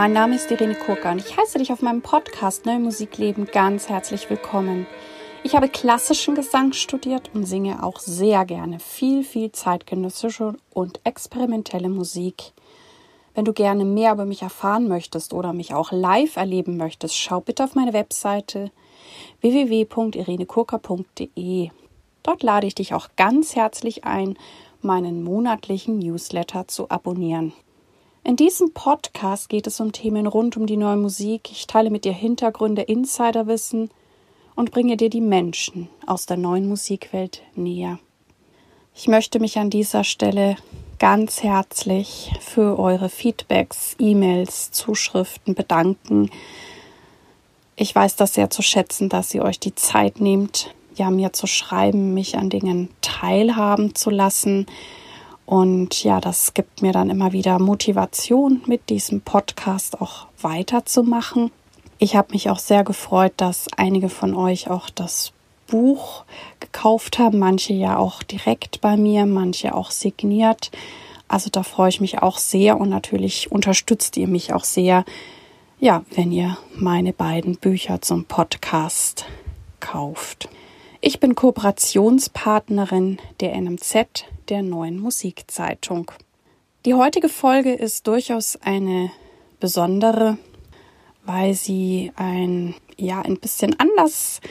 Mein 0.00 0.14
Name 0.14 0.36
ist 0.36 0.50
Irene 0.50 0.76
Kurka 0.76 1.12
und 1.12 1.18
ich 1.18 1.36
heiße 1.36 1.58
dich 1.58 1.70
auf 1.72 1.82
meinem 1.82 2.00
Podcast 2.00 2.64
Neue 2.64 2.78
Musik 2.78 3.18
leben 3.18 3.44
ganz 3.44 3.90
herzlich 3.90 4.30
willkommen. 4.30 4.86
Ich 5.42 5.54
habe 5.54 5.68
klassischen 5.68 6.34
Gesang 6.34 6.72
studiert 6.72 7.30
und 7.34 7.44
singe 7.44 7.82
auch 7.82 7.98
sehr 7.98 8.46
gerne 8.46 8.78
viel, 8.78 9.24
viel 9.24 9.52
zeitgenössische 9.52 10.54
und 10.72 11.00
experimentelle 11.04 11.90
Musik. 11.90 12.54
Wenn 13.34 13.44
du 13.44 13.52
gerne 13.52 13.84
mehr 13.84 14.14
über 14.14 14.24
mich 14.24 14.40
erfahren 14.40 14.88
möchtest 14.88 15.34
oder 15.34 15.52
mich 15.52 15.74
auch 15.74 15.92
live 15.92 16.36
erleben 16.36 16.78
möchtest, 16.78 17.14
schau 17.14 17.42
bitte 17.42 17.64
auf 17.64 17.74
meine 17.74 17.92
Webseite 17.92 18.70
www.irenekurka.de. 19.42 21.70
Dort 22.22 22.42
lade 22.42 22.66
ich 22.66 22.74
dich 22.74 22.94
auch 22.94 23.08
ganz 23.16 23.54
herzlich 23.54 24.04
ein, 24.04 24.38
meinen 24.80 25.22
monatlichen 25.22 25.98
Newsletter 25.98 26.66
zu 26.68 26.88
abonnieren. 26.88 27.52
In 28.22 28.36
diesem 28.36 28.72
Podcast 28.74 29.48
geht 29.48 29.66
es 29.66 29.80
um 29.80 29.92
Themen 29.92 30.26
rund 30.26 30.56
um 30.56 30.66
die 30.66 30.76
neue 30.76 30.98
Musik. 30.98 31.50
Ich 31.50 31.66
teile 31.66 31.88
mit 31.88 32.04
dir 32.04 32.12
Hintergründe, 32.12 32.82
Insiderwissen 32.82 33.90
und 34.54 34.72
bringe 34.72 34.98
dir 34.98 35.08
die 35.08 35.22
Menschen 35.22 35.88
aus 36.06 36.26
der 36.26 36.36
neuen 36.36 36.68
Musikwelt 36.68 37.42
näher. 37.54 37.98
Ich 38.94 39.08
möchte 39.08 39.40
mich 39.40 39.58
an 39.58 39.70
dieser 39.70 40.04
Stelle 40.04 40.56
ganz 40.98 41.42
herzlich 41.42 42.30
für 42.40 42.78
eure 42.78 43.08
Feedbacks, 43.08 43.96
E-Mails, 43.98 44.70
Zuschriften 44.70 45.54
bedanken. 45.54 46.30
Ich 47.74 47.94
weiß 47.94 48.16
das 48.16 48.34
sehr 48.34 48.50
zu 48.50 48.60
schätzen, 48.60 49.08
dass 49.08 49.34
ihr 49.34 49.42
euch 49.42 49.58
die 49.58 49.74
Zeit 49.74 50.20
nehmt, 50.20 50.74
ja, 50.94 51.08
mir 51.08 51.32
zu 51.32 51.46
schreiben, 51.46 52.12
mich 52.12 52.36
an 52.36 52.50
Dingen 52.50 52.90
teilhaben 53.00 53.94
zu 53.94 54.10
lassen 54.10 54.66
und 55.50 56.04
ja, 56.04 56.20
das 56.20 56.54
gibt 56.54 56.80
mir 56.80 56.92
dann 56.92 57.10
immer 57.10 57.32
wieder 57.32 57.58
Motivation, 57.58 58.62
mit 58.66 58.88
diesem 58.88 59.20
Podcast 59.20 60.00
auch 60.00 60.28
weiterzumachen. 60.40 61.50
Ich 61.98 62.14
habe 62.14 62.34
mich 62.34 62.50
auch 62.50 62.60
sehr 62.60 62.84
gefreut, 62.84 63.32
dass 63.36 63.66
einige 63.76 64.10
von 64.10 64.36
euch 64.36 64.70
auch 64.70 64.90
das 64.90 65.32
Buch 65.66 66.22
gekauft 66.60 67.18
haben, 67.18 67.40
manche 67.40 67.72
ja 67.72 67.98
auch 67.98 68.22
direkt 68.22 68.80
bei 68.80 68.96
mir, 68.96 69.26
manche 69.26 69.74
auch 69.74 69.90
signiert. 69.90 70.70
Also 71.26 71.50
da 71.50 71.64
freue 71.64 71.88
ich 71.88 72.00
mich 72.00 72.22
auch 72.22 72.38
sehr 72.38 72.78
und 72.78 72.88
natürlich 72.88 73.50
unterstützt 73.50 74.16
ihr 74.18 74.28
mich 74.28 74.52
auch 74.52 74.62
sehr, 74.62 75.04
ja, 75.80 76.04
wenn 76.14 76.30
ihr 76.30 76.58
meine 76.76 77.12
beiden 77.12 77.56
Bücher 77.56 78.00
zum 78.00 78.24
Podcast 78.24 79.24
kauft. 79.80 80.48
Ich 81.02 81.18
bin 81.18 81.34
Kooperationspartnerin 81.34 83.20
der 83.40 83.58
NMZ, 83.58 84.26
der 84.50 84.60
neuen 84.60 85.00
Musikzeitung. 85.00 86.12
Die 86.84 86.92
heutige 86.92 87.30
Folge 87.30 87.72
ist 87.72 88.06
durchaus 88.06 88.58
eine 88.60 89.10
besondere, 89.60 90.36
weil 91.24 91.54
sie 91.54 92.12
ein, 92.16 92.74
ja, 92.98 93.22
ein 93.22 93.38
bisschen 93.38 93.80
anders 93.80 94.42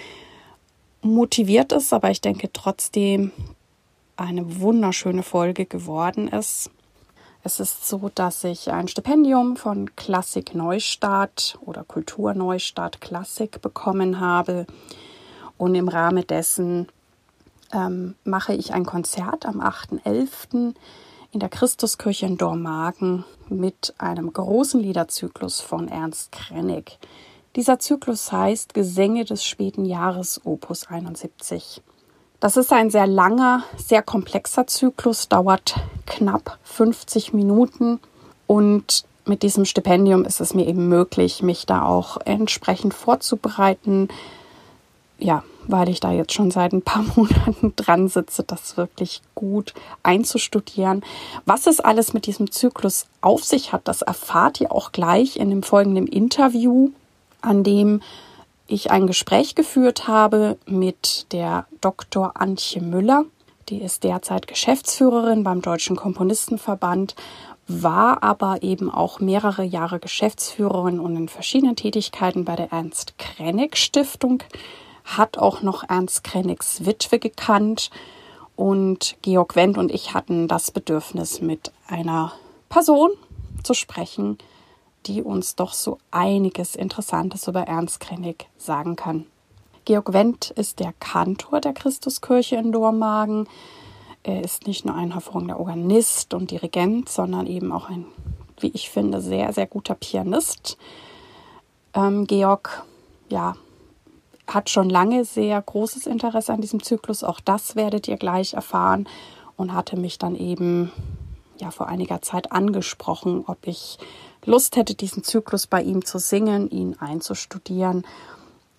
motiviert 1.04 1.72
ist, 1.72 1.94
aber 1.94 2.10
ich 2.10 2.20
denke 2.20 2.50
trotzdem 2.52 3.32
eine 4.18 4.60
wunderschöne 4.60 5.22
Folge 5.22 5.68
geworden 5.68 6.30
ist. 6.30 6.72
Es 7.44 7.60
ist 7.60 7.88
so, 7.88 8.10
dass 8.16 8.44
ich 8.44 8.72
ein 8.72 8.88
Stipendium 8.88 9.56
von 9.56 9.96
Klassik 9.96 10.56
Neustart 10.56 11.60
oder 11.64 11.84
Kultur 11.84 12.34
Neustart 12.34 13.02
Klassik 13.02 13.62
bekommen 13.62 14.20
habe 14.20 14.66
und 15.60 15.76
im 15.76 15.90
Rahmen 15.90 16.26
dessen 16.26 16.88
ähm, 17.72 18.16
mache 18.24 18.54
ich 18.54 18.74
ein 18.74 18.86
Konzert 18.86 19.46
am 19.46 19.62
8.11. 19.62 20.74
in 21.32 21.40
der 21.40 21.50
Christuskirche 21.50 22.26
in 22.26 22.38
Dormagen 22.38 23.26
mit 23.50 23.94
einem 24.00 24.34
großen 24.34 24.80
Liederzyklus 24.80 25.62
von 25.62 25.88
Ernst 25.88 26.32
Krennig. 26.32 26.98
Dieser 27.56 27.78
Zyklus 27.78 28.32
heißt 28.32 28.74
Gesänge 28.74 29.26
des 29.26 29.44
späten 29.44 29.86
Jahres 29.86 30.42
Opus 30.46 30.88
71. 30.88 31.82
Das 32.40 32.56
ist 32.56 32.72
ein 32.72 32.90
sehr 32.90 33.06
langer, 33.06 33.64
sehr 33.76 34.02
komplexer 34.02 34.66
Zyklus, 34.66 35.28
dauert 35.28 35.76
knapp 36.06 36.58
50 36.64 37.34
Minuten 37.34 38.00
und 38.48 39.04
mit 39.26 39.44
diesem 39.44 39.66
Stipendium 39.66 40.24
ist 40.24 40.40
es 40.40 40.54
mir 40.54 40.66
eben 40.66 40.88
möglich, 40.88 41.44
mich 41.44 41.66
da 41.66 41.84
auch 41.84 42.18
entsprechend 42.24 42.94
vorzubereiten, 42.94 44.08
ja, 45.20 45.44
weil 45.70 45.90
ich 45.90 46.00
da 46.00 46.12
jetzt 46.12 46.34
schon 46.34 46.52
seit 46.52 46.74
ein 46.74 46.82
paar 46.82 47.04
Monaten 47.16 47.74
dran 47.76 48.08
sitze, 48.08 48.44
das 48.44 48.76
wirklich 48.76 49.22
gut 49.36 49.74
einzustudieren. 50.04 51.04
Was 51.46 51.68
es 51.68 51.80
alles 51.80 52.14
mit 52.14 52.26
diesem 52.26 52.52
Zyklus 52.52 53.06
auf 53.22 53.44
sich 53.44 53.72
hat, 53.72 53.88
das 53.88 54.02
erfahrt 54.02 54.60
ihr 54.60 54.72
auch 54.72 54.92
gleich 54.92 55.38
in 55.38 55.50
dem 55.50 55.64
folgenden 55.64 56.08
Interview, 56.08 56.90
an 57.42 57.64
dem 57.64 58.02
ich 58.68 58.92
ein 58.92 59.08
Gespräch 59.08 59.56
geführt 59.56 60.08
habe 60.08 60.58
mit 60.66 61.32
der 61.32 61.66
Dr. 61.82 62.34
Antje 62.36 62.82
Müller. 62.82 63.26
Die 63.70 63.82
ist 63.82 64.04
derzeit 64.04 64.48
Geschäftsführerin 64.48 65.44
beim 65.44 65.62
Deutschen 65.62 65.96
Komponistenverband, 65.96 67.16
war 67.68 68.24
aber 68.24 68.64
eben 68.64 68.90
auch 68.92 69.20
mehrere 69.20 69.64
Jahre 69.64 70.00
Geschäftsführerin 70.00 71.00
und 71.00 71.16
in 71.16 71.30
verschiedenen 71.30 71.76
Tätigkeiten 71.76 72.44
bei 72.44 72.56
der 72.56 72.72
Ernst 72.72 73.18
Krennig 73.20 73.78
Stiftung 73.78 74.44
hat 75.18 75.38
auch 75.38 75.62
noch 75.62 75.84
Ernst 75.88 76.24
Krenigs 76.24 76.86
Witwe 76.86 77.20
gekannt 77.20 77.90
und 78.56 79.18
Georg 79.22 79.56
Wendt 79.56 79.78
und 79.78 79.92
ich 79.92 80.14
hatten 80.14 80.48
das 80.48 80.72
Bedürfnis, 80.72 81.42
mit 81.42 81.72
einer 81.88 82.34
Person 82.70 83.12
zu 83.64 83.74
sprechen, 83.74 84.38
die 85.06 85.24
uns 85.24 85.56
doch 85.56 85.74
so 85.74 85.98
einiges 86.12 86.76
Interessantes 86.76 87.48
über 87.48 87.62
Ernst 87.62 88.00
Krenig 88.00 88.48
sagen 88.58 88.96
kann. 88.96 89.26
Georg 89.86 90.14
Wendt 90.14 90.52
ist 90.52 90.80
der 90.80 90.94
Kantor 91.00 91.62
der 91.62 91.74
Christuskirche 91.74 92.58
in 92.58 92.72
Dormagen. 92.72 93.48
Er 94.24 94.44
ist 94.44 94.68
nicht 94.68 94.86
nur 94.86 94.96
ein 94.96 95.14
hervorragender 95.14 95.60
Organist 95.60 96.34
und 96.34 96.52
Dirigent, 96.52 97.10
sondern 97.10 97.48
eben 97.48 97.72
auch 97.72 97.90
ein, 97.90 98.06
wie 98.60 98.72
ich 98.74 98.90
finde, 98.90 99.22
sehr, 99.22 99.54
sehr 99.54 99.68
guter 99.68 99.96
Pianist. 99.96 100.78
Ähm, 101.94 102.28
Georg, 102.28 102.84
ja, 103.30 103.56
hat 104.54 104.70
schon 104.70 104.90
lange 104.90 105.26
sehr 105.26 105.62
großes 105.62 106.08
Interesse 106.08 106.54
an 106.54 106.62
diesem 106.62 106.84
Zyklus. 106.84 107.24
Auch 107.24 107.40
das 107.40 107.76
werdet 107.76 108.08
ihr 108.08 108.18
gleich 108.18 108.54
erfahren 108.54 109.08
und 109.58 109.74
hatte 109.74 109.98
mich 109.98 110.18
dann 110.18 110.36
eben 110.36 110.92
ja 111.60 111.72
vor 111.72 111.88
einiger 111.88 112.22
Zeit 112.22 112.52
angesprochen, 112.52 113.44
ob 113.48 113.68
ich 113.68 113.98
Lust 114.46 114.76
hätte, 114.76 114.96
diesen 114.96 115.24
Zyklus 115.24 115.68
bei 115.68 115.82
ihm 115.82 116.06
zu 116.06 116.18
singen, 116.18 116.70
ihn 116.70 116.96
einzustudieren. 117.00 118.06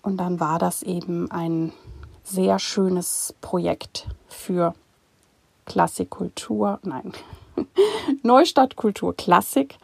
Und 0.01 0.17
dann 0.17 0.39
war 0.39 0.59
das 0.59 0.81
eben 0.81 1.29
ein 1.31 1.71
sehr 2.23 2.59
schönes 2.59 3.35
Projekt 3.41 4.07
für 4.27 4.73
Klassikkultur, 5.65 6.79
nein, 6.83 7.13
Neustadtkultur 8.23 9.15
Klassik 9.15 9.77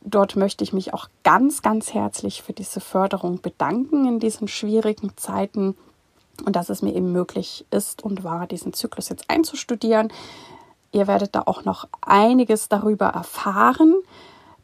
dort 0.00 0.36
möchte 0.36 0.64
ich 0.64 0.72
mich 0.72 0.94
auch 0.94 1.08
ganz, 1.24 1.62
ganz 1.62 1.94
herzlich 1.94 2.42
für 2.42 2.52
diese 2.52 2.80
Förderung 2.80 3.40
bedanken 3.40 4.06
in 4.06 4.20
diesen 4.20 4.48
schwierigen 4.48 5.16
Zeiten 5.16 5.76
und 6.44 6.56
dass 6.56 6.68
es 6.68 6.82
mir 6.82 6.94
eben 6.94 7.12
möglich 7.12 7.66
ist 7.70 8.02
und 8.02 8.24
war, 8.24 8.46
diesen 8.46 8.72
Zyklus 8.72 9.08
jetzt 9.08 9.28
einzustudieren. 9.28 10.12
Ihr 10.92 11.06
werdet 11.06 11.34
da 11.34 11.42
auch 11.46 11.64
noch 11.64 11.88
einiges 12.00 12.68
darüber 12.68 13.06
erfahren. 13.06 13.94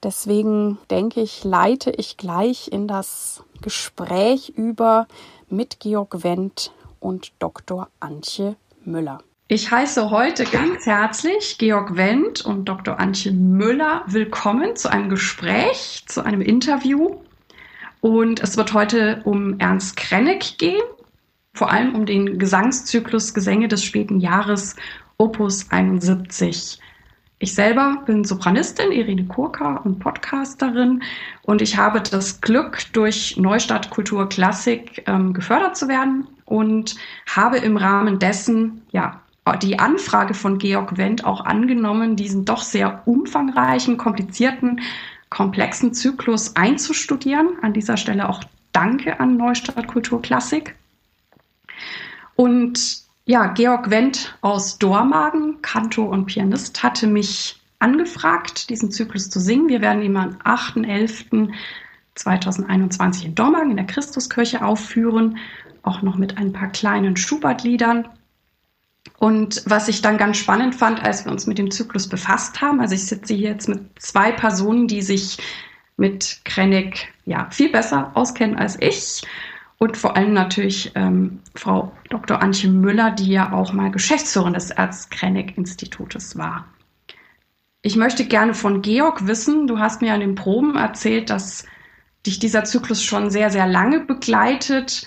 Deswegen 0.02 0.78
denke 0.90 1.20
ich, 1.20 1.44
leite 1.44 1.90
ich 1.90 2.16
gleich 2.16 2.68
in 2.68 2.86
das 2.86 3.42
Gespräch 3.60 4.50
über 4.50 5.06
mit 5.48 5.80
Georg 5.80 6.22
Wendt 6.22 6.72
und 7.00 7.32
Dr. 7.38 7.88
Antje 8.00 8.56
Müller. 8.84 9.20
Ich 9.47 9.70
heiße 9.70 10.08
heute 10.08 10.44
ganz 10.44 10.87
herzlich 10.87 11.58
Georg 11.58 11.99
Wendt 11.99 12.46
und 12.46 12.64
Dr. 12.64 12.99
Antje 12.99 13.31
Müller 13.31 14.02
willkommen 14.06 14.75
zu 14.75 14.91
einem 14.91 15.11
Gespräch, 15.11 16.02
zu 16.06 16.25
einem 16.25 16.41
Interview. 16.41 17.17
Und 18.00 18.41
es 18.41 18.56
wird 18.56 18.73
heute 18.73 19.20
um 19.25 19.61
Ernst 19.61 19.99
Krenneck 19.99 20.56
gehen, 20.56 20.81
vor 21.52 21.70
allem 21.70 21.94
um 21.94 22.06
den 22.06 22.38
Gesangszyklus 22.38 23.35
Gesänge 23.35 23.69
des 23.69 23.85
späten 23.85 24.19
Jahres 24.19 24.76
Opus 25.19 25.70
71. 25.70 26.81
Ich 27.38 27.55
selber 27.55 28.02
bin 28.06 28.25
Sopranistin, 28.25 28.93
Irene 28.93 29.26
Kurka 29.26 29.76
und 29.76 29.99
Podcasterin 29.99 31.02
und 31.43 31.61
ich 31.61 31.76
habe 31.76 32.00
das 32.00 32.40
Glück, 32.40 32.79
durch 32.94 33.37
Neustadt 33.37 33.90
Kultur 33.90 34.26
Klassik 34.26 35.05
ähm, 35.06 35.35
gefördert 35.35 35.76
zu 35.76 35.87
werden 35.87 36.26
und 36.47 36.97
habe 37.26 37.58
im 37.58 37.76
Rahmen 37.76 38.19
dessen 38.19 38.81
ja 38.90 39.20
die 39.52 39.79
Anfrage 39.79 40.35
von 40.35 40.58
Georg 40.58 40.96
Wendt 40.96 41.25
auch 41.25 41.44
angenommen, 41.44 42.17
diesen 42.17 42.44
doch 42.44 42.62
sehr 42.62 43.06
umfangreichen, 43.06 43.99
komplizierten, 43.99 44.81
komplexen 45.29 45.93
Zyklus 45.93 46.56
einzustudieren. 46.56 47.58
An 47.62 47.73
dieser 47.73 47.96
Stelle 47.96 48.29
auch 48.29 48.43
Danke 48.73 49.20
an 49.20 49.37
Neustadt 49.37 49.87
Kulturklassik. 49.87 50.75
Und 52.37 53.05
ja, 53.26 53.46
Georg 53.46 53.91
Wendt 53.91 54.37
aus 54.41 54.79
Dormagen, 54.79 55.62
Kantor 55.62 56.11
und 56.11 56.26
Pianist, 56.26 56.82
hatte 56.82 57.06
mich 57.06 57.61
angefragt, 57.79 58.69
diesen 58.70 58.90
Zyklus 58.90 59.31
zu 59.31 59.40
singen. 59.40 59.69
Wir 59.69 59.81
werden 59.81 60.02
ihn 60.02 60.17
am 60.17 60.37
8.11.2021 60.44 63.25
in 63.25 63.35
Dormagen 63.35 63.70
in 63.70 63.76
der 63.76 63.87
Christuskirche 63.87 64.64
aufführen, 64.64 65.38
auch 65.82 66.02
noch 66.02 66.17
mit 66.17 66.38
ein 66.38 66.52
paar 66.52 66.69
kleinen 66.69 67.17
Schubert-Liedern. 67.17 68.08
Und 69.18 69.62
was 69.66 69.88
ich 69.88 70.02
dann 70.02 70.18
ganz 70.18 70.38
spannend 70.38 70.74
fand, 70.74 71.02
als 71.02 71.24
wir 71.24 71.32
uns 71.32 71.46
mit 71.46 71.58
dem 71.58 71.70
Zyklus 71.70 72.08
befasst 72.08 72.60
haben, 72.60 72.80
also 72.80 72.94
ich 72.94 73.06
sitze 73.06 73.34
hier 73.34 73.50
jetzt 73.50 73.68
mit 73.68 73.80
zwei 73.98 74.32
Personen, 74.32 74.88
die 74.88 75.02
sich 75.02 75.38
mit 75.96 76.40
Krennig 76.44 77.12
ja 77.24 77.48
viel 77.50 77.70
besser 77.70 78.10
auskennen 78.14 78.56
als 78.56 78.80
ich. 78.80 79.22
Und 79.78 79.96
vor 79.96 80.16
allem 80.16 80.32
natürlich 80.32 80.92
ähm, 80.94 81.40
Frau 81.54 81.92
Dr. 82.08 82.40
Antje 82.40 82.70
Müller, 82.70 83.10
die 83.10 83.30
ja 83.30 83.52
auch 83.52 83.72
mal 83.72 83.90
Geschäftsführerin 83.90 84.54
des 84.54 84.70
Ernst-Krennig-Institutes 84.70 86.38
war. 86.38 86.66
Ich 87.82 87.96
möchte 87.96 88.24
gerne 88.24 88.54
von 88.54 88.80
Georg 88.80 89.26
wissen, 89.26 89.66
du 89.66 89.78
hast 89.78 90.00
mir 90.00 90.14
an 90.14 90.20
den 90.20 90.36
Proben 90.36 90.76
erzählt, 90.76 91.28
dass 91.28 91.66
dich 92.24 92.38
dieser 92.38 92.64
Zyklus 92.64 93.02
schon 93.02 93.30
sehr, 93.30 93.50
sehr 93.50 93.66
lange 93.66 94.00
begleitet 94.00 95.06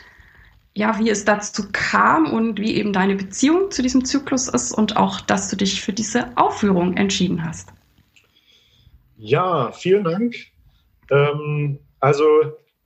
ja, 0.78 1.00
wie 1.00 1.10
es 1.10 1.26
dazu 1.26 1.64
kam 1.72 2.32
und 2.32 2.60
wie 2.60 2.76
eben 2.76 2.94
deine 2.94 3.16
Beziehung 3.16 3.72
zu 3.72 3.82
diesem 3.82 4.06
Zyklus 4.06 4.48
ist 4.48 4.72
und 4.72 4.96
auch, 4.96 5.20
dass 5.22 5.50
du 5.50 5.56
dich 5.56 5.82
für 5.82 5.92
diese 5.92 6.28
Aufführung 6.38 6.96
entschieden 6.96 7.44
hast. 7.44 7.70
Ja, 9.18 9.72
vielen 9.72 10.04
Dank. 10.04 10.36
Ähm, 11.10 11.80
also 12.00 12.26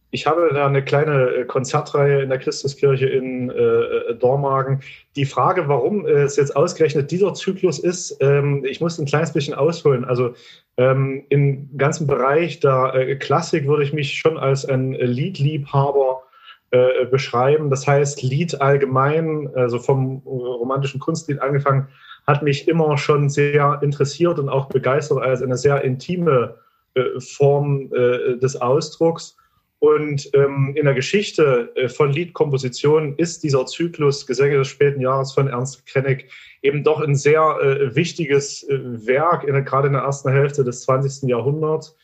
ich 0.10 0.26
habe 0.26 0.52
da 0.54 0.68
eine 0.68 0.86
kleine 0.86 1.32
äh, 1.32 1.46
Konzertreihe 1.46 2.22
in 2.22 2.30
der 2.30 2.40
Christuskirche 2.40 3.08
in 3.08 3.50
äh, 3.50 3.56
äh, 3.56 4.16
Dormagen. 4.16 4.80
Die 5.18 5.26
Frage, 5.26 5.68
warum 5.68 6.06
es 6.06 6.38
jetzt 6.38 6.56
ausgerechnet 6.56 7.12
dieser 7.12 7.34
Zyklus 7.34 7.78
ist, 7.78 8.18
ähm, 8.22 8.64
ich 8.64 8.80
muss 8.80 9.00
ein 9.00 9.06
kleines 9.06 9.34
bisschen 9.34 9.54
ausholen. 9.54 10.06
Also 10.06 10.34
ähm, 10.78 11.26
im 11.28 11.78
ganzen 11.78 12.08
Bereich 12.08 12.62
der 12.62 12.94
äh, 12.96 13.16
Klassik 13.18 13.68
würde 13.68 13.84
ich 13.84 13.92
mich 13.92 14.14
schon 14.14 14.38
als 14.38 14.64
ein 14.64 14.94
Liedliebhaber 14.94 16.24
äh, 16.72 17.06
beschreiben. 17.06 17.70
Das 17.70 17.86
heißt, 17.86 18.22
Lied 18.22 18.62
allgemein, 18.62 19.50
also 19.56 19.78
vom 19.78 20.22
romantischen 20.26 21.00
Kunstlied 21.00 21.42
angefangen, 21.42 21.88
hat 22.28 22.44
mich 22.44 22.68
immer 22.68 22.98
schon 22.98 23.30
sehr 23.30 23.80
interessiert 23.82 24.40
und 24.40 24.50
auch 24.50 24.70
begeistert 24.70 25.20
als 25.20 25.42
eine 25.42 25.58
sehr 25.58 25.84
intime 25.84 26.56
äh, 26.94 27.20
Form 27.20 27.92
äh, 27.94 28.38
des 28.38 28.56
Ausdrucks. 28.56 29.38
Und 29.80 30.30
ähm, 30.36 30.74
in 30.76 30.86
der 30.86 30.94
Geschichte 30.94 31.72
äh, 31.76 31.90
von 31.90 32.12
Liedkompositionen 32.12 33.16
ist 33.18 33.44
dieser 33.44 33.66
Zyklus 33.66 34.28
Gesänge 34.28 34.58
des 34.58 34.68
späten 34.68 35.02
Jahres 35.02 35.34
von 35.34 35.48
Ernst 35.48 35.88
Krennig 35.88 36.30
eben 36.62 36.84
doch 36.84 37.02
ein 37.02 37.16
sehr 37.16 37.42
äh, 37.60 37.96
wichtiges 37.96 38.62
äh, 38.70 38.80
Werk, 39.08 39.44
in, 39.44 39.66
gerade 39.66 39.88
in 39.88 39.94
der 39.94 40.04
ersten 40.04 40.30
Hälfte 40.30 40.64
des 40.64 40.84
20. 40.84 41.28
Jahrhunderts. 41.28 41.98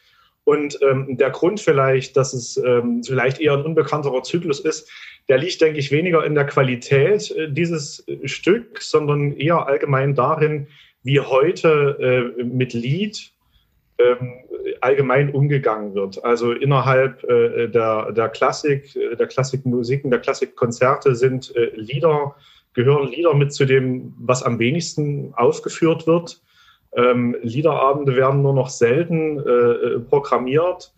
Und 0.48 0.80
ähm, 0.82 1.18
der 1.18 1.32
Grund 1.32 1.60
vielleicht, 1.60 2.16
dass 2.16 2.32
es 2.34 2.56
ähm, 2.56 3.04
vielleicht 3.04 3.42
eher 3.42 3.52
ein 3.52 3.66
unbekannterer 3.66 4.24
Zyklus 4.24 4.62
ist, 4.62 4.90
der 5.28 5.40
liegt, 5.40 5.60
denke 5.60 5.78
ich, 5.78 5.92
weniger 5.92 6.24
in 6.24 6.36
der 6.36 6.46
Qualität 6.46 7.30
äh, 7.32 7.52
dieses 7.52 8.08
äh, 8.08 8.26
Stücks, 8.30 8.90
sondern 8.90 9.34
eher 9.34 9.68
allgemein 9.68 10.16
darin, 10.16 10.68
wie 11.04 11.20
heute 11.20 12.32
äh, 12.40 12.44
mit 12.46 12.72
Lied 12.72 13.34
ähm, 13.98 14.36
allgemein 14.80 15.34
umgegangen 15.34 15.94
wird. 15.96 16.24
Also 16.24 16.54
innerhalb 16.54 17.26
äh, 17.26 17.68
der, 17.68 18.14
der 18.14 18.30
Klassik, 18.30 18.96
äh, 18.96 19.18
der 19.18 19.28
Klassikmusiken, 19.28 20.12
der 20.12 20.22
Klassikkonzerte 20.22 21.16
sind 21.16 21.54
äh, 21.58 21.72
Lieder, 21.76 22.38
gehören 22.74 23.10
Lieder 23.10 23.34
mit 23.34 23.52
zu 23.52 23.66
dem, 23.66 24.14
was 24.18 24.44
am 24.44 24.60
wenigsten 24.60 25.34
aufgeführt 25.36 26.08
wird. 26.08 26.40
Ähm, 26.96 27.36
Liederabende 27.42 28.16
werden 28.16 28.42
nur 28.42 28.54
noch 28.54 28.70
selten 28.70 29.40
äh, 29.40 29.52
äh, 29.52 30.00
programmiert. 30.00 30.94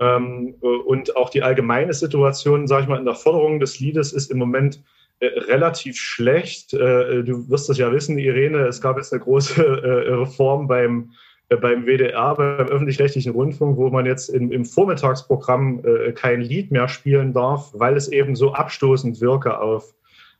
Ähm, 0.00 0.54
und 0.60 1.16
auch 1.16 1.30
die 1.30 1.42
allgemeine 1.42 1.92
Situation, 1.92 2.68
sage 2.68 2.82
ich 2.82 2.88
mal, 2.88 2.98
in 2.98 3.04
der 3.04 3.14
Förderung 3.14 3.58
des 3.58 3.80
Liedes 3.80 4.12
ist 4.12 4.30
im 4.30 4.38
Moment 4.38 4.80
äh, 5.20 5.26
relativ 5.26 5.96
schlecht. 5.96 6.74
Äh, 6.74 7.24
du 7.24 7.48
wirst 7.48 7.68
das 7.68 7.78
ja 7.78 7.90
wissen, 7.90 8.18
Irene, 8.18 8.66
es 8.66 8.80
gab 8.80 8.96
jetzt 8.96 9.12
eine 9.12 9.22
große 9.22 9.64
äh, 9.82 10.14
Reform 10.14 10.68
beim, 10.68 11.10
äh, 11.48 11.56
beim 11.56 11.86
WDR, 11.86 12.34
beim 12.36 12.68
öffentlich-rechtlichen 12.68 13.32
Rundfunk, 13.32 13.76
wo 13.76 13.90
man 13.90 14.06
jetzt 14.06 14.28
im, 14.28 14.52
im 14.52 14.64
Vormittagsprogramm 14.64 15.82
kein 16.14 16.40
Lied 16.40 16.70
mehr 16.70 16.88
spielen 16.88 17.32
darf, 17.32 17.70
weil 17.72 17.96
es 17.96 18.08
eben 18.08 18.36
so 18.36 18.52
abstoßend 18.52 19.20
wirke 19.20 19.58
auf, 19.58 19.92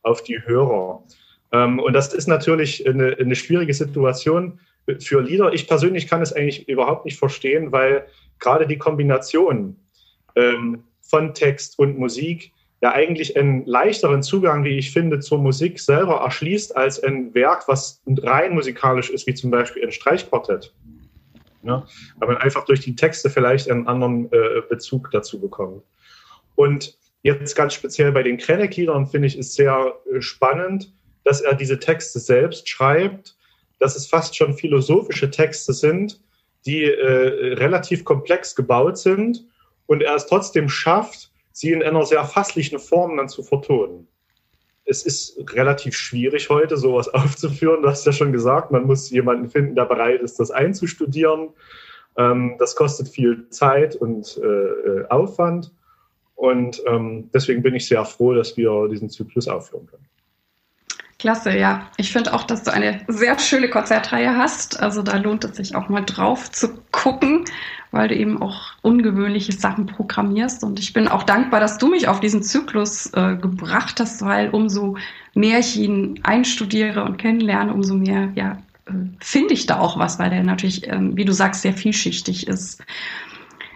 auf 0.02 0.22
die 0.22 0.40
Hörer. 0.44 1.02
Ähm, 1.52 1.78
und 1.80 1.92
das 1.92 2.14
ist 2.14 2.28
natürlich 2.28 2.88
eine, 2.88 3.16
eine 3.18 3.34
schwierige 3.34 3.74
Situation 3.74 4.60
für 5.00 5.20
Lieder. 5.20 5.52
Ich 5.52 5.68
persönlich 5.68 6.08
kann 6.08 6.22
es 6.22 6.32
eigentlich 6.32 6.68
überhaupt 6.68 7.04
nicht 7.04 7.18
verstehen, 7.18 7.72
weil 7.72 8.06
gerade 8.38 8.66
die 8.66 8.78
Kombination 8.78 9.76
ähm, 10.34 10.84
von 11.00 11.34
Text 11.34 11.78
und 11.78 11.98
Musik 11.98 12.52
ja 12.80 12.92
eigentlich 12.92 13.36
einen 13.36 13.66
leichteren 13.66 14.22
Zugang, 14.22 14.64
wie 14.64 14.78
ich 14.78 14.92
finde, 14.92 15.20
zur 15.20 15.38
Musik 15.38 15.80
selber 15.80 16.20
erschließt, 16.20 16.76
als 16.76 17.02
ein 17.02 17.34
Werk, 17.34 17.66
was 17.66 18.02
rein 18.06 18.54
musikalisch 18.54 19.10
ist, 19.10 19.26
wie 19.26 19.34
zum 19.34 19.50
Beispiel 19.50 19.84
ein 19.84 19.92
Streichquartett. 19.92 20.72
Ja, 21.64 21.84
aber 22.16 22.34
man 22.34 22.36
einfach 22.42 22.64
durch 22.64 22.80
die 22.80 22.94
Texte 22.94 23.30
vielleicht 23.30 23.68
einen 23.68 23.88
anderen 23.88 24.32
äh, 24.32 24.62
Bezug 24.68 25.10
dazu 25.10 25.40
bekommt. 25.40 25.82
Und 26.54 26.96
jetzt 27.22 27.56
ganz 27.56 27.74
speziell 27.74 28.12
bei 28.12 28.22
den 28.22 28.38
Krennek-Liedern 28.38 29.08
finde 29.08 29.26
ich 29.26 29.36
es 29.36 29.54
sehr 29.54 29.94
äh, 30.12 30.20
spannend, 30.20 30.92
dass 31.24 31.40
er 31.40 31.54
diese 31.54 31.80
Texte 31.80 32.20
selbst 32.20 32.68
schreibt 32.68 33.36
dass 33.78 33.96
es 33.96 34.06
fast 34.06 34.36
schon 34.36 34.54
philosophische 34.54 35.30
Texte 35.30 35.72
sind, 35.72 36.20
die 36.66 36.84
äh, 36.84 37.54
relativ 37.54 38.04
komplex 38.04 38.54
gebaut 38.54 38.98
sind 38.98 39.46
und 39.86 40.02
er 40.02 40.14
es 40.14 40.26
trotzdem 40.26 40.68
schafft, 40.68 41.30
sie 41.52 41.72
in 41.72 41.82
einer 41.82 42.04
sehr 42.04 42.24
fasslichen 42.24 42.78
Form 42.78 43.16
dann 43.16 43.28
zu 43.28 43.42
vertonen. 43.42 44.06
Es 44.84 45.04
ist 45.04 45.38
relativ 45.54 45.96
schwierig 45.96 46.50
heute, 46.50 46.76
sowas 46.76 47.08
aufzuführen. 47.14 47.82
Du 47.82 47.88
hast 47.88 48.06
ja 48.06 48.12
schon 48.12 48.32
gesagt, 48.32 48.70
man 48.70 48.84
muss 48.84 49.10
jemanden 49.10 49.50
finden, 49.50 49.74
der 49.74 49.84
bereit 49.84 50.20
ist, 50.20 50.38
das 50.40 50.50
einzustudieren. 50.50 51.50
Ähm, 52.16 52.56
das 52.58 52.74
kostet 52.74 53.08
viel 53.08 53.48
Zeit 53.50 53.96
und 53.96 54.40
äh, 54.42 55.04
Aufwand. 55.08 55.72
Und 56.34 56.82
ähm, 56.86 57.30
deswegen 57.34 57.62
bin 57.62 57.74
ich 57.74 57.88
sehr 57.88 58.04
froh, 58.04 58.32
dass 58.32 58.56
wir 58.56 58.88
diesen 58.88 59.10
Zyklus 59.10 59.48
aufführen 59.48 59.86
können. 59.86 60.06
Klasse, 61.18 61.58
ja. 61.58 61.88
Ich 61.96 62.12
finde 62.12 62.32
auch, 62.32 62.44
dass 62.44 62.62
du 62.62 62.72
eine 62.72 63.00
sehr 63.08 63.36
schöne 63.40 63.68
Konzertreihe 63.68 64.36
hast. 64.36 64.78
Also 64.78 65.02
da 65.02 65.16
lohnt 65.16 65.44
es 65.44 65.56
sich 65.56 65.74
auch 65.74 65.88
mal 65.88 66.02
drauf 66.02 66.48
zu 66.52 66.78
gucken, 66.92 67.44
weil 67.90 68.06
du 68.06 68.14
eben 68.14 68.40
auch 68.40 68.74
ungewöhnliche 68.82 69.50
Sachen 69.50 69.86
programmierst. 69.86 70.62
Und 70.62 70.78
ich 70.78 70.92
bin 70.92 71.08
auch 71.08 71.24
dankbar, 71.24 71.58
dass 71.58 71.76
du 71.76 71.88
mich 71.88 72.06
auf 72.06 72.20
diesen 72.20 72.44
Zyklus 72.44 73.06
äh, 73.14 73.34
gebracht 73.34 73.98
hast, 73.98 74.24
weil 74.24 74.50
umso 74.50 74.96
mehr 75.34 75.58
ich 75.58 75.76
ihn 75.76 76.20
einstudiere 76.22 77.02
und 77.02 77.16
kennenlerne, 77.16 77.74
umso 77.74 77.96
mehr 77.96 78.30
ja, 78.36 78.58
äh, 78.86 78.92
finde 79.18 79.54
ich 79.54 79.66
da 79.66 79.80
auch 79.80 79.98
was, 79.98 80.20
weil 80.20 80.30
der 80.30 80.44
natürlich, 80.44 80.86
ähm, 80.86 81.16
wie 81.16 81.24
du 81.24 81.32
sagst, 81.32 81.62
sehr 81.62 81.72
vielschichtig 81.72 82.46
ist. 82.46 82.80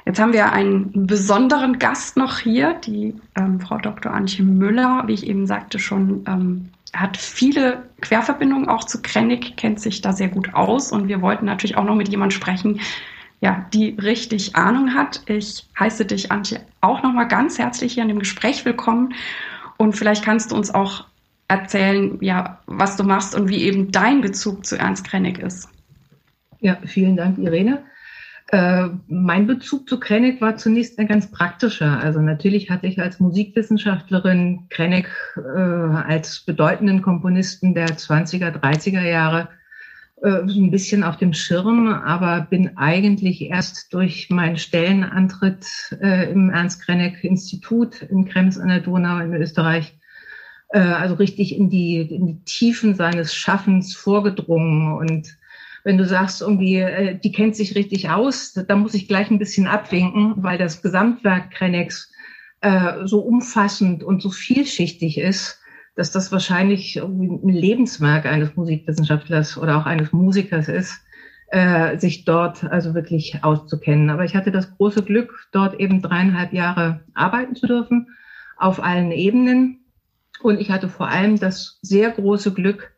Jetzt 0.06 0.20
haben 0.20 0.32
wir 0.32 0.52
einen 0.52 1.08
besonderen 1.08 1.80
Gast 1.80 2.16
noch 2.16 2.38
hier, 2.38 2.74
die 2.74 3.16
ähm, 3.34 3.58
Frau 3.58 3.78
Dr. 3.78 4.14
Antje 4.14 4.44
Müller, 4.44 5.02
wie 5.06 5.14
ich 5.14 5.26
eben 5.26 5.48
sagte, 5.48 5.80
schon 5.80 6.24
ähm, 6.28 6.68
hat 6.92 7.16
viele 7.16 7.88
Querverbindungen 8.00 8.68
auch 8.68 8.84
zu 8.84 9.00
Krennig, 9.00 9.56
kennt 9.56 9.80
sich 9.80 10.00
da 10.02 10.12
sehr 10.12 10.28
gut 10.28 10.54
aus 10.54 10.92
und 10.92 11.08
wir 11.08 11.22
wollten 11.22 11.46
natürlich 11.46 11.76
auch 11.76 11.84
noch 11.84 11.94
mit 11.94 12.08
jemand 12.08 12.32
sprechen, 12.32 12.80
ja, 13.40 13.66
die 13.72 13.96
richtig 14.00 14.54
Ahnung 14.54 14.94
hat. 14.94 15.22
Ich 15.26 15.66
heiße 15.78 16.04
dich, 16.04 16.30
Antje, 16.30 16.60
auch 16.80 17.02
noch 17.02 17.12
mal 17.12 17.24
ganz 17.24 17.58
herzlich 17.58 17.94
hier 17.94 18.02
in 18.02 18.08
dem 18.08 18.18
Gespräch 18.18 18.64
willkommen 18.64 19.14
und 19.78 19.96
vielleicht 19.96 20.24
kannst 20.24 20.52
du 20.52 20.56
uns 20.56 20.72
auch 20.72 21.06
erzählen, 21.48 22.18
ja, 22.20 22.60
was 22.66 22.96
du 22.96 23.04
machst 23.04 23.34
und 23.34 23.48
wie 23.48 23.62
eben 23.62 23.90
dein 23.90 24.20
Bezug 24.20 24.64
zu 24.64 24.78
Ernst 24.78 25.04
Krennig 25.04 25.38
ist. 25.38 25.68
Ja, 26.60 26.78
vielen 26.84 27.16
Dank, 27.16 27.38
Irene. 27.38 27.82
Äh, 28.52 28.90
mein 29.08 29.46
Bezug 29.46 29.88
zu 29.88 29.98
Krennig 29.98 30.42
war 30.42 30.56
zunächst 30.56 30.98
ein 30.98 31.08
ganz 31.08 31.30
praktischer. 31.30 31.98
Also 31.98 32.20
natürlich 32.20 32.68
hatte 32.68 32.86
ich 32.86 33.00
als 33.00 33.18
Musikwissenschaftlerin 33.18 34.66
Krennig 34.68 35.08
äh, 35.36 35.58
als 35.58 36.40
bedeutenden 36.40 37.00
Komponisten 37.00 37.74
der 37.74 37.88
20er, 37.88 38.50
30er 38.50 39.00
Jahre 39.00 39.48
äh, 40.22 40.42
ein 40.42 40.70
bisschen 40.70 41.02
auf 41.02 41.16
dem 41.16 41.32
Schirm, 41.32 41.88
aber 41.88 42.42
bin 42.42 42.76
eigentlich 42.76 43.40
erst 43.40 43.94
durch 43.94 44.28
meinen 44.28 44.58
Stellenantritt 44.58 45.96
äh, 46.02 46.30
im 46.30 46.50
Ernst-Krennig-Institut 46.50 48.02
in 48.02 48.26
Krems 48.26 48.58
an 48.58 48.68
der 48.68 48.80
Donau 48.80 49.18
in 49.20 49.32
Österreich 49.32 49.98
äh, 50.68 50.78
also 50.78 51.14
richtig 51.14 51.56
in 51.56 51.70
die, 51.70 52.02
in 52.02 52.26
die 52.26 52.44
Tiefen 52.44 52.96
seines 52.96 53.34
Schaffens 53.34 53.96
vorgedrungen 53.96 54.92
und 54.92 55.38
wenn 55.84 55.98
du 55.98 56.06
sagst, 56.06 56.42
irgendwie, 56.42 56.76
äh, 56.76 57.18
die 57.18 57.32
kennt 57.32 57.56
sich 57.56 57.74
richtig 57.74 58.10
aus, 58.10 58.52
da 58.52 58.76
muss 58.76 58.94
ich 58.94 59.08
gleich 59.08 59.30
ein 59.30 59.38
bisschen 59.38 59.66
abwinken, 59.66 60.34
weil 60.36 60.58
das 60.58 60.82
Gesamtwerk 60.82 61.50
Krenex 61.50 62.10
äh, 62.60 63.06
so 63.06 63.20
umfassend 63.20 64.04
und 64.04 64.22
so 64.22 64.30
vielschichtig 64.30 65.18
ist, 65.18 65.60
dass 65.94 66.10
das 66.10 66.32
wahrscheinlich 66.32 66.96
ein 67.02 67.48
Lebenswerk 67.48 68.24
eines 68.26 68.56
Musikwissenschaftlers 68.56 69.58
oder 69.58 69.76
auch 69.76 69.86
eines 69.86 70.12
Musikers 70.12 70.68
ist, 70.68 71.00
äh, 71.48 71.98
sich 71.98 72.24
dort 72.24 72.64
also 72.64 72.94
wirklich 72.94 73.40
auszukennen. 73.42 74.08
Aber 74.08 74.24
ich 74.24 74.34
hatte 74.34 74.52
das 74.52 74.74
große 74.76 75.02
Glück, 75.02 75.48
dort 75.52 75.78
eben 75.80 76.00
dreieinhalb 76.00 76.52
Jahre 76.52 77.04
arbeiten 77.12 77.56
zu 77.56 77.66
dürfen, 77.66 78.08
auf 78.56 78.82
allen 78.82 79.10
Ebenen. 79.10 79.84
Und 80.40 80.60
ich 80.60 80.70
hatte 80.70 80.88
vor 80.88 81.08
allem 81.08 81.38
das 81.38 81.78
sehr 81.82 82.10
große 82.10 82.54
Glück, 82.54 82.91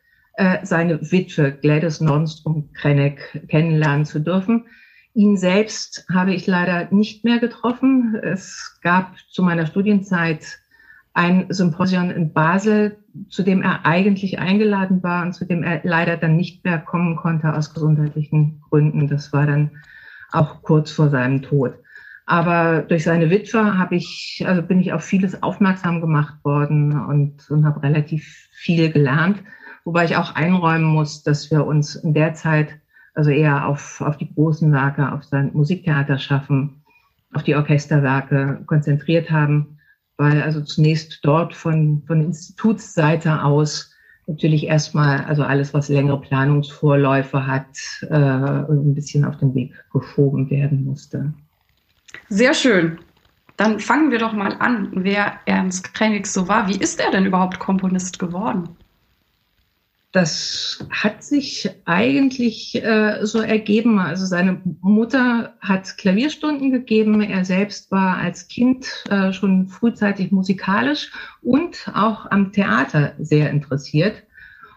seine 0.62 1.00
Witwe 1.12 1.52
Gladys 1.52 2.00
Nordstrom 2.00 2.72
Krenneck 2.72 3.46
kennenlernen 3.48 4.04
zu 4.04 4.18
dürfen. 4.18 4.66
Ihn 5.14 5.36
selbst 5.36 6.06
habe 6.12 6.34
ich 6.34 6.46
leider 6.48 6.88
nicht 6.90 7.24
mehr 7.24 7.38
getroffen. 7.38 8.16
Es 8.20 8.80
gab 8.82 9.16
zu 9.30 9.42
meiner 9.44 9.66
Studienzeit 9.66 10.58
ein 11.12 11.46
Symposium 11.50 12.10
in 12.10 12.32
Basel, 12.32 12.96
zu 13.28 13.44
dem 13.44 13.62
er 13.62 13.86
eigentlich 13.86 14.40
eingeladen 14.40 15.04
war 15.04 15.24
und 15.24 15.32
zu 15.32 15.44
dem 15.44 15.62
er 15.62 15.80
leider 15.84 16.16
dann 16.16 16.36
nicht 16.36 16.64
mehr 16.64 16.78
kommen 16.78 17.14
konnte 17.14 17.54
aus 17.54 17.72
gesundheitlichen 17.72 18.60
Gründen. 18.68 19.06
Das 19.06 19.32
war 19.32 19.46
dann 19.46 19.70
auch 20.32 20.62
kurz 20.62 20.90
vor 20.90 21.10
seinem 21.10 21.42
Tod. 21.42 21.74
Aber 22.26 22.82
durch 22.82 23.04
seine 23.04 23.30
Witwe 23.30 23.78
habe 23.78 23.94
ich, 23.94 24.42
also 24.46 24.62
bin 24.62 24.80
ich 24.80 24.92
auf 24.92 25.04
vieles 25.04 25.42
aufmerksam 25.42 26.00
gemacht 26.00 26.44
worden 26.44 26.98
und, 27.06 27.48
und 27.50 27.64
habe 27.64 27.84
relativ 27.84 28.48
viel 28.50 28.90
gelernt. 28.90 29.38
Wobei 29.84 30.04
ich 30.04 30.16
auch 30.16 30.34
einräumen 30.34 30.84
muss, 30.84 31.22
dass 31.22 31.50
wir 31.50 31.66
uns 31.66 31.94
in 31.94 32.14
der 32.14 32.34
Zeit 32.34 32.78
also 33.14 33.30
eher 33.30 33.68
auf, 33.68 34.00
auf 34.00 34.16
die 34.16 34.32
großen 34.32 34.72
Werke, 34.72 35.12
auf 35.12 35.24
sein 35.24 35.50
Musiktheater 35.52 36.18
schaffen, 36.18 36.82
auf 37.32 37.42
die 37.42 37.54
Orchesterwerke 37.54 38.62
konzentriert 38.66 39.30
haben 39.30 39.74
weil 40.16 40.42
also 40.42 40.60
zunächst 40.60 41.20
dort 41.22 41.54
von, 41.54 42.02
von 42.06 42.20
Institutsseite 42.20 43.42
aus 43.42 43.92
natürlich 44.26 44.66
erstmal, 44.66 45.24
also 45.24 45.42
alles, 45.42 45.74
was 45.74 45.88
längere 45.88 46.20
Planungsvorläufe 46.20 47.46
hat, 47.46 47.66
äh, 48.02 48.14
ein 48.14 48.94
bisschen 48.94 49.24
auf 49.24 49.36
den 49.36 49.54
Weg 49.54 49.74
geschoben 49.92 50.48
werden 50.50 50.84
musste. 50.84 51.34
Sehr 52.28 52.54
schön. 52.54 52.98
Dann 53.56 53.80
fangen 53.80 54.10
wir 54.10 54.18
doch 54.18 54.32
mal 54.32 54.56
an, 54.58 54.90
wer 54.94 55.34
Ernst 55.44 55.94
Krennig 55.94 56.26
so 56.26 56.48
war. 56.48 56.68
Wie 56.68 56.76
ist 56.76 57.00
er 57.00 57.10
denn 57.10 57.26
überhaupt 57.26 57.58
Komponist 57.58 58.18
geworden? 58.18 58.68
Das 60.14 60.78
hat 60.90 61.24
sich 61.24 61.68
eigentlich 61.86 62.76
äh, 62.76 63.26
so 63.26 63.40
ergeben. 63.40 63.98
Also 63.98 64.26
seine 64.26 64.62
Mutter 64.80 65.54
hat 65.60 65.98
Klavierstunden 65.98 66.70
gegeben. 66.70 67.20
Er 67.20 67.44
selbst 67.44 67.90
war 67.90 68.18
als 68.18 68.46
Kind 68.46 68.86
äh, 69.10 69.32
schon 69.32 69.66
frühzeitig 69.66 70.30
musikalisch 70.30 71.10
und 71.42 71.90
auch 71.92 72.30
am 72.30 72.52
Theater 72.52 73.14
sehr 73.18 73.50
interessiert. 73.50 74.22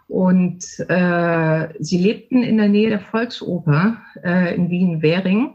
Und 0.07 0.63
äh, 0.89 1.67
sie 1.77 1.99
lebten 1.99 2.41
in 2.41 2.57
der 2.57 2.69
Nähe 2.69 2.89
der 2.89 2.99
Volksoper 2.99 4.01
äh, 4.23 4.55
in 4.55 4.71
Wien-Währing. 4.71 5.51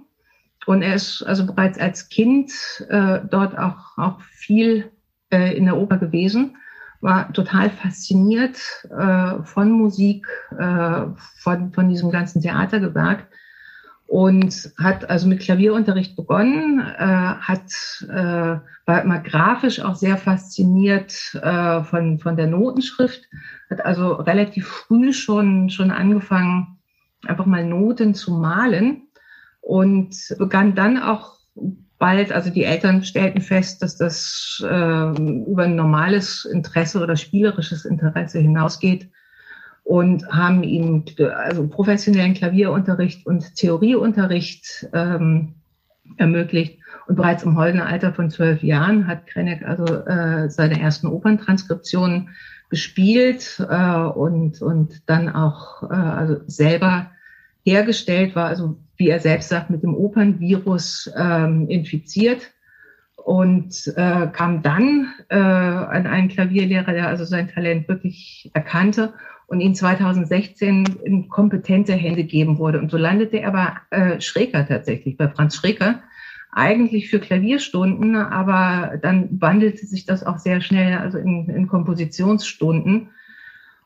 Und 0.64 0.82
er 0.82 0.94
ist 0.94 1.24
also 1.24 1.44
bereits 1.44 1.80
als 1.80 2.08
Kind 2.08 2.52
äh, 2.88 3.18
dort 3.28 3.58
auch, 3.58 3.98
auch 3.98 4.20
viel 4.20 4.92
äh, 5.32 5.56
in 5.56 5.64
der 5.64 5.76
Oper 5.76 5.98
gewesen 5.98 6.54
war 7.02 7.32
total 7.32 7.68
fasziniert 7.68 8.58
äh, 8.90 9.42
von 9.42 9.70
Musik, 9.72 10.26
äh, 10.56 11.06
von, 11.36 11.72
von 11.72 11.88
diesem 11.88 12.10
ganzen 12.10 12.40
Theatergewerk 12.40 13.26
und 14.06 14.72
hat 14.78 15.10
also 15.10 15.26
mit 15.26 15.40
Klavierunterricht 15.40 16.16
begonnen, 16.16 16.80
äh, 16.80 17.04
hat, 17.04 17.72
äh, 18.08 18.60
war 18.86 19.02
immer 19.02 19.18
grafisch 19.18 19.80
auch 19.80 19.96
sehr 19.96 20.16
fasziniert 20.16 21.34
äh, 21.42 21.82
von, 21.82 22.18
von 22.18 22.36
der 22.36 22.46
Notenschrift, 22.46 23.22
hat 23.68 23.84
also 23.84 24.12
relativ 24.12 24.68
früh 24.68 25.12
schon, 25.12 25.70
schon 25.70 25.90
angefangen, 25.90 26.78
einfach 27.26 27.46
mal 27.46 27.64
Noten 27.64 28.14
zu 28.14 28.32
malen 28.32 29.08
und 29.60 30.14
begann 30.38 30.74
dann 30.74 31.02
auch 31.02 31.38
bald, 32.02 32.32
also 32.32 32.50
die 32.50 32.64
Eltern 32.64 33.04
stellten 33.04 33.40
fest, 33.40 33.80
dass 33.80 33.96
das 33.96 34.60
äh, 34.60 34.66
über 34.66 35.62
ein 35.62 35.76
normales 35.76 36.44
Interesse 36.44 37.00
oder 37.00 37.14
spielerisches 37.14 37.84
Interesse 37.84 38.40
hinausgeht 38.40 39.08
und 39.84 40.26
haben 40.26 40.64
ihm 40.64 41.04
also 41.36 41.68
professionellen 41.68 42.34
Klavierunterricht 42.34 43.24
und 43.24 43.54
Theorieunterricht 43.54 44.88
ähm, 44.92 45.54
ermöglicht. 46.16 46.80
Und 47.06 47.14
bereits 47.14 47.44
im 47.44 47.56
holden 47.56 47.80
Alter 47.80 48.12
von 48.12 48.30
zwölf 48.30 48.64
Jahren 48.64 49.06
hat 49.06 49.28
Krenek 49.28 49.64
also 49.64 49.84
äh, 50.04 50.50
seine 50.50 50.80
ersten 50.80 51.06
Operntranskriptionen 51.06 52.30
gespielt 52.68 53.64
äh, 53.70 53.94
und, 53.94 54.60
und 54.60 55.08
dann 55.08 55.28
auch 55.28 55.84
äh, 55.84 55.94
also 55.94 56.40
selber 56.48 57.12
hergestellt 57.64 58.34
war, 58.34 58.46
also 58.46 58.78
wie 58.96 59.08
er 59.08 59.20
selbst 59.20 59.48
sagt, 59.48 59.70
mit 59.70 59.82
dem 59.82 59.94
Opernvirus 59.94 61.10
ähm, 61.16 61.68
infiziert 61.68 62.50
und 63.16 63.92
äh, 63.96 64.26
kam 64.32 64.62
dann 64.62 65.12
äh, 65.28 65.36
an 65.36 66.06
einen 66.06 66.28
Klavierlehrer, 66.28 66.92
der 66.92 67.08
also 67.08 67.24
sein 67.24 67.48
Talent 67.48 67.88
wirklich 67.88 68.50
erkannte 68.54 69.14
und 69.46 69.60
ihn 69.60 69.74
2016 69.74 71.00
in 71.04 71.28
kompetente 71.28 71.92
Hände 71.92 72.24
geben 72.24 72.58
wurde. 72.58 72.78
Und 72.78 72.90
so 72.90 72.96
landete 72.96 73.40
er 73.40 73.52
bei 73.52 73.72
äh, 73.90 74.20
Schreker 74.20 74.66
tatsächlich, 74.66 75.16
bei 75.16 75.28
Franz 75.28 75.56
Schreker, 75.56 76.02
eigentlich 76.52 77.08
für 77.08 77.18
Klavierstunden, 77.18 78.16
aber 78.16 78.98
dann 79.00 79.40
wandelte 79.40 79.86
sich 79.86 80.04
das 80.04 80.24
auch 80.24 80.38
sehr 80.38 80.60
schnell 80.60 80.98
also 80.98 81.18
in, 81.18 81.48
in 81.48 81.66
Kompositionsstunden. 81.66 83.10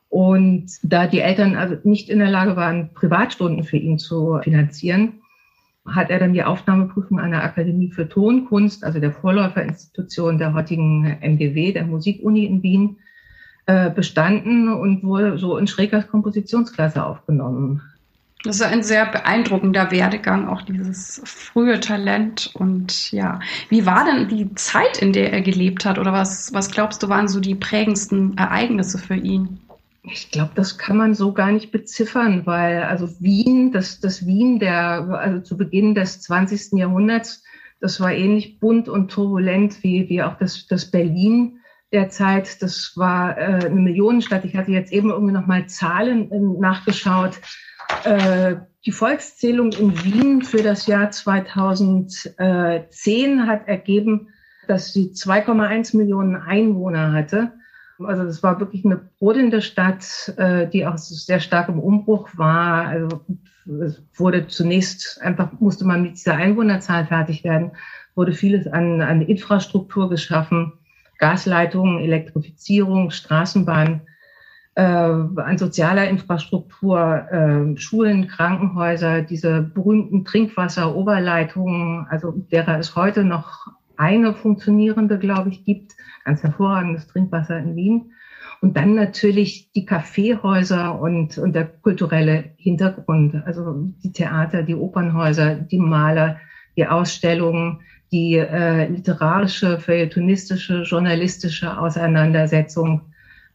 Und 0.09 0.67
da 0.83 1.07
die 1.07 1.19
Eltern 1.19 1.55
also 1.55 1.75
nicht 1.83 2.09
in 2.09 2.19
der 2.19 2.29
Lage 2.29 2.55
waren, 2.55 2.93
Privatstunden 2.93 3.63
für 3.63 3.77
ihn 3.77 3.99
zu 3.99 4.39
finanzieren, 4.41 5.21
hat 5.85 6.09
er 6.09 6.19
dann 6.19 6.33
die 6.33 6.43
Aufnahmeprüfung 6.43 7.19
an 7.19 7.31
der 7.31 7.43
Akademie 7.43 7.91
für 7.91 8.07
Tonkunst, 8.07 8.83
also 8.83 8.99
der 8.99 9.11
Vorläuferinstitution 9.11 10.37
der 10.37 10.53
heutigen 10.53 11.05
MGW, 11.21 11.71
der 11.71 11.85
Musikuni 11.85 12.45
in 12.45 12.63
Wien, 12.63 12.97
äh, 13.65 13.89
bestanden 13.89 14.73
und 14.73 15.03
wurde 15.03 15.37
so 15.37 15.57
in 15.57 15.67
Schrägers 15.67 16.07
Kompositionsklasse 16.07 17.03
aufgenommen. 17.03 17.81
Das 18.43 18.57
ist 18.57 18.61
ein 18.61 18.83
sehr 18.83 19.05
beeindruckender 19.05 19.91
Werdegang, 19.91 20.47
auch 20.47 20.61
dieses 20.61 21.21
frühe 21.25 21.79
Talent. 21.79 22.51
Und 22.53 23.11
ja, 23.11 23.39
wie 23.69 23.85
war 23.85 24.05
denn 24.05 24.29
die 24.29 24.53
Zeit, 24.55 25.01
in 25.01 25.11
der 25.11 25.33
er 25.33 25.41
gelebt 25.41 25.85
hat? 25.85 25.97
Oder 25.97 26.13
was, 26.13 26.53
was 26.53 26.71
glaubst 26.71 27.01
du, 27.03 27.09
waren 27.09 27.27
so 27.27 27.39
die 27.39 27.55
prägendsten 27.55 28.37
Ereignisse 28.37 28.99
für 28.99 29.15
ihn? 29.15 29.59
Ich 30.09 30.31
glaube, 30.31 30.51
das 30.55 30.77
kann 30.77 30.95
man 30.95 31.13
so 31.13 31.33
gar 31.33 31.51
nicht 31.51 31.69
beziffern, 31.71 32.45
weil 32.45 32.83
also 32.83 33.09
Wien, 33.19 33.73
das, 33.73 33.99
das 33.99 34.25
Wien 34.25 34.57
der, 34.57 35.09
also 35.09 35.41
zu 35.41 35.57
Beginn 35.57 35.95
des 35.95 36.21
20. 36.21 36.79
Jahrhunderts, 36.79 37.43
das 37.81 37.99
war 37.99 38.13
ähnlich 38.13 38.59
bunt 38.59 38.87
und 38.89 39.09
turbulent 39.09 39.83
wie, 39.83 40.09
wie 40.09 40.23
auch 40.23 40.37
das, 40.37 40.65
das 40.67 40.89
Berlin 40.89 41.59
der 41.91 42.07
Zeit. 42.09 42.61
Das 42.61 42.93
war 42.95 43.37
äh, 43.37 43.65
eine 43.65 43.81
Millionenstadt. 43.81 44.45
Ich 44.45 44.55
hatte 44.55 44.71
jetzt 44.71 44.93
eben 44.93 45.09
irgendwie 45.09 45.33
nochmal 45.33 45.67
Zahlen 45.67 46.31
äh, 46.31 46.39
nachgeschaut. 46.39 47.41
Äh, 48.03 48.55
die 48.85 48.93
Volkszählung 48.93 49.73
in 49.73 50.03
Wien 50.03 50.41
für 50.41 50.63
das 50.63 50.87
Jahr 50.87 51.11
2010 51.11 53.45
hat 53.45 53.67
ergeben, 53.67 54.29
dass 54.67 54.93
sie 54.93 55.11
2,1 55.11 55.97
Millionen 55.97 56.37
Einwohner 56.37 57.11
hatte. 57.11 57.56
Also 58.05 58.23
es 58.23 58.43
war 58.43 58.59
wirklich 58.59 58.85
eine 58.85 58.97
brodelnde 59.19 59.61
Stadt, 59.61 60.33
äh, 60.37 60.67
die 60.67 60.85
auch 60.85 60.97
sehr 60.97 61.39
stark 61.39 61.69
im 61.69 61.79
Umbruch 61.79 62.29
war. 62.35 62.87
Also 62.87 63.21
es 63.81 64.01
wurde 64.15 64.47
zunächst 64.47 65.21
einfach, 65.21 65.51
musste 65.59 65.85
man 65.85 66.03
mit 66.03 66.13
dieser 66.13 66.35
Einwohnerzahl 66.35 67.05
fertig 67.05 67.43
werden, 67.43 67.71
wurde 68.15 68.33
vieles 68.33 68.67
an, 68.67 69.01
an 69.01 69.21
Infrastruktur 69.21 70.09
geschaffen, 70.09 70.73
Gasleitungen, 71.17 71.99
Elektrifizierung, 71.99 73.09
Straßenbahn, 73.09 74.01
äh, 74.75 74.81
an 74.81 75.57
sozialer 75.57 76.07
Infrastruktur, 76.07 77.27
äh, 77.31 77.77
Schulen, 77.77 78.27
Krankenhäuser, 78.27 79.23
diese 79.23 79.61
berühmten 79.61 80.23
Trinkwasseroberleitungen, 80.23 82.05
also 82.09 82.31
derer 82.31 82.77
es 82.77 82.95
heute 82.95 83.23
noch 83.23 83.67
eine 83.97 84.33
funktionierende, 84.33 85.19
glaube 85.19 85.49
ich, 85.49 85.65
gibt 85.65 85.95
ganz 86.23 86.43
hervorragendes 86.43 87.07
Trinkwasser 87.07 87.57
in 87.57 87.75
Wien. 87.75 88.11
Und 88.59 88.75
dann 88.75 88.95
natürlich 88.95 89.71
die 89.71 89.85
Kaffeehäuser 89.85 90.99
und, 90.99 91.37
und 91.37 91.53
der 91.53 91.65
kulturelle 91.65 92.45
Hintergrund, 92.57 93.35
also 93.45 93.87
die 94.03 94.11
Theater, 94.11 94.63
die 94.63 94.75
Opernhäuser, 94.75 95.55
die 95.55 95.77
Maler, 95.77 96.39
die 96.75 96.87
Ausstellungen, 96.87 97.81
die 98.11 98.35
äh, 98.35 98.87
literarische, 98.87 99.79
feuilletonistische, 99.79 100.83
journalistische 100.83 101.77
Auseinandersetzung 101.77 103.01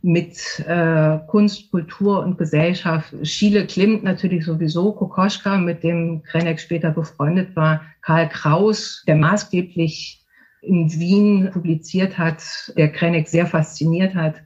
mit 0.02 0.60
äh, 0.66 1.18
Kunst, 1.28 1.70
Kultur 1.70 2.22
und 2.22 2.36
Gesellschaft. 2.36 3.14
Schiele 3.22 3.66
Klimt 3.66 4.02
natürlich 4.02 4.44
sowieso, 4.44 4.92
Kokoschka, 4.92 5.58
mit 5.58 5.82
dem 5.82 6.22
Krenek 6.22 6.60
später 6.60 6.90
befreundet 6.90 7.56
war, 7.56 7.82
Karl 8.02 8.28
Kraus, 8.28 9.04
der 9.06 9.16
maßgeblich 9.16 10.21
in 10.62 10.90
Wien 10.92 11.50
publiziert 11.52 12.16
hat, 12.18 12.72
der 12.76 12.90
Krenek 12.90 13.28
sehr 13.28 13.46
fasziniert 13.46 14.14
hat. 14.14 14.36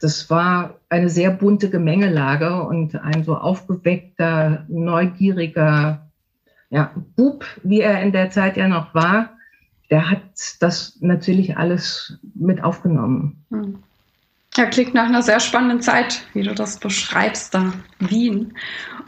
das 0.00 0.28
war 0.28 0.78
eine 0.90 1.08
sehr 1.08 1.30
bunte 1.30 1.70
Gemengelage 1.70 2.62
und 2.62 2.94
ein 2.96 3.24
so 3.24 3.34
aufgeweckter, 3.34 4.66
neugieriger 4.68 6.06
ja, 6.68 6.92
Bub, 7.16 7.44
wie 7.62 7.80
er 7.80 8.02
in 8.02 8.12
der 8.12 8.30
Zeit 8.30 8.56
ja 8.56 8.68
noch 8.68 8.94
war, 8.94 9.30
der 9.90 10.10
hat 10.10 10.22
das 10.60 10.98
natürlich 11.00 11.56
alles 11.56 12.18
mit 12.34 12.62
aufgenommen. 12.62 13.44
Hm. 13.50 13.82
Ja, 14.56 14.64
klingt 14.64 14.94
nach 14.94 15.04
einer 15.04 15.22
sehr 15.22 15.38
spannenden 15.38 15.82
Zeit, 15.82 16.22
wie 16.32 16.42
du 16.42 16.54
das 16.54 16.78
beschreibst, 16.78 17.54
da 17.54 17.74
Wien. 17.98 18.54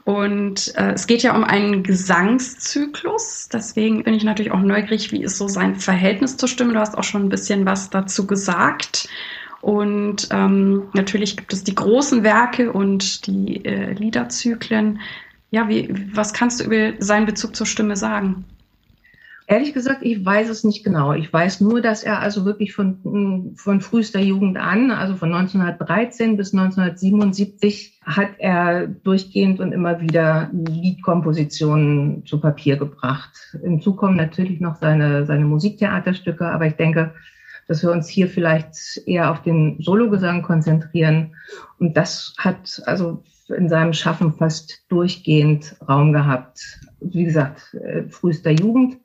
Und 0.05 0.75
äh, 0.77 0.93
es 0.93 1.07
geht 1.07 1.23
ja 1.23 1.35
um 1.35 1.43
einen 1.43 1.83
Gesangszyklus. 1.83 3.49
Deswegen 3.51 4.05
bin 4.05 4.13
ich 4.13 4.25
natürlich 4.25 4.53
auch 4.53 4.61
neugierig, 4.61 5.11
wie 5.11 5.23
ist 5.23 5.39
so 5.39 5.49
sein 5.49 5.77
Verhältnis 5.77 6.37
zur 6.37 6.51
Stimme. 6.51 6.75
Du 6.75 6.81
hast 6.81 6.99
auch 6.99 7.05
schon 7.05 7.25
ein 7.25 7.29
bisschen 7.31 7.65
was 7.65 7.89
dazu 7.89 8.27
gesagt. 8.27 9.09
Und 9.63 10.29
ähm, 10.31 10.89
natürlich 10.93 11.37
gibt 11.37 11.53
es 11.53 11.65
die 11.65 11.75
großen 11.75 12.23
Werke 12.23 12.71
und 12.71 13.27
die 13.27 13.65
äh, 13.65 13.93
Liederzyklen. 13.95 15.01
Ja, 15.51 15.69
wie, 15.69 15.89
was 16.13 16.35
kannst 16.35 16.61
du 16.61 16.65
über 16.65 16.93
seinen 17.03 17.25
Bezug 17.25 17.57
zur 17.57 17.67
Stimme 17.67 17.97
sagen? 17.97 18.45
Ehrlich 19.51 19.73
gesagt, 19.73 20.03
ich 20.03 20.23
weiß 20.23 20.51
es 20.51 20.63
nicht 20.63 20.85
genau. 20.85 21.15
Ich 21.15 21.33
weiß 21.33 21.63
nur, 21.63 21.81
dass 21.81 22.03
er 22.03 22.21
also 22.21 22.45
wirklich 22.45 22.75
von, 22.75 23.55
von 23.57 23.81
frühester 23.81 24.21
Jugend 24.21 24.59
an, 24.59 24.91
also 24.91 25.17
von 25.17 25.33
1913 25.33 26.37
bis 26.37 26.53
1977, 26.53 27.99
hat 28.05 28.33
er 28.37 28.87
durchgehend 28.87 29.59
und 29.61 29.73
immer 29.73 30.03
wieder 30.03 30.51
Liedkompositionen 30.53 32.27
zu 32.27 32.43
Papier 32.43 32.77
gebracht. 32.77 33.31
Hinzu 33.63 33.97
kommen 33.97 34.19
natürlich 34.19 34.61
noch 34.61 34.77
seine, 34.77 35.25
seine 35.25 35.47
Musiktheaterstücke, 35.47 36.47
aber 36.47 36.67
ich 36.67 36.75
denke, 36.75 37.15
dass 37.69 37.83
wir 37.83 37.91
uns 37.91 38.07
hier 38.07 38.29
vielleicht 38.29 39.01
eher 39.07 39.31
auf 39.31 39.41
den 39.41 39.81
Sologesang 39.81 40.43
konzentrieren. 40.43 41.35
Und 41.79 41.97
das 41.97 42.35
hat 42.37 42.83
also 42.85 43.25
in 43.49 43.71
seinem 43.71 43.95
Schaffen 43.95 44.35
fast 44.35 44.85
durchgehend 44.91 45.75
Raum 45.89 46.13
gehabt. 46.13 46.81
Wie 47.01 47.25
gesagt, 47.25 47.75
äh, 47.83 48.03
frühester 48.11 48.51
Jugend 48.51 48.99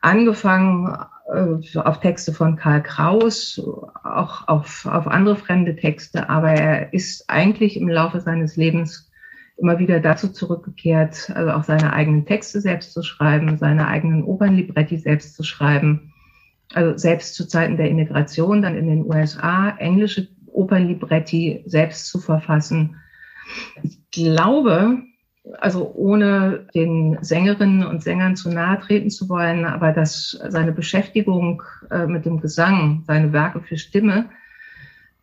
angefangen 0.00 0.96
äh, 1.32 1.78
auf 1.78 2.00
Texte 2.00 2.32
von 2.32 2.56
Karl 2.56 2.82
Kraus, 2.82 3.60
auch 4.02 4.48
auf, 4.48 4.86
auf 4.86 5.06
andere 5.06 5.36
fremde 5.36 5.76
Texte, 5.76 6.28
aber 6.28 6.50
er 6.50 6.92
ist 6.92 7.28
eigentlich 7.28 7.76
im 7.76 7.88
Laufe 7.88 8.20
seines 8.20 8.56
Lebens 8.56 9.10
immer 9.56 9.78
wieder 9.78 10.00
dazu 10.00 10.28
zurückgekehrt, 10.28 11.30
also 11.34 11.52
auch 11.52 11.64
seine 11.64 11.92
eigenen 11.92 12.24
Texte 12.24 12.60
selbst 12.60 12.94
zu 12.94 13.02
schreiben, 13.02 13.58
seine 13.58 13.86
eigenen 13.88 14.24
Opernlibretti 14.24 14.96
selbst 14.96 15.36
zu 15.36 15.42
schreiben. 15.42 16.14
Also 16.72 16.96
selbst 16.96 17.34
zu 17.34 17.46
Zeiten 17.46 17.76
der 17.76 17.90
Immigration 17.90 18.62
dann 18.62 18.76
in 18.76 18.86
den 18.86 19.04
USA 19.04 19.70
englische 19.78 20.28
Opernlibretti 20.46 21.62
selbst 21.66 22.06
zu 22.06 22.20
verfassen. 22.20 22.96
Ich 23.82 23.98
glaube, 24.10 25.02
also 25.58 25.92
ohne 25.94 26.66
den 26.74 27.18
Sängerinnen 27.22 27.84
und 27.84 28.02
Sängern 28.02 28.36
zu 28.36 28.50
nahe 28.50 28.78
treten 28.80 29.10
zu 29.10 29.28
wollen, 29.28 29.64
aber 29.64 29.92
dass 29.92 30.38
seine 30.48 30.72
Beschäftigung 30.72 31.62
äh, 31.90 32.06
mit 32.06 32.26
dem 32.26 32.40
Gesang, 32.40 33.04
seine 33.06 33.32
Werke 33.32 33.60
für 33.60 33.76
Stimme, 33.76 34.26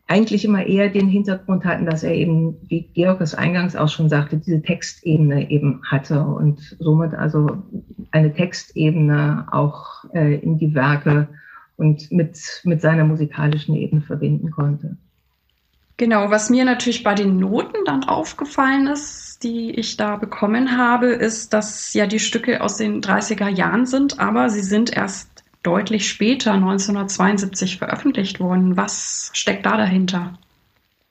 eigentlich 0.07 0.45
immer 0.45 0.65
eher 0.65 0.89
den 0.89 1.09
Hintergrund 1.09 1.65
hatten, 1.65 1.85
dass 1.85 2.03
er 2.03 2.13
eben, 2.13 2.55
wie 2.67 2.83
Georg 2.93 3.19
es 3.19 3.35
eingangs 3.35 3.75
auch 3.75 3.89
schon 3.89 4.09
sagte, 4.09 4.37
diese 4.37 4.61
Textebene 4.61 5.51
eben 5.51 5.81
hatte 5.85 6.21
und 6.21 6.77
somit 6.79 7.13
also 7.13 7.63
eine 8.11 8.33
Textebene 8.33 9.47
auch 9.51 10.05
äh, 10.13 10.35
in 10.35 10.57
die 10.57 10.73
Werke 10.73 11.27
und 11.75 12.09
mit, 12.11 12.39
mit 12.63 12.81
seiner 12.81 13.03
musikalischen 13.03 13.75
Ebene 13.75 14.01
verbinden 14.01 14.49
konnte. 14.49 14.97
Genau, 15.97 16.29
was 16.29 16.51
mir 16.51 16.63
natürlich 16.63 17.03
bei 17.03 17.15
den 17.15 17.39
Noten 17.39 17.83
dann 17.85 18.03
aufgefallen 18.03 18.85
ist, 18.85 19.43
die 19.43 19.71
ich 19.71 19.97
da 19.97 20.15
bekommen 20.17 20.77
habe, 20.77 21.07
ist, 21.07 21.53
dass 21.53 21.93
ja 21.93 22.05
die 22.05 22.19
Stücke 22.19 22.61
aus 22.61 22.77
den 22.77 23.01
30er 23.01 23.49
Jahren 23.49 23.87
sind, 23.87 24.19
aber 24.19 24.51
sie 24.51 24.61
sind 24.61 24.95
erst 24.95 25.43
deutlich 25.63 26.07
später, 26.07 26.53
1972, 26.53 27.79
veröffentlicht 27.79 28.39
worden. 28.39 28.77
Was 28.77 29.31
steckt 29.33 29.65
da 29.65 29.75
dahinter? 29.75 30.37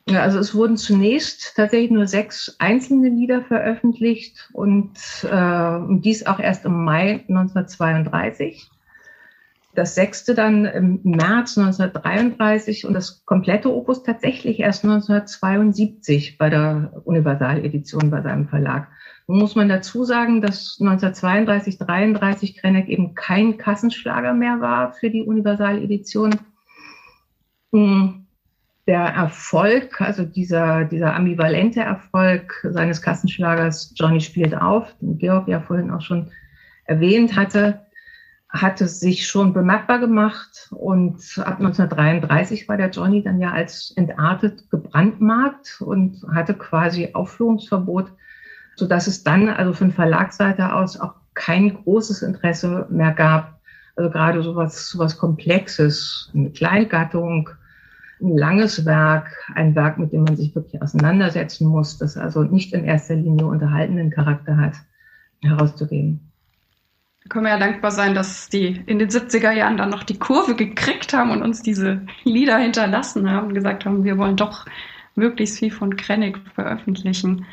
Ja, 0.08 0.22
also 0.22 0.38
es 0.38 0.54
wurden 0.54 0.76
zunächst 0.76 1.54
tatsächlich 1.56 1.90
nur 1.90 2.06
sechs 2.06 2.54
einzelne 2.60 3.08
Lieder 3.08 3.42
veröffentlicht 3.42 4.48
und 4.52 4.92
äh, 5.24 5.78
dies 5.98 6.26
auch 6.26 6.38
erst 6.38 6.64
im 6.64 6.84
Mai 6.84 7.24
1932 7.28 8.70
das 9.76 9.94
sechste 9.94 10.34
dann 10.34 10.64
im 10.64 11.00
März 11.04 11.58
1933 11.58 12.86
und 12.86 12.94
das 12.94 13.24
komplette 13.24 13.72
Opus 13.72 14.02
tatsächlich 14.02 14.60
erst 14.60 14.84
1972 14.84 16.38
bei 16.38 16.50
der 16.50 17.02
Universaledition 17.04 18.10
bei 18.10 18.22
seinem 18.22 18.48
Verlag. 18.48 18.88
Nun 19.26 19.38
muss 19.38 19.54
man 19.54 19.68
dazu 19.68 20.04
sagen, 20.04 20.40
dass 20.40 20.78
1932, 20.80 21.78
33 21.78 22.56
Krenneck 22.56 22.88
eben 22.88 23.14
kein 23.14 23.58
Kassenschlager 23.58 24.34
mehr 24.34 24.60
war 24.60 24.92
für 24.92 25.10
die 25.10 25.22
Universaledition. 25.22 26.34
Hm, 27.72 28.26
der 28.86 29.00
Erfolg, 29.00 30.00
also 30.00 30.24
dieser, 30.24 30.84
dieser 30.84 31.14
ambivalente 31.14 31.80
Erfolg 31.80 32.64
seines 32.70 33.02
Kassenschlagers 33.02 33.92
Johnny 33.96 34.20
spielt 34.20 34.56
auf, 34.56 34.94
den 35.00 35.18
Georg 35.18 35.48
ja 35.48 35.60
vorhin 35.60 35.90
auch 35.90 36.02
schon 36.02 36.30
erwähnt 36.84 37.34
hatte, 37.34 37.85
hat 38.60 38.80
es 38.80 39.00
sich 39.00 39.26
schon 39.26 39.52
bemerkbar 39.52 39.98
gemacht 39.98 40.68
und 40.70 41.16
ab 41.38 41.58
1933 41.58 42.68
war 42.68 42.76
der 42.76 42.90
Johnny 42.90 43.22
dann 43.22 43.40
ja 43.40 43.52
als 43.52 43.92
entartet 43.96 44.70
gebrandmarkt 44.70 45.80
und 45.80 46.24
hatte 46.32 46.54
quasi 46.54 47.10
Aufführungsverbot, 47.12 48.12
so 48.76 48.86
dass 48.86 49.06
es 49.06 49.22
dann 49.22 49.48
also 49.48 49.72
von 49.72 49.92
Verlagsseite 49.92 50.72
aus 50.72 50.98
auch 50.98 51.14
kein 51.34 51.74
großes 51.74 52.22
Interesse 52.22 52.86
mehr 52.90 53.12
gab. 53.12 53.60
Also 53.94 54.10
gerade 54.10 54.42
sowas, 54.42 54.88
sowas 54.88 55.16
Komplexes, 55.16 56.30
eine 56.34 56.50
Kleingattung, 56.50 57.50
ein 58.20 58.36
langes 58.36 58.84
Werk, 58.84 59.30
ein 59.54 59.74
Werk, 59.74 59.98
mit 59.98 60.12
dem 60.12 60.24
man 60.24 60.36
sich 60.36 60.54
wirklich 60.54 60.82
auseinandersetzen 60.82 61.66
muss, 61.66 61.98
das 61.98 62.16
also 62.16 62.42
nicht 62.42 62.72
in 62.72 62.84
erster 62.84 63.14
Linie 63.14 63.46
unterhaltenden 63.46 64.10
Charakter 64.10 64.56
hat, 64.56 64.74
herauszugeben. 65.42 66.32
Da 67.26 67.28
können 67.28 67.46
wir 67.46 67.50
ja 67.50 67.58
dankbar 67.58 67.90
sein, 67.90 68.14
dass 68.14 68.48
die 68.48 68.80
in 68.86 69.00
den 69.00 69.08
70er 69.08 69.50
Jahren 69.50 69.76
dann 69.76 69.90
noch 69.90 70.04
die 70.04 70.16
Kurve 70.16 70.54
gekriegt 70.54 71.12
haben 71.12 71.32
und 71.32 71.42
uns 71.42 71.60
diese 71.60 72.02
Lieder 72.22 72.56
hinterlassen 72.56 73.28
haben 73.28 73.48
und 73.48 73.54
gesagt 73.54 73.84
haben, 73.84 74.04
wir 74.04 74.16
wollen 74.16 74.36
doch 74.36 74.64
möglichst 75.16 75.58
viel 75.58 75.72
von 75.72 75.96
Krennic 75.96 76.38
veröffentlichen. 76.54 77.44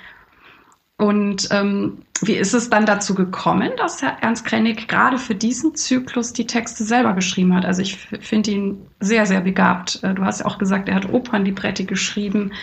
Und 0.97 1.47
ähm, 1.49 2.03
wie 2.21 2.35
ist 2.35 2.53
es 2.53 2.69
dann 2.69 2.85
dazu 2.85 3.15
gekommen, 3.15 3.71
dass 3.77 4.03
Herr 4.03 4.17
Ernst 4.21 4.45
Krennic 4.45 4.87
gerade 4.87 5.17
für 5.17 5.33
diesen 5.33 5.73
Zyklus 5.73 6.33
die 6.33 6.45
Texte 6.45 6.83
selber 6.83 7.13
geschrieben 7.13 7.55
hat? 7.55 7.65
Also 7.65 7.81
ich 7.81 7.95
finde 7.95 8.51
ihn 8.51 8.85
sehr, 8.99 9.25
sehr 9.25 9.41
begabt. 9.41 10.03
Äh, 10.03 10.13
du 10.13 10.23
hast 10.23 10.41
ja 10.41 10.45
auch 10.45 10.59
gesagt, 10.59 10.87
er 10.87 10.95
hat 10.95 11.11
Opernlibretti 11.11 11.85
geschrieben. 11.85 12.53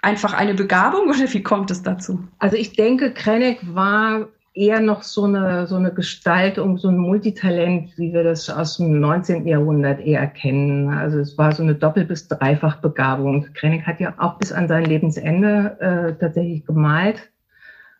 Einfach 0.00 0.32
eine 0.32 0.54
Begabung 0.54 1.08
oder 1.08 1.32
wie 1.32 1.42
kommt 1.42 1.72
es 1.72 1.82
dazu? 1.82 2.22
Also 2.38 2.56
ich 2.56 2.74
denke, 2.74 3.12
Krennic 3.12 3.58
war 3.74 4.28
eher 4.54 4.80
noch 4.80 5.02
so 5.02 5.24
eine, 5.24 5.66
so 5.66 5.76
eine 5.76 5.92
Gestaltung, 5.92 6.78
so 6.78 6.88
ein 6.88 6.96
Multitalent, 6.96 7.98
wie 7.98 8.12
wir 8.12 8.22
das 8.22 8.48
aus 8.48 8.76
dem 8.76 9.00
19. 9.00 9.46
Jahrhundert 9.46 10.00
eher 10.00 10.26
kennen. 10.28 10.88
Also 10.90 11.18
es 11.18 11.36
war 11.36 11.52
so 11.52 11.62
eine 11.62 11.74
Doppel- 11.74 12.04
bis 12.04 12.28
Dreifachbegabung. 12.28 13.48
Krennic 13.54 13.86
hat 13.86 14.00
ja 14.00 14.14
auch 14.18 14.38
bis 14.38 14.52
an 14.52 14.68
sein 14.68 14.84
Lebensende 14.84 15.76
äh, 15.80 16.20
tatsächlich 16.20 16.64
gemalt, 16.64 17.30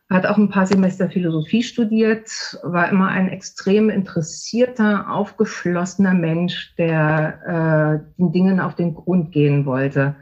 hat 0.09 0.27
auch 0.27 0.37
ein 0.37 0.49
paar 0.49 0.67
Semester 0.67 1.11
Philosophie 1.11 1.63
studiert, 1.63 2.31
war 2.63 2.89
immer 2.89 3.09
ein 3.09 3.29
extrem 3.29 3.91
interessierter, 3.91 5.11
aufgeschlossener 5.11 6.15
Mensch, 6.15 6.75
der 6.77 8.05
äh, 8.07 8.13
den 8.17 8.31
Dingen 8.31 8.61
auf 8.61 8.77
den 8.77 8.95
Grund 8.95 9.33
gehen 9.33 9.67
wollte 9.67 10.15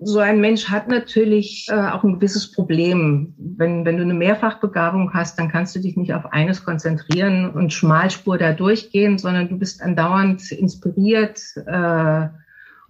so 0.00 0.20
ein 0.20 0.40
Mensch 0.40 0.68
hat 0.68 0.88
natürlich 0.88 1.66
äh, 1.68 1.74
auch 1.74 2.04
ein 2.04 2.14
gewisses 2.14 2.52
Problem. 2.52 3.34
Wenn, 3.36 3.84
wenn 3.84 3.96
du 3.96 4.04
eine 4.04 4.14
Mehrfachbegabung 4.14 5.12
hast, 5.12 5.38
dann 5.38 5.48
kannst 5.48 5.74
du 5.74 5.80
dich 5.80 5.96
nicht 5.96 6.14
auf 6.14 6.26
eines 6.26 6.64
konzentrieren 6.64 7.50
und 7.50 7.72
Schmalspur 7.72 8.38
da 8.38 8.52
durchgehen, 8.52 9.18
sondern 9.18 9.48
du 9.48 9.58
bist 9.58 9.82
andauernd 9.82 10.52
inspiriert, 10.52 11.40
äh, 11.66 12.28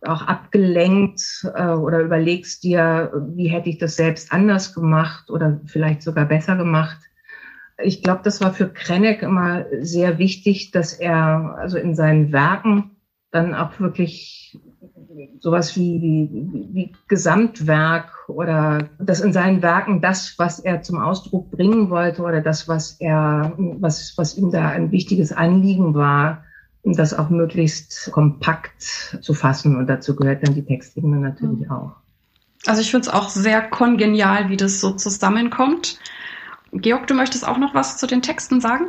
auch 0.03 0.23
abgelenkt 0.23 1.47
äh, 1.55 1.69
oder 1.69 2.01
überlegst 2.01 2.63
dir, 2.63 3.11
wie 3.35 3.49
hätte 3.49 3.71
ich 3.71 3.79
das 3.79 3.97
selbst 3.97 4.31
anders 4.31 4.75
gemacht 4.75 5.31
oder 5.31 5.61
vielleicht 5.65 6.03
sogar 6.03 6.27
besser 6.27 6.57
gemacht. 6.57 6.99
Ich 7.83 8.03
glaube, 8.03 8.21
das 8.23 8.41
war 8.43 8.53
für 8.53 8.69
Krenneck 8.69 9.23
immer 9.23 9.65
sehr 9.81 10.19
wichtig, 10.19 10.73
dass 10.73 10.93
er 10.93 11.57
also 11.59 11.79
in 11.79 11.95
seinen 11.95 12.33
Werken 12.33 12.97
dann 13.31 13.55
auch 13.55 13.79
wirklich 13.81 14.59
sowas 15.41 15.77
wie, 15.77 16.01
wie, 16.03 16.69
wie 16.73 16.93
Gesamtwerk 17.09 18.29
oder 18.29 18.89
das 18.99 19.21
in 19.21 19.33
seinen 19.33 19.63
Werken 19.63 20.01
das, 20.01 20.35
was 20.39 20.59
er 20.59 20.83
zum 20.83 20.99
Ausdruck 21.01 21.51
bringen 21.51 21.91
wollte 21.91 22.23
oder 22.23 22.41
das, 22.41 22.69
was 22.69 22.97
er, 23.01 23.53
was, 23.57 24.15
was 24.17 24.37
ihm 24.37 24.51
da 24.51 24.69
ein 24.69 24.91
wichtiges 24.91 25.33
Anliegen 25.33 25.95
war, 25.95 26.45
das 26.85 27.15
auch 27.15 27.31
möglichst 27.31 28.11
kompakt 28.13 28.83
zu 29.21 29.35
fassen. 29.35 29.77
Und 29.77 29.89
dazu 29.89 30.17
gehört 30.17 30.47
dann 30.47 30.55
die 30.55 30.65
Textebene 30.65 31.19
natürlich 31.19 31.67
mhm. 31.67 31.71
auch. 31.71 31.93
Also 32.67 32.81
ich 32.81 32.91
finde 32.91 33.09
es 33.09 33.15
auch 33.15 33.29
sehr 33.29 33.63
kongenial, 33.63 34.49
wie 34.51 34.57
das 34.57 34.81
so 34.81 34.93
zusammenkommt. 34.93 35.99
Georg, 36.73 37.07
du 37.07 37.15
möchtest 37.15 37.47
auch 37.47 37.59
noch 37.59 37.75
was 37.75 37.97
zu 37.97 38.07
den 38.07 38.23
Texten 38.23 38.61
sagen? 38.61 38.87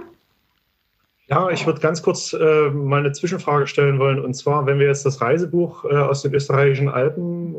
Ja, 1.29 1.49
ich 1.51 1.67
würde 1.67 1.79
ganz 1.79 2.01
kurz 2.01 2.33
äh, 2.33 2.69
mal 2.69 3.01
eine 3.01 3.11
Zwischenfrage 3.11 3.67
stellen 3.67 3.99
wollen. 3.99 4.19
Und 4.19 4.33
zwar, 4.33 4.65
wenn 4.65 4.79
wir 4.79 4.87
jetzt 4.87 5.05
das 5.05 5.21
Reisebuch 5.21 5.85
äh, 5.85 5.95
aus 5.95 6.23
den 6.23 6.33
österreichischen 6.33 6.89
Alpen 6.89 7.53
äh, 7.53 7.57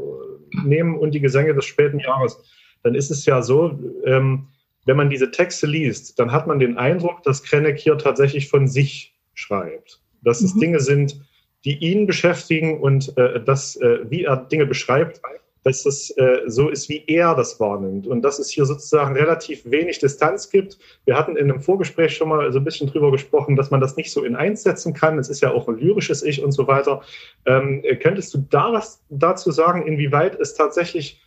nehmen 0.64 0.98
und 0.98 1.12
die 1.12 1.20
Gesänge 1.20 1.54
des 1.54 1.66
späten 1.66 2.00
Jahres, 2.00 2.42
dann 2.82 2.96
ist 2.96 3.12
es 3.12 3.26
ja 3.26 3.42
so, 3.42 3.78
ähm, 4.04 4.48
wenn 4.86 4.96
man 4.96 5.08
diese 5.08 5.30
Texte 5.30 5.68
liest, 5.68 6.18
dann 6.18 6.32
hat 6.32 6.48
man 6.48 6.58
den 6.58 6.78
Eindruck, 6.78 7.22
dass 7.22 7.44
Krenneck 7.44 7.78
hier 7.78 7.96
tatsächlich 7.96 8.48
von 8.48 8.66
sich 8.66 9.14
schreibt. 9.34 10.00
Dass 10.22 10.40
es 10.40 10.56
mhm. 10.56 10.60
Dinge 10.60 10.80
sind, 10.80 11.20
die 11.64 11.78
ihn 11.78 12.06
beschäftigen 12.06 12.80
und 12.80 13.16
äh, 13.18 13.40
das, 13.40 13.76
äh, 13.76 14.00
wie 14.10 14.24
er 14.24 14.36
Dinge 14.36 14.66
beschreibt, 14.66 15.20
dass 15.62 15.82
das 15.82 16.10
äh, 16.16 16.42
so 16.46 16.68
ist, 16.68 16.88
wie 16.88 17.04
er 17.06 17.34
das 17.34 17.60
wahrnimmt 17.60 18.06
und 18.06 18.22
dass 18.22 18.38
es 18.38 18.50
hier 18.50 18.64
sozusagen 18.64 19.14
relativ 19.14 19.62
wenig 19.70 19.98
Distanz 19.98 20.50
gibt. 20.50 20.78
Wir 21.04 21.16
hatten 21.16 21.36
in 21.36 21.50
einem 21.50 21.60
Vorgespräch 21.60 22.16
schon 22.16 22.28
mal 22.28 22.50
so 22.52 22.58
ein 22.58 22.64
bisschen 22.64 22.88
drüber 22.88 23.10
gesprochen, 23.10 23.56
dass 23.56 23.70
man 23.70 23.80
das 23.80 23.96
nicht 23.96 24.10
so 24.12 24.24
in 24.24 24.36
eins 24.36 24.62
setzen 24.62 24.94
kann. 24.94 25.18
Es 25.18 25.28
ist 25.28 25.40
ja 25.40 25.52
auch 25.52 25.68
ein 25.68 25.78
lyrisches 25.78 26.22
Ich 26.22 26.42
und 26.42 26.52
so 26.52 26.66
weiter. 26.66 27.02
Ähm, 27.46 27.82
könntest 28.00 28.32
du 28.34 28.38
da 28.50 28.72
was 28.72 29.02
dazu 29.10 29.50
sagen, 29.50 29.86
inwieweit 29.86 30.38
es 30.40 30.54
tatsächlich 30.54 31.20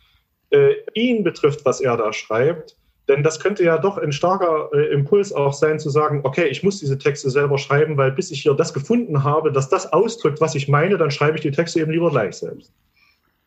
äh, 0.50 0.74
ihn 0.94 1.22
betrifft, 1.24 1.64
was 1.64 1.80
er 1.80 1.96
da 1.96 2.12
schreibt? 2.12 2.76
Denn 3.08 3.22
das 3.22 3.38
könnte 3.38 3.62
ja 3.64 3.76
doch 3.76 3.98
ein 3.98 4.12
starker 4.12 4.70
äh, 4.72 4.92
Impuls 4.92 5.32
auch 5.32 5.52
sein, 5.52 5.78
zu 5.78 5.90
sagen, 5.90 6.20
okay, 6.22 6.46
ich 6.46 6.62
muss 6.62 6.80
diese 6.80 6.98
Texte 6.98 7.28
selber 7.28 7.58
schreiben, 7.58 7.96
weil 7.98 8.12
bis 8.12 8.30
ich 8.30 8.42
hier 8.42 8.54
das 8.54 8.72
gefunden 8.72 9.24
habe, 9.24 9.52
dass 9.52 9.68
das 9.68 9.92
ausdrückt, 9.92 10.40
was 10.40 10.54
ich 10.54 10.68
meine, 10.68 10.96
dann 10.96 11.10
schreibe 11.10 11.36
ich 11.36 11.42
die 11.42 11.50
Texte 11.50 11.80
eben 11.80 11.92
lieber 11.92 12.10
gleich 12.10 12.36
selbst. 12.36 12.72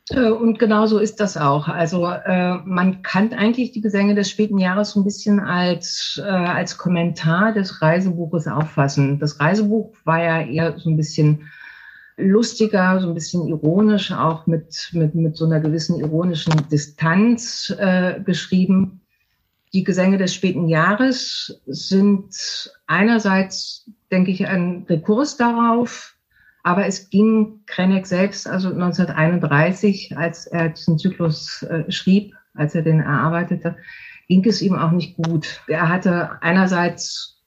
Äh, 0.09 0.29
und 0.29 0.59
genau 0.59 0.85
so 0.85 0.99
ist 0.99 1.19
das 1.19 1.37
auch. 1.37 1.67
Also 1.67 2.05
äh, 2.07 2.55
man 2.65 3.01
kann 3.01 3.33
eigentlich 3.33 3.71
die 3.71 3.81
Gesänge 3.81 4.15
des 4.15 4.29
späten 4.29 4.57
Jahres 4.57 4.91
so 4.91 5.01
ein 5.01 5.03
bisschen 5.03 5.39
als, 5.39 6.19
äh, 6.23 6.29
als 6.29 6.77
Kommentar 6.77 7.53
des 7.53 7.81
Reisebuches 7.81 8.47
auffassen. 8.47 9.19
Das 9.19 9.39
Reisebuch 9.39 9.93
war 10.05 10.23
ja 10.23 10.41
eher 10.41 10.77
so 10.79 10.89
ein 10.89 10.97
bisschen 10.97 11.49
lustiger, 12.17 12.99
so 12.99 13.09
ein 13.09 13.13
bisschen 13.13 13.47
ironisch, 13.47 14.11
auch 14.11 14.47
mit, 14.47 14.89
mit, 14.91 15.13
mit 15.13 15.37
so 15.37 15.45
einer 15.45 15.59
gewissen 15.59 15.99
ironischen 15.99 16.53
Distanz 16.69 17.73
äh, 17.77 18.19
geschrieben. 18.21 19.01
Die 19.73 19.83
Gesänge 19.83 20.17
des 20.17 20.33
späten 20.33 20.67
Jahres 20.67 21.61
sind 21.67 22.71
einerseits, 22.87 23.85
denke 24.09 24.31
ich, 24.31 24.47
ein 24.47 24.85
Rekurs 24.89 25.37
darauf, 25.37 26.16
aber 26.63 26.85
es 26.85 27.09
ging 27.09 27.61
Krenek 27.65 28.05
selbst, 28.05 28.47
also 28.47 28.69
1931, 28.69 30.17
als 30.17 30.47
er 30.47 30.69
diesen 30.69 30.97
Zyklus 30.97 31.63
äh, 31.63 31.89
schrieb, 31.91 32.35
als 32.53 32.75
er 32.75 32.81
den 32.81 32.99
erarbeitete, 32.99 33.75
ging 34.27 34.43
es 34.45 34.61
ihm 34.61 34.75
auch 34.75 34.91
nicht 34.91 35.15
gut. 35.15 35.61
Er 35.67 35.89
hatte 35.89 36.41
einerseits 36.41 37.41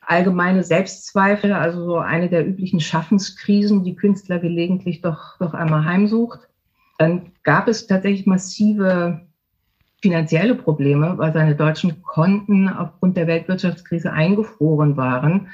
allgemeine 0.00 0.64
Selbstzweifel, 0.64 1.52
also 1.52 1.84
so 1.84 1.98
eine 1.98 2.28
der 2.28 2.46
üblichen 2.46 2.80
Schaffenskrisen, 2.80 3.84
die 3.84 3.94
Künstler 3.94 4.38
gelegentlich 4.38 5.00
doch, 5.00 5.38
doch 5.38 5.54
einmal 5.54 5.84
heimsucht. 5.84 6.40
Dann 6.98 7.32
gab 7.42 7.68
es 7.68 7.86
tatsächlich 7.86 8.26
massive 8.26 9.20
finanzielle 10.00 10.56
Probleme, 10.56 11.16
weil 11.18 11.32
seine 11.32 11.54
deutschen 11.54 12.02
Konten 12.02 12.68
aufgrund 12.68 13.16
der 13.16 13.28
Weltwirtschaftskrise 13.28 14.12
eingefroren 14.12 14.96
waren. 14.96 15.48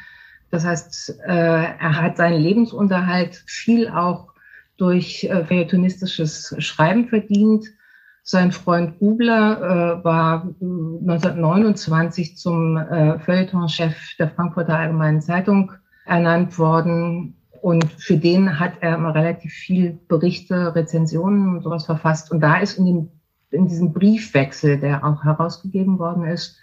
Das 0.51 0.65
heißt, 0.65 1.21
äh, 1.27 1.33
er 1.33 2.03
hat 2.03 2.17
seinen 2.17 2.41
Lebensunterhalt 2.41 3.43
viel 3.47 3.89
auch 3.89 4.33
durch 4.79 5.25
äh, 5.25 5.45
feuilletonistisches 5.45 6.55
Schreiben 6.59 7.09
verdient. 7.09 7.67
Sein 8.23 8.53
Freund 8.53 8.99
Gubler 8.99 10.01
äh, 10.01 10.05
war 10.05 10.43
1929 10.61 12.37
zum 12.37 12.77
äh, 12.77 13.19
Feuilletonchef 13.19 14.17
der 14.19 14.31
Frankfurter 14.31 14.79
Allgemeinen 14.79 15.21
Zeitung 15.21 15.73
ernannt 16.07 16.59
worden. 16.59 17.35
Und 17.61 17.85
für 17.85 18.17
den 18.17 18.61
hat 18.61 18.75
er 18.81 18.95
immer 18.95 19.15
relativ 19.15 19.53
viel 19.53 19.99
Berichte, 20.09 20.75
Rezensionen 20.75 21.57
und 21.57 21.63
sowas 21.63 21.87
verfasst. 21.87 22.31
Und 22.31 22.41
da 22.41 22.59
ist 22.59 22.79
in, 22.79 22.87
dem, 22.87 23.09
in 23.51 23.67
diesem 23.67 23.93
Briefwechsel, 23.93 24.79
der 24.79 25.05
auch 25.05 25.25
herausgegeben 25.25 25.99
worden 25.99 26.25
ist, 26.25 26.59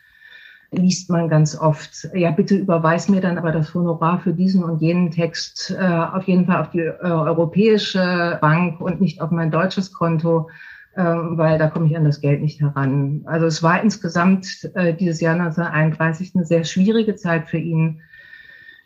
liest 0.76 1.10
man 1.10 1.30
ganz 1.30 1.58
oft, 1.58 2.10
ja, 2.14 2.32
bitte 2.32 2.56
überweis 2.56 3.10
mir 3.10 3.22
dann 3.22 3.38
aber 3.38 3.52
das 3.52 3.74
Honorar 3.74 4.20
für 4.20 4.34
diesen 4.34 4.64
und 4.64 4.82
jenen 4.82 5.12
Text 5.12 5.76
äh, 5.78 5.84
auf 5.84 6.24
jeden 6.24 6.46
Fall 6.46 6.62
auf 6.62 6.70
die 6.72 6.80
äh, 6.80 6.96
europäische 7.02 8.38
Bank 8.42 8.82
und 8.82 9.02
nicht 9.02 9.22
auf 9.22 9.32
mein 9.32 9.52
deutsches 9.52 9.94
Konto, 9.94 10.50
äh, 10.96 11.04
weil 11.04 11.58
da 11.58 11.70
komme 11.70 11.88
ich 11.88 11.98
an 11.98 12.06
das 12.06 12.22
Geld 12.22 12.42
nicht 12.42 12.62
heran. 12.62 13.22
Also 13.26 13.46
es 13.46 13.62
war 13.64 13.82
insgesamt 13.82 14.70
äh, 14.76 14.94
dieses 14.94 15.22
Jahr 15.22 15.34
1931 15.34 16.34
eine 16.36 16.46
sehr 16.46 16.64
schwierige 16.64 17.16
Zeit 17.16 17.48
für 17.48 17.58
ihn. 17.58 18.02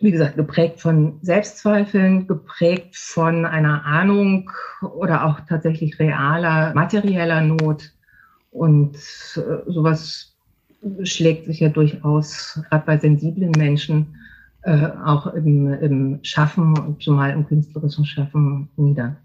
Wie 0.02 0.12
gesagt, 0.12 0.38
geprägt 0.38 0.80
von 0.80 1.19
Selbstzweifeln, 1.21 2.25
geprägt 2.25 2.95
von 2.95 3.45
einer 3.45 3.86
Ahnung 3.86 4.49
oder 4.82 5.25
auch 5.25 5.41
tatsächlich 5.41 5.99
realer 5.99 6.73
materieller 6.73 7.41
Not. 7.41 7.91
Und 8.52 8.95
äh, 9.36 9.69
sowas 9.71 10.29
schlägt 11.04 11.46
sich 11.46 11.60
ja 11.60 11.70
durchaus 11.70 12.60
gerade 12.70 12.86
bei 12.86 12.98
sensiblen 12.98 13.52
Menschen 13.52 14.15
äh, 14.63 14.88
auch 15.06 15.28
im, 15.34 15.72
im 15.74 16.20
Schaffen 16.24 16.78
und 16.78 17.02
zumal 17.02 17.32
im 17.32 17.48
künstlerischen 17.48 18.06
Schaffen 18.06 18.70
nieder. 18.76 19.15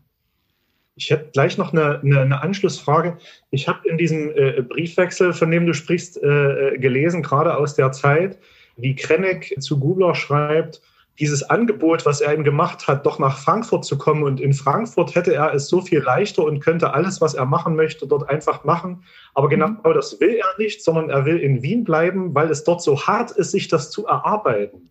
Ich 0.96 1.10
hätte 1.10 1.30
gleich 1.32 1.58
noch 1.58 1.72
eine, 1.72 2.00
eine, 2.00 2.20
eine 2.20 2.42
Anschlussfrage. 2.42 3.18
Ich 3.50 3.66
habe 3.66 3.88
in 3.88 3.98
diesem 3.98 4.30
äh, 4.36 4.62
Briefwechsel, 4.62 5.32
von 5.32 5.50
dem 5.50 5.66
du 5.66 5.74
sprichst, 5.74 6.22
äh, 6.22 6.78
gelesen, 6.78 7.22
gerade 7.22 7.56
aus 7.56 7.74
der 7.74 7.90
Zeit, 7.90 8.38
wie 8.76 8.94
Krenneck 8.94 9.54
zu 9.58 9.78
Gubler 9.78 10.14
schreibt, 10.14 10.80
dieses 11.18 11.44
Angebot, 11.44 12.04
was 12.06 12.20
er 12.20 12.34
ihm 12.34 12.42
gemacht 12.42 12.88
hat, 12.88 13.06
doch 13.06 13.18
nach 13.18 13.38
Frankfurt 13.38 13.84
zu 13.84 13.96
kommen. 13.96 14.24
Und 14.24 14.40
in 14.40 14.52
Frankfurt 14.52 15.14
hätte 15.14 15.34
er 15.34 15.54
es 15.54 15.68
so 15.68 15.80
viel 15.80 16.00
leichter 16.00 16.44
und 16.44 16.60
könnte 16.60 16.92
alles, 16.92 17.20
was 17.20 17.34
er 17.34 17.46
machen 17.46 17.76
möchte, 17.76 18.06
dort 18.06 18.28
einfach 18.28 18.64
machen. 18.64 19.04
Aber 19.32 19.48
genau 19.48 19.68
mhm. 19.68 19.78
das 19.94 20.20
will 20.20 20.34
er 20.34 20.58
nicht, 20.58 20.82
sondern 20.82 21.10
er 21.10 21.24
will 21.24 21.38
in 21.38 21.62
Wien 21.62 21.84
bleiben, 21.84 22.34
weil 22.34 22.50
es 22.50 22.64
dort 22.64 22.82
so 22.82 23.06
hart 23.06 23.30
ist, 23.30 23.52
sich 23.52 23.68
das 23.68 23.90
zu 23.90 24.06
erarbeiten. 24.06 24.90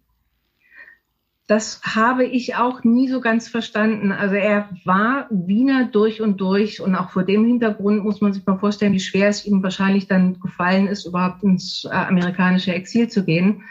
Das 1.48 1.82
habe 1.84 2.24
ich 2.24 2.56
auch 2.56 2.86
nie 2.86 3.10
so 3.10 3.20
ganz 3.20 3.50
verstanden. 3.50 4.14
Also 4.14 4.36
er 4.36 4.70
war 4.86 5.28
Wiener 5.30 5.90
durch 5.92 6.22
und 6.22 6.40
durch 6.40 6.80
und 6.80 6.96
auch 6.96 7.10
vor 7.10 7.24
dem 7.24 7.44
Hintergrund 7.44 8.02
muss 8.06 8.22
man 8.22 8.32
sich 8.32 8.46
mal 8.46 8.58
vorstellen, 8.58 8.94
wie 8.94 9.02
schwer 9.02 9.28
es 9.28 9.46
ihm 9.46 9.62
wahrscheinlich 9.62 10.08
dann 10.08 10.40
gefallen 10.40 10.88
ist, 10.88 11.06
überhaupt 11.06 11.44
ins 11.44 11.84
äh, 11.84 11.90
amerikanische 11.94 12.74
Exil 12.74 13.10
zu 13.10 13.26
gehen 13.26 13.64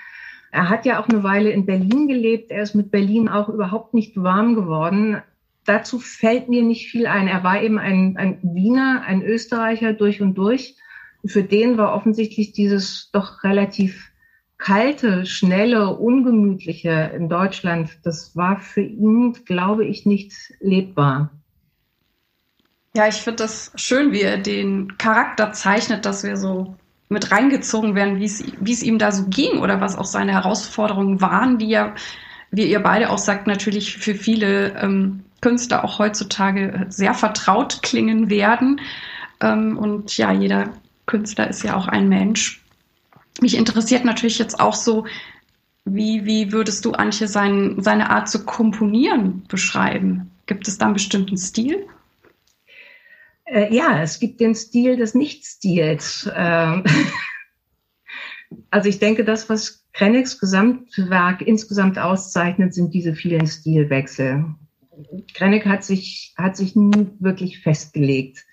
er 0.52 0.68
hat 0.68 0.84
ja 0.84 1.00
auch 1.00 1.08
eine 1.08 1.22
Weile 1.22 1.50
in 1.50 1.66
Berlin 1.66 2.06
gelebt. 2.06 2.50
Er 2.50 2.62
ist 2.62 2.74
mit 2.74 2.90
Berlin 2.90 3.28
auch 3.28 3.48
überhaupt 3.48 3.94
nicht 3.94 4.22
warm 4.22 4.54
geworden. 4.54 5.22
Dazu 5.64 5.98
fällt 5.98 6.48
mir 6.48 6.62
nicht 6.62 6.90
viel 6.90 7.06
ein. 7.06 7.26
Er 7.26 7.42
war 7.42 7.62
eben 7.62 7.78
ein, 7.78 8.16
ein 8.18 8.38
Wiener, 8.42 9.02
ein 9.06 9.22
Österreicher 9.22 9.94
durch 9.94 10.20
und 10.20 10.34
durch. 10.34 10.76
Für 11.24 11.42
den 11.42 11.78
war 11.78 11.94
offensichtlich 11.94 12.52
dieses 12.52 13.10
doch 13.12 13.42
relativ 13.44 14.12
kalte, 14.58 15.24
schnelle, 15.24 15.96
ungemütliche 15.96 17.12
in 17.16 17.28
Deutschland, 17.28 17.98
das 18.04 18.36
war 18.36 18.60
für 18.60 18.82
ihn, 18.82 19.32
glaube 19.44 19.86
ich, 19.86 20.06
nicht 20.06 20.32
lebbar. 20.60 21.30
Ja, 22.94 23.08
ich 23.08 23.16
finde 23.16 23.42
das 23.42 23.72
schön, 23.74 24.12
wie 24.12 24.20
er 24.20 24.38
den 24.38 24.98
Charakter 24.98 25.52
zeichnet, 25.52 26.04
dass 26.04 26.24
wir 26.24 26.36
so 26.36 26.76
mit 27.12 27.30
reingezogen 27.30 27.94
werden, 27.94 28.18
wie 28.18 28.24
es, 28.24 28.82
ihm 28.82 28.98
da 28.98 29.12
so 29.12 29.26
ging 29.28 29.58
oder 29.58 29.80
was 29.80 29.96
auch 29.96 30.04
seine 30.04 30.32
Herausforderungen 30.32 31.20
waren, 31.20 31.58
die 31.58 31.68
ja, 31.68 31.94
wie 32.50 32.66
ihr 32.66 32.80
beide 32.80 33.10
auch 33.10 33.18
sagt, 33.18 33.46
natürlich 33.46 33.96
für 33.96 34.14
viele 34.14 34.74
ähm, 34.80 35.24
Künstler 35.40 35.84
auch 35.84 35.98
heutzutage 35.98 36.86
sehr 36.88 37.14
vertraut 37.14 37.82
klingen 37.82 38.30
werden. 38.30 38.80
Ähm, 39.40 39.76
und 39.76 40.16
ja, 40.16 40.32
jeder 40.32 40.70
Künstler 41.06 41.48
ist 41.48 41.62
ja 41.62 41.76
auch 41.76 41.88
ein 41.88 42.08
Mensch. 42.08 42.62
Mich 43.40 43.56
interessiert 43.56 44.04
natürlich 44.04 44.38
jetzt 44.38 44.60
auch 44.60 44.74
so, 44.74 45.06
wie, 45.84 46.24
wie 46.24 46.52
würdest 46.52 46.84
du, 46.84 46.92
Antje, 46.92 47.26
sein, 47.26 47.76
seine 47.78 48.10
Art 48.10 48.28
zu 48.28 48.44
komponieren 48.44 49.42
beschreiben? 49.48 50.30
Gibt 50.46 50.68
es 50.68 50.78
da 50.78 50.86
einen 50.86 50.94
bestimmten 50.94 51.36
Stil? 51.36 51.86
Äh, 53.52 53.74
ja, 53.74 54.00
es 54.02 54.18
gibt 54.18 54.40
den 54.40 54.54
Stil 54.54 54.96
des 54.96 55.14
Nicht-Stils. 55.14 56.30
Ähm, 56.34 56.84
also 58.70 58.88
ich 58.88 58.98
denke, 58.98 59.24
das, 59.24 59.50
was 59.50 59.84
Krennics 59.92 60.38
Gesamtwerk 60.38 61.42
insgesamt 61.42 61.98
auszeichnet, 61.98 62.72
sind 62.72 62.94
diese 62.94 63.14
vielen 63.14 63.46
Stilwechsel. 63.46 64.46
Krennic 65.34 65.66
hat 65.66 65.84
sich, 65.84 66.34
hat 66.38 66.56
sich 66.56 66.74
nie 66.76 67.10
wirklich 67.18 67.60
festgelegt. 67.60 68.46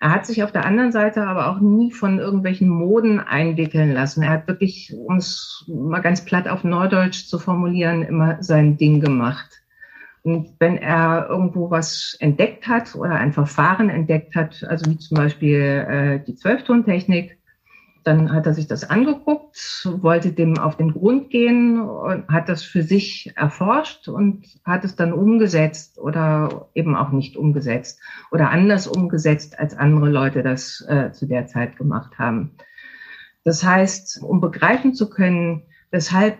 Er 0.00 0.12
hat 0.12 0.26
sich 0.26 0.44
auf 0.44 0.52
der 0.52 0.64
anderen 0.64 0.92
Seite 0.92 1.26
aber 1.26 1.48
auch 1.48 1.58
nie 1.58 1.90
von 1.90 2.20
irgendwelchen 2.20 2.68
Moden 2.68 3.18
einwickeln 3.18 3.92
lassen. 3.92 4.22
Er 4.22 4.30
hat 4.30 4.46
wirklich, 4.46 4.94
um 4.94 5.16
es 5.16 5.64
mal 5.66 6.00
ganz 6.00 6.24
platt 6.24 6.46
auf 6.46 6.62
Neudeutsch 6.62 7.26
zu 7.26 7.40
formulieren, 7.40 8.04
immer 8.04 8.40
sein 8.40 8.76
Ding 8.76 9.00
gemacht. 9.00 9.60
Und 10.22 10.54
wenn 10.58 10.76
er 10.76 11.28
irgendwo 11.28 11.70
was 11.70 12.16
entdeckt 12.20 12.66
hat 12.66 12.94
oder 12.94 13.14
ein 13.14 13.32
Verfahren 13.32 13.88
entdeckt 13.88 14.34
hat, 14.34 14.64
also 14.68 14.90
wie 14.90 14.98
zum 14.98 15.16
Beispiel 15.16 15.60
äh, 15.60 16.24
die 16.24 16.34
Zwölftontechnik, 16.34 17.38
dann 18.04 18.32
hat 18.32 18.46
er 18.46 18.54
sich 18.54 18.66
das 18.66 18.88
angeguckt, 18.88 19.86
wollte 20.00 20.32
dem 20.32 20.58
auf 20.58 20.76
den 20.76 20.92
Grund 20.92 21.30
gehen 21.30 21.80
und 21.80 22.28
hat 22.28 22.48
das 22.48 22.62
für 22.62 22.82
sich 22.82 23.32
erforscht 23.36 24.08
und 24.08 24.46
hat 24.64 24.84
es 24.84 24.96
dann 24.96 25.12
umgesetzt 25.12 25.98
oder 25.98 26.68
eben 26.74 26.96
auch 26.96 27.10
nicht 27.10 27.36
umgesetzt 27.36 28.00
oder 28.30 28.50
anders 28.50 28.86
umgesetzt, 28.86 29.58
als 29.58 29.76
andere 29.76 30.08
Leute 30.08 30.42
das 30.42 30.84
äh, 30.88 31.12
zu 31.12 31.26
der 31.26 31.46
Zeit 31.46 31.76
gemacht 31.76 32.18
haben. 32.18 32.56
Das 33.44 33.62
heißt, 33.62 34.22
um 34.22 34.40
begreifen 34.40 34.94
zu 34.94 35.10
können, 35.10 35.64
weshalb 35.90 36.38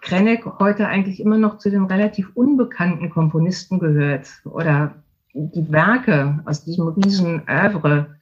Krennek 0.00 0.44
heute 0.58 0.88
eigentlich 0.88 1.20
immer 1.20 1.38
noch 1.38 1.58
zu 1.58 1.70
den 1.70 1.84
relativ 1.84 2.30
unbekannten 2.34 3.10
Komponisten 3.10 3.78
gehört 3.78 4.28
oder 4.44 4.94
die 5.34 5.70
Werke 5.70 6.40
aus 6.44 6.64
diesem 6.64 6.88
riesen 6.88 7.42
Oeuvre 7.48 8.16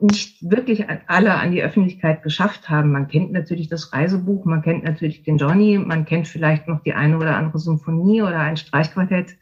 nicht 0.00 0.50
wirklich 0.50 0.86
alle 1.06 1.34
an 1.34 1.52
die 1.52 1.62
Öffentlichkeit 1.62 2.22
geschafft 2.22 2.68
haben. 2.68 2.92
Man 2.92 3.08
kennt 3.08 3.32
natürlich 3.32 3.68
das 3.68 3.92
Reisebuch, 3.92 4.44
man 4.44 4.62
kennt 4.62 4.84
natürlich 4.84 5.22
den 5.22 5.38
Johnny, 5.38 5.78
man 5.78 6.04
kennt 6.04 6.26
vielleicht 6.26 6.66
noch 6.66 6.82
die 6.82 6.94
eine 6.94 7.16
oder 7.16 7.36
andere 7.36 7.58
Symphonie 7.58 8.22
oder 8.22 8.40
ein 8.40 8.56
Streichquartett. 8.56 9.36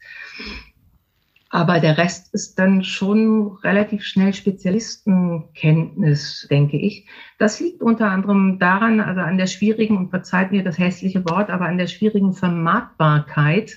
Aber 1.53 1.79
der 1.79 1.97
Rest 1.99 2.33
ist 2.33 2.57
dann 2.57 2.83
schon 2.83 3.59
relativ 3.63 4.03
schnell 4.03 4.33
Spezialistenkenntnis, 4.33 6.47
denke 6.49 6.77
ich. 6.77 7.05
Das 7.37 7.59
liegt 7.59 7.83
unter 7.83 8.09
anderem 8.09 8.57
daran, 8.57 8.99
also 8.99 9.21
an 9.21 9.37
der 9.37 9.45
schwierigen, 9.45 9.97
und 9.97 10.09
verzeiht 10.09 10.51
mir 10.51 10.63
das 10.63 10.79
hässliche 10.79 11.23
Wort, 11.29 11.51
aber 11.51 11.65
an 11.65 11.77
der 11.77 11.85
schwierigen 11.85 12.33
Vermarktbarkeit 12.33 13.73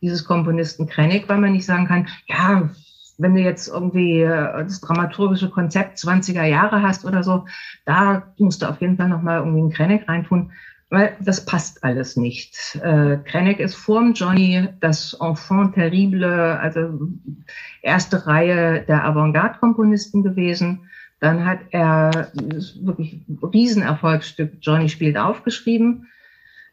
dieses 0.00 0.24
Komponisten 0.24 0.86
Krennig, 0.86 1.28
weil 1.28 1.36
man 1.36 1.52
nicht 1.52 1.66
sagen 1.66 1.86
kann, 1.86 2.08
ja, 2.26 2.70
wenn 3.18 3.34
du 3.34 3.42
jetzt 3.42 3.68
irgendwie 3.68 4.22
äh, 4.22 4.64
das 4.64 4.80
dramaturgische 4.80 5.50
Konzept 5.50 5.98
20er 5.98 6.44
Jahre 6.44 6.80
hast 6.80 7.04
oder 7.04 7.22
so, 7.22 7.44
da 7.84 8.32
musst 8.38 8.62
du 8.62 8.66
auf 8.66 8.80
jeden 8.80 8.96
Fall 8.96 9.10
nochmal 9.10 9.40
irgendwie 9.40 9.60
einen 9.60 9.72
Krennic 9.72 10.08
reintun, 10.08 10.52
weil 10.90 11.16
das 11.20 11.44
passt 11.46 11.82
alles 11.84 12.16
nicht. 12.16 12.78
Äh, 12.82 13.18
Krennic 13.24 13.60
ist 13.60 13.76
vorm 13.76 14.12
Johnny 14.12 14.68
das 14.80 15.16
Enfant 15.20 15.74
terrible, 15.74 16.58
also 16.58 16.98
erste 17.80 18.26
Reihe 18.26 18.84
der 18.86 19.04
Avantgarde-Komponisten 19.04 20.24
gewesen. 20.24 20.80
Dann 21.20 21.44
hat 21.44 21.60
er 21.70 22.32
wirklich 22.80 23.20
Riesenerfolgsstück 23.42 24.54
Johnny 24.60 24.88
spielt 24.88 25.16
aufgeschrieben. 25.16 26.08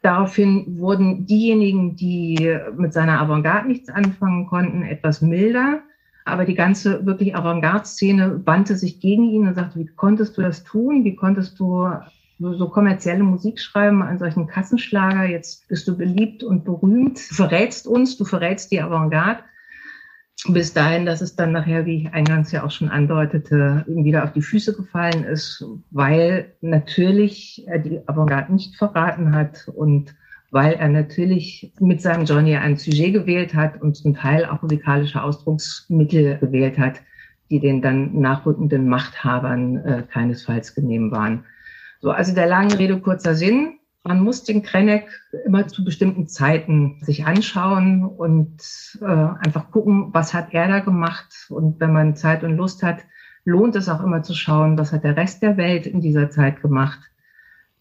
Daraufhin 0.01 0.79
wurden 0.79 1.25
diejenigen, 1.25 1.95
die 1.95 2.57
mit 2.75 2.93
seiner 2.93 3.19
Avantgarde 3.19 3.67
nichts 3.67 3.89
anfangen 3.89 4.47
konnten, 4.47 4.83
etwas 4.83 5.21
milder. 5.21 5.81
Aber 6.25 6.45
die 6.45 6.55
ganze 6.55 7.05
wirklich 7.05 7.35
Avantgarde-Szene 7.35 8.41
wandte 8.45 8.75
sich 8.75 8.99
gegen 8.99 9.29
ihn 9.29 9.47
und 9.47 9.55
sagte, 9.55 9.79
wie 9.79 9.85
konntest 9.85 10.37
du 10.37 10.41
das 10.41 10.63
tun? 10.63 11.03
Wie 11.03 11.15
konntest 11.15 11.59
du 11.59 11.89
so 12.39 12.69
kommerzielle 12.69 13.23
Musik 13.23 13.59
schreiben 13.59 14.01
an 14.01 14.19
solchen 14.19 14.47
Kassenschlager? 14.47 15.25
Jetzt 15.25 15.67
bist 15.67 15.87
du 15.87 15.97
beliebt 15.97 16.43
und 16.43 16.65
berühmt. 16.65 17.17
Du 17.29 17.35
verrätst 17.35 17.87
uns, 17.87 18.17
du 18.17 18.25
verrätst 18.25 18.71
die 18.71 18.81
Avantgarde. 18.81 19.43
Bis 20.49 20.71
dahin, 20.71 21.07
dass 21.07 21.21
es 21.21 21.35
dann 21.35 21.51
nachher, 21.51 21.85
wie 21.87 22.03
ich 22.03 22.13
eingangs 22.13 22.51
ja 22.51 22.63
auch 22.63 22.69
schon 22.69 22.89
andeutete, 22.89 23.83
wieder 23.87 24.23
auf 24.23 24.33
die 24.33 24.43
Füße 24.43 24.75
gefallen 24.75 25.23
ist, 25.23 25.65
weil 25.89 26.53
natürlich 26.61 27.63
er 27.67 27.79
die 27.79 28.07
Avantgarde 28.07 28.53
nicht 28.53 28.75
verraten 28.75 29.33
hat 29.33 29.67
und 29.73 30.15
weil 30.51 30.73
er 30.73 30.89
natürlich 30.89 31.73
mit 31.79 32.01
seinem 32.01 32.25
Johnny 32.25 32.55
ein 32.55 32.77
Sujet 32.77 33.13
gewählt 33.13 33.55
hat 33.55 33.81
und 33.81 33.95
zum 33.95 34.15
Teil 34.15 34.45
auch 34.45 34.61
musikalische 34.61 35.21
Ausdrucksmittel 35.21 36.37
gewählt 36.37 36.77
hat, 36.77 37.01
die 37.49 37.59
den 37.59 37.81
dann 37.81 38.19
nachrückenden 38.19 38.87
Machthabern 38.87 39.77
äh, 39.77 40.03
keinesfalls 40.07 40.75
genehm 40.75 41.11
waren. 41.11 41.45
So, 42.01 42.11
also 42.11 42.33
der 42.33 42.47
lange 42.47 42.77
Rede, 42.77 42.99
kurzer 42.99 43.35
Sinn. 43.35 43.79
Man 44.03 44.21
muss 44.21 44.43
den 44.43 44.63
Krennek 44.63 45.09
immer 45.45 45.67
zu 45.67 45.83
bestimmten 45.83 46.27
Zeiten 46.27 46.99
sich 47.01 47.25
anschauen 47.25 48.05
und 48.05 48.61
äh, 49.01 49.05
einfach 49.05 49.69
gucken, 49.71 50.13
was 50.13 50.33
hat 50.33 50.53
er 50.53 50.67
da 50.67 50.79
gemacht. 50.79 51.47
Und 51.49 51.79
wenn 51.79 51.91
man 51.91 52.15
Zeit 52.15 52.43
und 52.43 52.55
Lust 52.55 52.83
hat, 52.83 52.99
lohnt 53.43 53.75
es 53.75 53.89
auch 53.89 54.03
immer 54.03 54.23
zu 54.23 54.33
schauen, 54.33 54.77
was 54.77 54.93
hat 54.93 55.03
der 55.03 55.17
Rest 55.17 55.41
der 55.41 55.57
Welt 55.57 55.87
in 55.87 55.99
dieser 55.99 56.29
Zeit 56.29 56.61
gemacht 56.61 56.99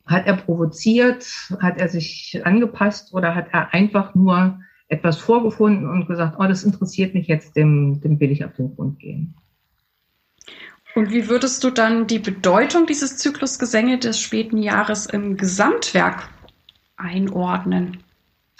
hat 0.06 0.26
er 0.26 0.36
provoziert? 0.36 1.26
Hat 1.60 1.78
er 1.78 1.88
sich 1.88 2.40
angepasst 2.44 3.12
oder 3.12 3.34
hat 3.34 3.48
er 3.52 3.74
einfach 3.74 4.14
nur 4.14 4.60
etwas 4.88 5.18
vorgefunden 5.18 5.88
und 5.88 6.06
gesagt, 6.06 6.36
oh, 6.38 6.46
das 6.46 6.62
interessiert 6.62 7.14
mich 7.14 7.26
jetzt, 7.26 7.56
dem, 7.56 8.00
dem 8.00 8.20
will 8.20 8.30
ich 8.30 8.44
auf 8.44 8.54
den 8.54 8.74
Grund 8.74 9.00
gehen? 9.00 9.34
Und 10.96 11.10
wie 11.10 11.28
würdest 11.28 11.62
du 11.62 11.68
dann 11.68 12.06
die 12.06 12.18
Bedeutung 12.18 12.86
dieses 12.86 13.18
Zyklusgesänge 13.18 13.98
des 13.98 14.18
späten 14.18 14.56
Jahres 14.56 15.04
im 15.04 15.36
Gesamtwerk 15.36 16.30
einordnen? 16.96 17.98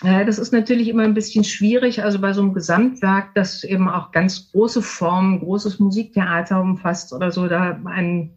Ja, 0.03 0.23
das 0.23 0.39
ist 0.39 0.53
natürlich 0.53 0.89
immer 0.89 1.05
ein 1.05 1.15
bisschen 1.15 1.45
schwierig. 1.45 2.03
Also 2.03 2.19
bei 2.19 2.35
so 2.35 2.43
einem 2.43 2.53
Gesamtwerk, 2.53 3.35
das 3.35 3.65
eben 3.65 3.89
auch 3.89 4.13
ganz 4.13 4.53
große 4.53 4.83
Formen, 4.83 5.41
großes 5.41 5.79
Musiktheater 5.79 6.61
umfasst 6.61 7.15
oder 7.15 7.33
so, 7.33 7.49
da 7.49 7.81
ein 7.87 8.33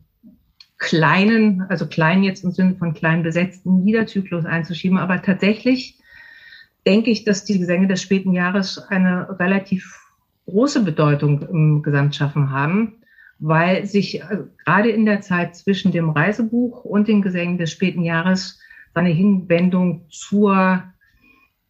kleinen, 0.78 1.64
also 1.64 1.86
klein 1.86 2.24
jetzt 2.24 2.46
im 2.46 2.52
Sinne 2.52 2.76
von 2.76 2.94
klein 2.94 3.22
besetzten 3.22 3.86
Liederzyklus 3.86 4.46
einzuschieben. 4.46 4.98
Aber 4.98 5.22
tatsächlich 5.22 6.00
denke 6.88 7.12
ich, 7.12 7.26
dass 7.26 7.44
die 7.44 7.60
Gesänge 7.60 7.88
des 7.88 8.02
späten 8.02 8.32
Jahres 8.32 8.78
eine 8.78 9.38
relativ 9.40 10.00
große 10.46 10.84
Bedeutung 10.84 11.42
im 11.50 11.84
Gesamtschaffen 11.84 12.52
haben, 12.52 12.99
weil 13.39 13.86
sich 13.86 14.21
äh, 14.21 14.43
gerade 14.65 14.89
in 14.89 15.06
der 15.06 15.21
Zeit 15.21 15.56
zwischen 15.56 15.91
dem 15.91 16.10
Reisebuch 16.10 16.84
und 16.84 17.08
den 17.08 17.21
Gesängen 17.21 17.58
des 17.58 17.71
späten 17.71 18.04
Jahres 18.04 18.60
seine 18.93 19.10
Hinwendung 19.10 20.06
zur, 20.10 20.84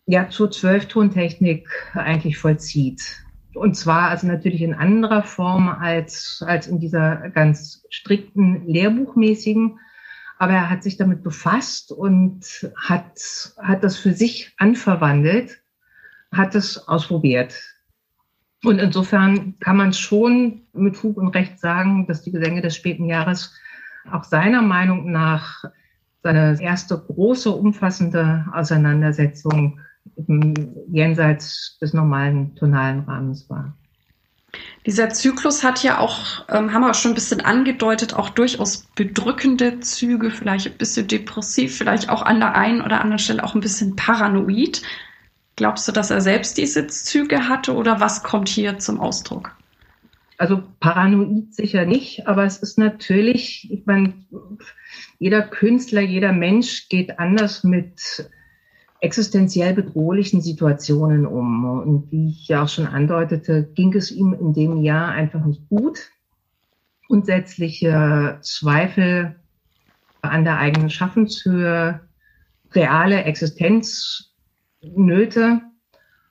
ja, 0.05 0.29
zur 0.29 0.51
Zwölftontechnik 0.51 1.67
eigentlich 1.93 2.37
vollzieht. 2.37 3.23
Und 3.53 3.75
zwar 3.75 4.09
also 4.09 4.27
natürlich 4.27 4.61
in 4.61 4.73
anderer 4.73 5.23
Form 5.23 5.69
als, 5.69 6.43
als 6.45 6.67
in 6.67 6.79
dieser 6.79 7.29
ganz 7.29 7.85
strikten 7.89 8.65
lehrbuchmäßigen. 8.67 9.79
Aber 10.37 10.53
er 10.53 10.69
hat 10.69 10.83
sich 10.83 10.97
damit 10.97 11.23
befasst 11.23 11.91
und 11.91 12.71
hat, 12.77 13.19
hat 13.61 13.83
das 13.83 13.97
für 13.97 14.13
sich 14.13 14.53
anverwandelt, 14.57 15.61
hat 16.31 16.55
es 16.55 16.87
ausprobiert. 16.87 17.78
Und 18.63 18.79
insofern 18.79 19.55
kann 19.59 19.77
man 19.77 19.93
schon 19.93 20.61
mit 20.73 20.97
Fug 20.97 21.17
und 21.17 21.29
Recht 21.29 21.59
sagen, 21.59 22.07
dass 22.07 22.23
die 22.23 22.31
Gesänge 22.31 22.61
des 22.61 22.75
späten 22.75 23.05
Jahres 23.05 23.53
auch 24.11 24.23
seiner 24.23 24.61
Meinung 24.61 25.11
nach 25.11 25.63
seine 26.23 26.61
erste 26.61 26.97
große, 26.97 27.49
umfassende 27.49 28.45
Auseinandersetzung 28.53 29.79
jenseits 30.91 31.77
des 31.79 31.93
normalen 31.93 32.55
tonalen 32.55 33.01
Rahmens 33.01 33.49
war. 33.49 33.73
Dieser 34.85 35.09
Zyklus 35.09 35.63
hat 35.63 35.83
ja 35.83 35.99
auch, 35.99 36.45
ähm, 36.49 36.73
haben 36.73 36.81
wir 36.81 36.89
auch 36.89 36.95
schon 36.95 37.11
ein 37.11 37.15
bisschen 37.15 37.41
angedeutet, 37.41 38.15
auch 38.15 38.29
durchaus 38.29 38.87
bedrückende 38.95 39.79
Züge, 39.81 40.31
vielleicht 40.31 40.67
ein 40.67 40.77
bisschen 40.77 41.07
depressiv, 41.07 41.77
vielleicht 41.77 42.09
auch 42.09 42.23
an 42.23 42.39
der 42.39 42.55
einen 42.55 42.81
oder 42.81 43.01
anderen 43.01 43.19
Stelle 43.19 43.43
auch 43.43 43.53
ein 43.53 43.61
bisschen 43.61 43.95
paranoid. 43.95 44.81
Glaubst 45.59 45.85
du, 45.89 45.91
dass 45.91 46.09
er 46.09 46.21
selbst 46.21 46.57
diese 46.57 46.87
Züge 46.87 47.49
hatte 47.49 47.75
oder 47.75 47.99
was 47.99 48.23
kommt 48.23 48.47
hier 48.47 48.79
zum 48.79 49.01
Ausdruck? 49.01 49.57
Also 50.37 50.63
paranoid 50.79 51.53
sicher 51.53 51.83
nicht, 51.85 52.27
aber 52.27 52.45
es 52.45 52.59
ist 52.59 52.77
natürlich, 52.77 53.69
ich 53.69 53.85
meine, 53.85 54.13
jeder 55.17 55.41
Künstler, 55.41 55.99
jeder 55.99 56.31
Mensch 56.31 56.87
geht 56.87 57.19
anders 57.19 57.65
mit 57.65 58.29
existenziell 59.01 59.73
bedrohlichen 59.73 60.39
Situationen 60.39 61.25
um. 61.25 61.65
Und 61.65 62.09
wie 62.09 62.29
ich 62.29 62.47
ja 62.47 62.63
auch 62.63 62.69
schon 62.69 62.87
andeutete, 62.87 63.69
ging 63.75 63.93
es 63.93 64.11
ihm 64.11 64.31
in 64.31 64.53
dem 64.53 64.77
Jahr 64.77 65.09
einfach 65.09 65.43
nicht 65.43 65.67
gut. 65.67 66.09
Grundsätzliche 67.07 68.37
Zweifel 68.43 69.35
an 70.21 70.45
der 70.45 70.57
eigenen 70.57 70.89
Schaffenshöhe, 70.89 71.99
reale 72.71 73.25
Existenznöte. 74.81 75.61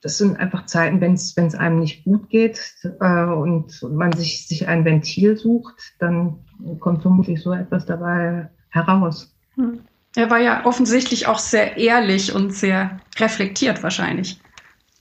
Das 0.00 0.18
sind 0.18 0.38
einfach 0.38 0.66
Zeiten, 0.66 1.00
wenn 1.00 1.14
es 1.14 1.54
einem 1.56 1.80
nicht 1.80 2.04
gut 2.04 2.30
geht 2.30 2.60
äh, 3.00 3.24
und 3.24 3.82
man 3.82 4.12
sich, 4.12 4.46
sich 4.46 4.68
ein 4.68 4.84
Ventil 4.84 5.36
sucht, 5.36 5.74
dann 5.98 6.38
kommt 6.78 7.02
vermutlich 7.02 7.42
so 7.42 7.52
etwas 7.52 7.84
dabei 7.84 8.48
heraus. 8.68 9.34
Hm. 9.56 9.80
Er 10.14 10.30
war 10.30 10.38
ja 10.38 10.64
offensichtlich 10.64 11.26
auch 11.26 11.38
sehr 11.38 11.76
ehrlich 11.76 12.32
und 12.34 12.52
sehr 12.52 13.00
reflektiert 13.18 13.82
wahrscheinlich. 13.82 14.40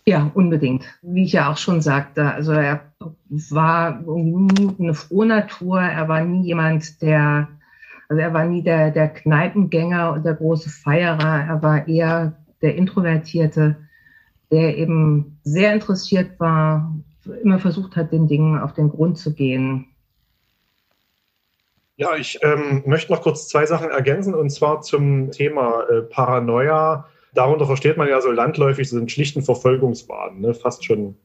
Ja, 0.05 0.31
unbedingt. 0.33 0.85
Wie 1.01 1.25
ich 1.25 1.33
ja 1.33 1.51
auch 1.51 1.57
schon 1.57 1.81
sagte, 1.81 2.31
also 2.31 2.53
er 2.53 2.91
war 3.29 4.01
nie 4.01 4.75
eine 4.79 4.93
frohe 4.93 5.27
Natur. 5.27 5.81
Er 5.81 6.07
war 6.07 6.23
nie 6.23 6.47
jemand, 6.47 7.01
der, 7.01 7.49
also 8.09 8.19
er 8.19 8.33
war 8.33 8.45
nie 8.45 8.63
der, 8.63 8.91
der 8.91 9.09
Kneipengänger 9.09 10.13
und 10.13 10.25
der 10.25 10.33
große 10.33 10.69
Feierer. 10.69 11.45
Er 11.47 11.61
war 11.61 11.87
eher 11.87 12.33
der 12.61 12.75
Introvertierte, 12.75 13.75
der 14.51 14.77
eben 14.77 15.39
sehr 15.43 15.73
interessiert 15.73 16.39
war, 16.39 16.95
immer 17.43 17.59
versucht 17.59 17.95
hat, 17.95 18.11
den 18.11 18.27
Dingen 18.27 18.59
auf 18.59 18.73
den 18.73 18.89
Grund 18.89 19.17
zu 19.17 19.33
gehen. 19.33 19.87
Ja, 21.97 22.15
ich 22.15 22.39
ähm, 22.43 22.83
möchte 22.85 23.11
noch 23.11 23.21
kurz 23.21 23.49
zwei 23.49 23.65
Sachen 23.65 23.89
ergänzen 23.89 24.33
und 24.33 24.49
zwar 24.51 24.81
zum 24.81 25.31
Thema 25.31 25.83
äh, 25.89 26.01
Paranoia 26.03 27.07
darunter 27.37 27.67
versteht 27.67 27.97
man 27.97 28.09
ja 28.09 28.19
so 28.19 28.31
landläufig 28.31 28.89
so 28.89 28.97
einen 28.97 29.09
schlichten 29.09 29.43
Verfolgungswahn, 29.43 30.41
ne? 30.41 30.53
fast, 30.53 30.83
schon, 30.83 31.15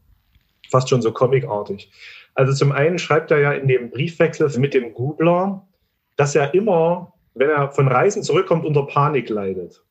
fast 0.69 0.89
schon 0.89 1.03
so 1.03 1.13
comicartig. 1.13 1.91
Also 2.35 2.53
zum 2.53 2.73
einen 2.73 2.99
schreibt 2.99 3.31
er 3.31 3.41
ja 3.41 3.53
in 3.53 3.69
dem 3.69 3.91
Briefwechsel 3.91 4.49
mit 4.59 4.75
dem 4.75 4.95
Googler, 4.95 5.67
dass 6.17 6.35
er 6.35 6.55
immer, 6.55 7.13
wenn 7.35 7.51
er 7.51 7.71
von 7.73 7.89
Reisen 7.89 8.23
zurückkommt, 8.23 8.65
unter 8.65 8.87
Panik 8.87 9.29
leidet. 9.29 9.83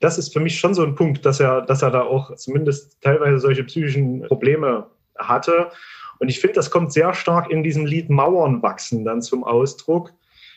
Das 0.00 0.18
ist 0.18 0.32
für 0.32 0.40
mich 0.40 0.58
schon 0.58 0.74
so 0.74 0.82
ein 0.82 0.94
Punkt, 0.94 1.24
dass 1.24 1.40
er, 1.40 1.60
dass 1.62 1.82
er 1.82 1.90
da 1.90 2.02
auch 2.02 2.34
zumindest 2.36 3.00
teilweise 3.02 3.38
solche 3.38 3.64
psychischen 3.64 4.22
Probleme 4.22 4.86
hatte. 5.18 5.70
Und 6.18 6.28
ich 6.28 6.40
finde, 6.40 6.54
das 6.54 6.70
kommt 6.70 6.92
sehr 6.92 7.14
stark 7.14 7.50
in 7.50 7.62
diesem 7.62 7.86
Lied 7.86 8.10
Mauern 8.10 8.62
wachsen 8.62 9.04
dann 9.04 9.22
zum 9.22 9.44
Ausdruck, 9.44 10.12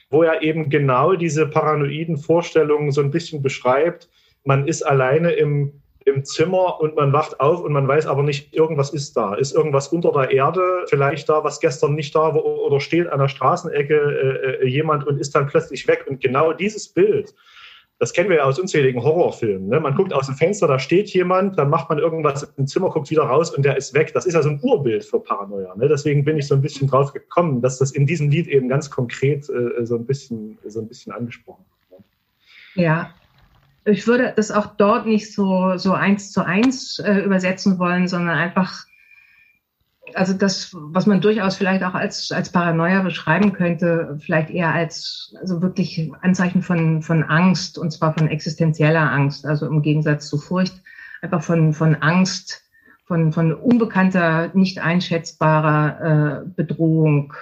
wo 0.09 0.23
er 0.23 0.41
eben 0.41 0.69
genau 0.69 1.13
diese 1.13 1.47
paranoiden 1.47 2.17
Vorstellungen 2.17 2.91
so 2.91 3.01
ein 3.01 3.11
bisschen 3.11 3.41
beschreibt, 3.41 4.09
man 4.45 4.67
ist 4.67 4.83
alleine 4.83 5.31
im, 5.31 5.81
im 6.05 6.25
Zimmer 6.25 6.79
und 6.81 6.95
man 6.95 7.13
wacht 7.13 7.39
auf 7.39 7.61
und 7.61 7.71
man 7.71 7.87
weiß 7.87 8.07
aber 8.07 8.23
nicht, 8.23 8.53
irgendwas 8.53 8.91
ist 8.91 9.15
da. 9.15 9.35
Ist 9.35 9.53
irgendwas 9.53 9.87
unter 9.87 10.11
der 10.11 10.31
Erde 10.31 10.61
vielleicht 10.87 11.29
da, 11.29 11.43
was 11.43 11.59
gestern 11.59 11.95
nicht 11.95 12.13
da 12.13 12.33
war 12.33 12.43
oder 12.45 12.79
steht 12.79 13.07
an 13.07 13.19
der 13.19 13.29
Straßenecke 13.29 13.95
äh, 13.95 14.63
äh, 14.63 14.67
jemand 14.67 15.07
und 15.07 15.19
ist 15.19 15.33
dann 15.33 15.47
plötzlich 15.47 15.87
weg. 15.87 16.05
Und 16.09 16.21
genau 16.21 16.51
dieses 16.51 16.89
Bild, 16.89 17.33
das 18.03 18.11
kennen 18.11 18.29
wir 18.29 18.35
ja 18.35 18.43
aus 18.43 18.59
unzähligen 18.59 19.01
Horrorfilmen. 19.01 19.69
Ne? 19.69 19.79
Man 19.79 19.95
guckt 19.95 20.11
aus 20.11 20.25
dem 20.25 20.35
Fenster, 20.35 20.67
da 20.67 20.77
steht 20.77 21.09
jemand, 21.13 21.57
dann 21.57 21.69
macht 21.69 21.87
man 21.87 21.99
irgendwas 21.99 22.43
im 22.57 22.67
Zimmer, 22.67 22.89
guckt 22.89 23.09
wieder 23.09 23.23
raus 23.23 23.55
und 23.55 23.63
der 23.63 23.77
ist 23.77 23.93
weg. 23.93 24.11
Das 24.13 24.25
ist 24.25 24.33
ja 24.33 24.41
so 24.41 24.49
ein 24.49 24.59
Urbild 24.61 25.05
für 25.05 25.21
Paranoia. 25.21 25.73
Ne? 25.77 25.87
Deswegen 25.87 26.25
bin 26.25 26.37
ich 26.37 26.45
so 26.45 26.55
ein 26.55 26.61
bisschen 26.61 26.89
drauf 26.89 27.13
gekommen, 27.13 27.61
dass 27.61 27.79
das 27.79 27.91
in 27.91 28.05
diesem 28.05 28.29
Lied 28.29 28.47
eben 28.47 28.67
ganz 28.67 28.89
konkret 28.89 29.49
äh, 29.49 29.85
so, 29.85 29.95
ein 29.95 30.05
bisschen, 30.05 30.57
so 30.67 30.81
ein 30.81 30.87
bisschen 30.89 31.13
angesprochen 31.13 31.63
wird. 31.89 32.01
Ja, 32.75 33.13
ich 33.85 34.05
würde 34.05 34.33
das 34.35 34.51
auch 34.51 34.75
dort 34.75 35.05
nicht 35.05 35.31
so, 35.31 35.77
so 35.77 35.93
eins 35.93 36.33
zu 36.33 36.45
eins 36.45 36.99
äh, 36.99 37.19
übersetzen 37.19 37.79
wollen, 37.79 38.09
sondern 38.09 38.37
einfach, 38.37 38.85
also 40.13 40.33
das, 40.33 40.69
was 40.73 41.05
man 41.05 41.21
durchaus 41.21 41.55
vielleicht 41.55 41.83
auch 41.83 41.93
als, 41.93 42.31
als 42.31 42.51
Paranoia 42.51 43.01
beschreiben 43.01 43.53
könnte, 43.53 44.17
vielleicht 44.19 44.49
eher 44.49 44.73
als, 44.73 45.33
also 45.39 45.61
wirklich 45.61 46.11
Anzeichen 46.21 46.61
von, 46.61 47.01
von 47.01 47.23
Angst, 47.23 47.77
und 47.77 47.91
zwar 47.91 48.13
von 48.13 48.27
existenzieller 48.27 49.11
Angst, 49.11 49.45
also 49.45 49.65
im 49.65 49.81
Gegensatz 49.81 50.27
zu 50.27 50.37
Furcht, 50.37 50.81
einfach 51.21 51.41
von, 51.41 51.73
von 51.73 51.95
Angst, 51.95 52.63
von, 53.05 53.31
von 53.31 53.53
unbekannter, 53.53 54.51
nicht 54.53 54.79
einschätzbarer 54.79 56.43
äh, 56.43 56.49
Bedrohung 56.55 57.33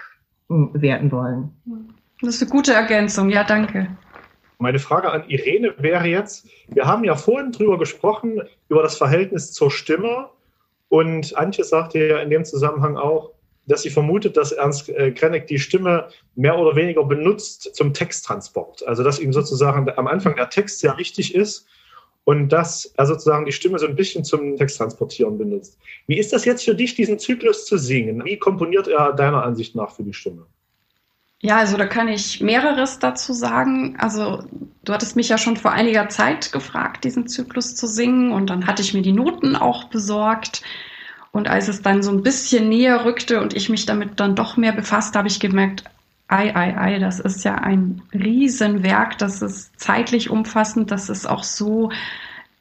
äh, 0.50 0.54
bewerten 0.72 1.12
wollen. 1.12 1.52
Das 2.22 2.36
ist 2.36 2.42
eine 2.42 2.52
gute 2.52 2.74
Ergänzung, 2.74 3.30
ja, 3.30 3.44
danke. 3.44 3.88
Meine 4.60 4.78
Frage 4.78 5.12
an 5.12 5.28
Irene 5.28 5.74
wäre 5.80 6.06
jetzt, 6.06 6.48
wir 6.68 6.86
haben 6.86 7.04
ja 7.04 7.16
vorhin 7.16 7.52
drüber 7.52 7.80
gesprochen, 7.80 8.42
über 8.70 8.84
das 8.84 8.96
Verhältnis 8.96 9.52
zur 9.54 9.72
Stimme. 9.72 10.30
Und 10.92 11.38
Antje 11.38 11.64
sagte 11.64 12.06
ja 12.06 12.20
in 12.20 12.30
dem 12.30 12.44
Zusammenhang 12.44 12.98
auch, 12.98 13.32
dass 13.66 13.84
sie 13.84 13.90
vermutet, 13.90 14.36
dass 14.36 14.52
Ernst 14.52 14.90
äh, 14.90 15.12
Krenneck 15.12 15.48
die 15.48 15.58
Stimme 15.58 16.10
mehr 16.36 16.60
oder 16.60 16.76
weniger 16.76 17.06
benutzt 17.06 17.74
zum 17.74 17.94
Texttransport. 17.94 18.86
Also 18.86 19.02
dass 19.02 19.18
ihm 19.18 19.32
sozusagen 19.32 19.90
am 19.90 20.08
Anfang 20.08 20.36
der 20.36 20.50
Text 20.50 20.82
sehr 20.82 20.98
wichtig 20.98 21.34
ist 21.34 21.66
und 22.26 22.50
dass 22.50 22.94
er 22.98 23.06
sozusagen 23.06 23.46
die 23.46 23.54
Stimme 23.54 23.80
so 23.80 23.88
ein 23.88 23.96
bisschen 23.96 24.26
zum 24.26 24.58
Texttransportieren 24.58 25.38
benutzt. 25.38 25.80
Wie 26.08 26.20
ist 26.20 26.34
das 26.34 26.44
jetzt 26.44 26.66
für 26.66 26.76
dich, 26.76 26.94
diesen 26.94 27.20
Zyklus 27.20 27.66
zu 27.66 27.78
singen? 27.78 28.26
Wie 28.26 28.38
komponiert 28.38 28.90
er 28.90 29.14
deiner 29.14 29.44
Ansicht 29.44 29.76
nach 29.76 29.96
für 29.96 30.04
die 30.04 30.14
Stimme? 30.14 30.46
Ja, 31.44 31.58
also 31.58 31.76
da 31.76 31.88
kann 31.88 32.08
ich 32.08 32.40
mehreres 32.42 33.00
dazu 33.00 33.34
sagen. 33.34 33.96
Also 33.98 34.44
du 34.86 34.94
hattest 34.94 35.16
mich 35.16 35.30
ja 35.30 35.38
schon 35.40 35.58
vor 35.58 35.72
einiger 35.72 36.08
Zeit 36.10 36.52
gefragt, 36.52 37.04
diesen 37.04 37.28
Zyklus 37.28 37.76
zu 37.76 37.88
singen 37.88 38.32
und 38.32 38.50
dann 38.50 38.68
hatte 38.68 38.84
ich 38.84 38.94
mir 38.94 39.02
die 39.02 39.12
Noten 39.12 39.56
auch 39.56 39.86
besorgt. 39.86 40.62
Und 41.32 41.48
als 41.50 41.68
es 41.68 41.82
dann 41.82 42.04
so 42.04 42.12
ein 42.12 42.24
bisschen 42.24 42.70
näher 42.70 43.06
rückte 43.06 43.42
und 43.42 43.56
ich 43.56 43.70
mich 43.70 43.86
damit 43.86 44.20
dann 44.20 44.36
doch 44.36 44.56
mehr 44.58 44.74
befasst, 44.74 45.16
habe 45.16 45.30
ich 45.30 45.40
gemerkt, 45.40 45.86
ei, 46.28 46.56
ei, 46.56 46.78
ei, 46.78 47.00
das 47.00 47.20
ist 47.20 47.44
ja 47.44 47.56
ein 47.56 48.04
Riesenwerk, 48.14 49.18
das 49.18 49.42
ist 49.42 49.80
zeitlich 49.80 50.30
umfassend, 50.30 50.92
das 50.92 51.10
ist 51.10 51.28
auch 51.28 51.44
so 51.44 51.92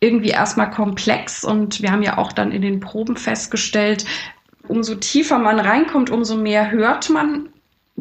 irgendwie 0.01 0.31
erstmal 0.31 0.71
komplex 0.71 1.45
und 1.45 1.83
wir 1.83 1.93
haben 1.93 2.03
ja 2.03 2.17
auch 2.17 2.33
dann 2.33 2.53
in 2.53 2.63
den 2.63 2.81
Proben 2.81 3.17
festgestellt, 3.17 4.07
umso 4.67 4.95
tiefer 4.95 5.39
man 5.39 5.61
reinkommt, 5.61 6.11
umso 6.11 6.37
mehr 6.37 6.71
hört 6.71 7.11
man 7.11 7.51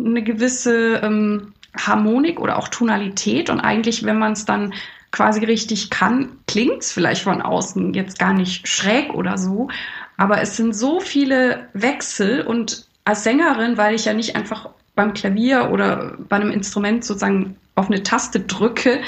eine 0.04 0.24
gewisse 0.24 0.96
ähm, 1.04 1.54
Harmonik 1.78 2.40
oder 2.40 2.58
auch 2.58 2.68
Tonalität. 2.68 3.50
Und 3.50 3.60
eigentlich, 3.60 4.04
wenn 4.04 4.20
man 4.20 4.34
es 4.34 4.46
dann 4.46 4.74
quasi 5.12 5.44
richtig 5.44 5.90
kann, 5.90 6.38
klingt 6.48 6.82
es 6.82 6.92
vielleicht 6.92 7.24
von 7.24 7.42
außen 7.42 7.94
jetzt 7.94 8.20
gar 8.20 8.34
nicht 8.34 8.68
schräg 8.68 9.14
oder 9.14 9.38
so. 9.38 9.70
Aber 10.18 10.42
es 10.42 10.58
sind 10.58 10.76
so 10.76 11.00
viele 11.00 11.70
Wechsel 11.74 12.42
und 12.42 12.88
als 13.06 13.24
Sängerin, 13.24 13.78
weil 13.78 13.96
ich 13.96 14.06
ja 14.06 14.14
nicht 14.14 14.36
einfach 14.36 14.70
beim 14.96 15.14
Klavier 15.14 15.70
oder 15.72 16.18
bei 16.28 16.36
einem 16.36 16.52
Instrument 16.52 17.06
sozusagen 17.06 17.56
auf 17.76 17.88
eine 17.88 18.04
Taste 18.04 18.42
drücke, 18.42 19.00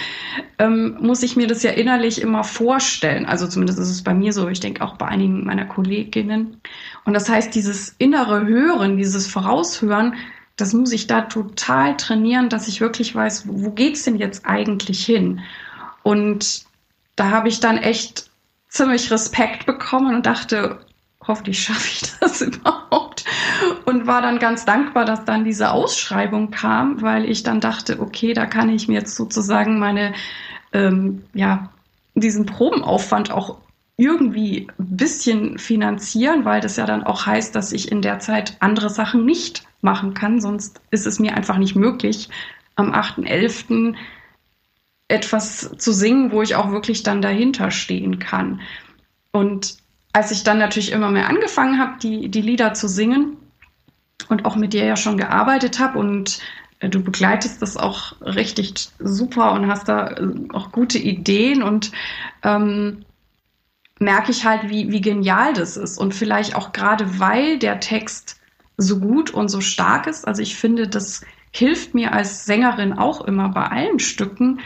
ähm, 0.57 0.97
muss 1.01 1.21
ich 1.21 1.35
mir 1.35 1.47
das 1.47 1.61
ja 1.61 1.71
innerlich 1.71 2.21
immer 2.21 2.45
vorstellen. 2.45 3.25
Also 3.25 3.45
zumindest 3.47 3.77
ist 3.79 3.89
es 3.89 4.01
bei 4.01 4.13
mir 4.13 4.31
so, 4.31 4.47
ich 4.47 4.61
denke 4.61 4.81
auch 4.83 4.95
bei 4.95 5.07
einigen 5.07 5.45
meiner 5.45 5.65
Kolleginnen. 5.65 6.61
Und 7.03 7.13
das 7.13 7.29
heißt, 7.29 7.53
dieses 7.53 7.93
innere 7.97 8.47
Hören, 8.47 8.95
dieses 8.95 9.27
Voraushören, 9.27 10.15
das 10.57 10.73
muss 10.73 10.91
ich 10.91 11.07
da 11.07 11.21
total 11.21 11.97
trainieren, 11.97 12.49
dass 12.49 12.67
ich 12.67 12.81
wirklich 12.81 13.15
weiß, 13.15 13.45
wo 13.47 13.71
geht's 13.71 14.03
denn 14.03 14.17
jetzt 14.17 14.45
eigentlich 14.45 15.05
hin? 15.05 15.41
Und 16.03 16.65
da 17.15 17.29
habe 17.29 17.49
ich 17.49 17.59
dann 17.59 17.77
echt 17.77 18.29
ziemlich 18.67 19.11
Respekt 19.11 19.65
bekommen 19.65 20.15
und 20.15 20.25
dachte, 20.25 20.79
hoffentlich 21.25 21.61
schaffe 21.61 21.87
ich 21.87 22.01
das 22.19 22.41
überhaupt. 22.41 23.25
Und 23.85 24.07
war 24.07 24.21
dann 24.21 24.39
ganz 24.39 24.65
dankbar, 24.65 25.05
dass 25.05 25.25
dann 25.25 25.43
diese 25.43 25.71
Ausschreibung 25.71 26.51
kam, 26.51 27.01
weil 27.01 27.29
ich 27.29 27.43
dann 27.43 27.59
dachte, 27.59 27.99
okay, 27.99 28.33
da 28.33 28.45
kann 28.45 28.69
ich 28.69 28.87
mir 28.87 28.95
jetzt 28.95 29.15
sozusagen 29.15 29.79
meine, 29.79 30.13
ähm, 30.73 31.23
ja, 31.33 31.69
diesen 32.15 32.45
Probenaufwand 32.45 33.31
auch 33.31 33.57
irgendwie 33.97 34.67
ein 34.79 34.97
bisschen 34.97 35.59
finanzieren, 35.59 36.45
weil 36.45 36.61
das 36.61 36.75
ja 36.75 36.85
dann 36.85 37.03
auch 37.03 37.25
heißt, 37.25 37.55
dass 37.55 37.71
ich 37.71 37.91
in 37.91 38.01
der 38.01 38.19
Zeit 38.19 38.57
andere 38.59 38.89
Sachen 38.89 39.25
nicht 39.25 39.63
machen 39.81 40.13
kann. 40.13 40.41
Sonst 40.41 40.81
ist 40.91 41.07
es 41.07 41.19
mir 41.19 41.35
einfach 41.35 41.57
nicht 41.57 41.75
möglich, 41.75 42.29
am 42.75 42.91
8.11. 42.93 43.95
etwas 45.07 45.71
zu 45.77 45.91
singen, 45.91 46.31
wo 46.31 46.41
ich 46.41 46.55
auch 46.55 46.71
wirklich 46.71 47.03
dann 47.03 47.21
dahinter 47.21 47.71
stehen 47.71 48.19
kann. 48.19 48.61
Und 49.31 49.77
als 50.13 50.31
ich 50.31 50.43
dann 50.43 50.57
natürlich 50.57 50.91
immer 50.91 51.09
mehr 51.09 51.29
angefangen 51.29 51.79
habe, 51.79 51.99
die, 52.01 52.29
die 52.29 52.41
Lieder 52.41 52.73
zu 52.73 52.87
singen 52.87 53.37
und 54.29 54.45
auch 54.45 54.55
mit 54.55 54.73
dir 54.73 54.85
ja 54.85 54.95
schon 54.95 55.17
gearbeitet 55.17 55.79
habe 55.79 55.97
und 55.99 56.39
äh, 56.79 56.89
du 56.89 57.01
begleitest 57.01 57.61
das 57.61 57.77
auch 57.77 58.19
richtig 58.21 58.89
super 58.99 59.53
und 59.53 59.67
hast 59.67 59.87
da 59.87 60.07
äh, 60.09 60.33
auch 60.53 60.71
gute 60.71 60.97
Ideen 60.97 61.63
und 61.63 61.91
ähm, 62.43 63.05
merke 63.99 64.31
ich 64.31 64.45
halt, 64.45 64.69
wie, 64.69 64.91
wie 64.91 65.01
genial 65.01 65.53
das 65.53 65.77
ist. 65.77 65.97
Und 65.97 66.13
vielleicht 66.13 66.55
auch 66.55 66.73
gerade, 66.73 67.19
weil 67.19 67.59
der 67.59 67.79
Text 67.79 68.40
so 68.81 68.99
gut 68.99 69.31
und 69.31 69.49
so 69.49 69.61
stark 69.61 70.07
ist. 70.07 70.27
Also 70.27 70.41
ich 70.41 70.55
finde, 70.55 70.87
das 70.87 71.21
hilft 71.51 71.93
mir 71.93 72.13
als 72.13 72.45
Sängerin 72.45 72.93
auch 72.93 73.21
immer 73.21 73.49
bei 73.49 73.65
allen 73.67 73.99
Stücken, 73.99 74.59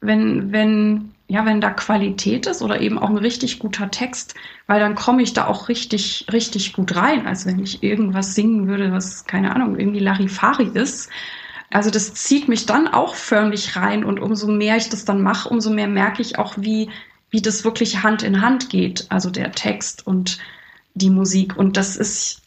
wenn, 0.00 0.52
wenn, 0.52 1.12
ja, 1.28 1.44
wenn 1.44 1.60
da 1.60 1.70
Qualität 1.70 2.46
ist 2.46 2.62
oder 2.62 2.80
eben 2.80 2.98
auch 2.98 3.10
ein 3.10 3.18
richtig 3.18 3.58
guter 3.58 3.90
Text, 3.90 4.34
weil 4.66 4.80
dann 4.80 4.94
komme 4.94 5.22
ich 5.22 5.34
da 5.34 5.46
auch 5.46 5.68
richtig, 5.68 6.26
richtig 6.32 6.72
gut 6.72 6.96
rein, 6.96 7.26
als 7.26 7.44
wenn 7.44 7.58
ich 7.58 7.82
irgendwas 7.82 8.34
singen 8.34 8.66
würde, 8.66 8.92
was, 8.92 9.26
keine 9.26 9.54
Ahnung, 9.54 9.78
irgendwie 9.78 10.00
Larifari 10.00 10.70
ist. 10.72 11.10
Also 11.70 11.90
das 11.90 12.14
zieht 12.14 12.48
mich 12.48 12.66
dann 12.66 12.88
auch 12.88 13.14
förmlich 13.14 13.76
rein 13.76 14.04
und 14.04 14.18
umso 14.18 14.48
mehr 14.48 14.76
ich 14.76 14.88
das 14.88 15.04
dann 15.04 15.22
mache, 15.22 15.48
umso 15.48 15.70
mehr 15.70 15.86
merke 15.86 16.22
ich 16.22 16.38
auch, 16.38 16.54
wie, 16.56 16.88
wie 17.30 17.42
das 17.42 17.62
wirklich 17.62 18.02
Hand 18.02 18.22
in 18.22 18.40
Hand 18.40 18.70
geht, 18.70 19.06
also 19.10 19.30
der 19.30 19.52
Text 19.52 20.06
und 20.06 20.38
die 20.94 21.10
Musik. 21.10 21.56
Und 21.56 21.76
das 21.76 21.96
ist 21.96 22.39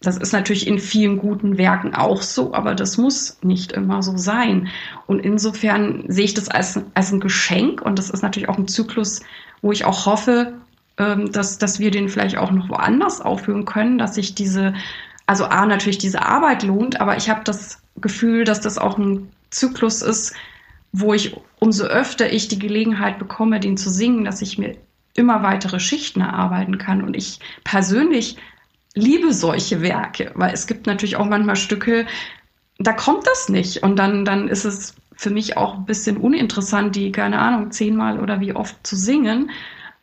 das 0.00 0.16
ist 0.16 0.32
natürlich 0.32 0.68
in 0.68 0.78
vielen 0.78 1.18
guten 1.18 1.58
Werken 1.58 1.94
auch 1.94 2.22
so, 2.22 2.54
aber 2.54 2.74
das 2.74 2.98
muss 2.98 3.38
nicht 3.42 3.72
immer 3.72 4.02
so 4.02 4.16
sein. 4.16 4.68
Und 5.06 5.20
insofern 5.20 6.04
sehe 6.06 6.24
ich 6.24 6.34
das 6.34 6.48
als, 6.48 6.80
als 6.94 7.12
ein 7.12 7.20
Geschenk 7.20 7.82
und 7.82 7.98
das 7.98 8.10
ist 8.10 8.22
natürlich 8.22 8.48
auch 8.48 8.58
ein 8.58 8.68
Zyklus, 8.68 9.20
wo 9.60 9.72
ich 9.72 9.84
auch 9.84 10.06
hoffe, 10.06 10.54
ähm, 10.98 11.32
dass, 11.32 11.58
dass 11.58 11.80
wir 11.80 11.90
den 11.90 12.08
vielleicht 12.08 12.38
auch 12.38 12.52
noch 12.52 12.68
woanders 12.68 13.20
aufführen 13.20 13.64
können, 13.64 13.98
dass 13.98 14.14
sich 14.14 14.36
diese, 14.36 14.74
also 15.26 15.46
A, 15.46 15.66
natürlich 15.66 15.98
diese 15.98 16.24
Arbeit 16.24 16.62
lohnt, 16.62 17.00
aber 17.00 17.16
ich 17.16 17.28
habe 17.28 17.40
das 17.42 17.82
Gefühl, 18.00 18.44
dass 18.44 18.60
das 18.60 18.78
auch 18.78 18.98
ein 18.98 19.32
Zyklus 19.50 20.02
ist, 20.02 20.32
wo 20.92 21.12
ich 21.12 21.36
umso 21.58 21.84
öfter 21.84 22.32
ich 22.32 22.46
die 22.46 22.58
Gelegenheit 22.60 23.18
bekomme, 23.18 23.58
den 23.58 23.76
zu 23.76 23.90
singen, 23.90 24.24
dass 24.24 24.42
ich 24.42 24.58
mir 24.58 24.76
immer 25.14 25.42
weitere 25.42 25.80
Schichten 25.80 26.20
erarbeiten 26.20 26.78
kann. 26.78 27.02
Und 27.02 27.16
ich 27.16 27.40
persönlich 27.64 28.36
liebe 28.98 29.32
solche 29.32 29.80
Werke, 29.80 30.32
weil 30.34 30.52
es 30.52 30.66
gibt 30.66 30.86
natürlich 30.86 31.16
auch 31.16 31.26
manchmal 31.26 31.56
Stücke, 31.56 32.06
da 32.78 32.92
kommt 32.92 33.26
das 33.26 33.48
nicht. 33.48 33.82
Und 33.82 33.96
dann, 33.96 34.24
dann 34.24 34.48
ist 34.48 34.64
es 34.64 34.94
für 35.14 35.30
mich 35.30 35.56
auch 35.56 35.76
ein 35.76 35.84
bisschen 35.84 36.16
uninteressant, 36.16 36.94
die, 36.94 37.10
keine 37.10 37.38
Ahnung, 37.38 37.70
zehnmal 37.70 38.20
oder 38.20 38.40
wie 38.40 38.54
oft 38.54 38.86
zu 38.86 38.96
singen. 38.96 39.50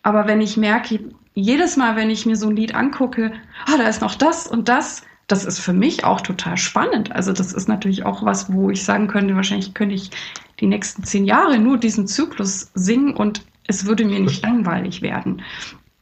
Aber 0.04 0.28
wenn 0.28 0.42
ich 0.42 0.58
merke, 0.58 1.00
jedes 1.34 1.78
Mal, 1.78 1.96
wenn 1.96 2.10
ich 2.10 2.26
mir 2.26 2.36
so 2.36 2.50
ein 2.50 2.56
Lied 2.56 2.76
angucke, 2.76 3.32
ah, 3.66 3.78
da 3.78 3.88
ist 3.88 4.02
noch 4.02 4.16
das 4.16 4.48
und 4.48 4.68
das, 4.68 5.04
das 5.28 5.46
ist 5.46 5.60
für 5.60 5.74
mich 5.74 6.04
auch 6.04 6.22
total 6.22 6.58
spannend. 6.58 7.12
Also 7.12 7.34
das 7.34 7.54
ist 7.54 7.68
natürlich 7.68 8.06
auch 8.06 8.24
was, 8.24 8.52
wo 8.52 8.70
ich 8.70 8.84
sagen 8.84 9.08
könnte, 9.08 9.36
wahrscheinlich 9.36 9.74
könnte 9.74 9.96
ich 9.96 10.12
die 10.60 10.68
nächsten 10.68 11.04
zehn 11.04 11.26
Jahre 11.26 11.60
nur 11.60 11.78
diesen 11.78 12.08
Zyklus 12.08 12.72
singen 12.74 13.16
und 13.16 13.42
es 13.68 13.86
würde 13.86 14.06
mir 14.06 14.20
nicht 14.20 14.44
langweilig 14.44 15.02
werden. 15.02 15.42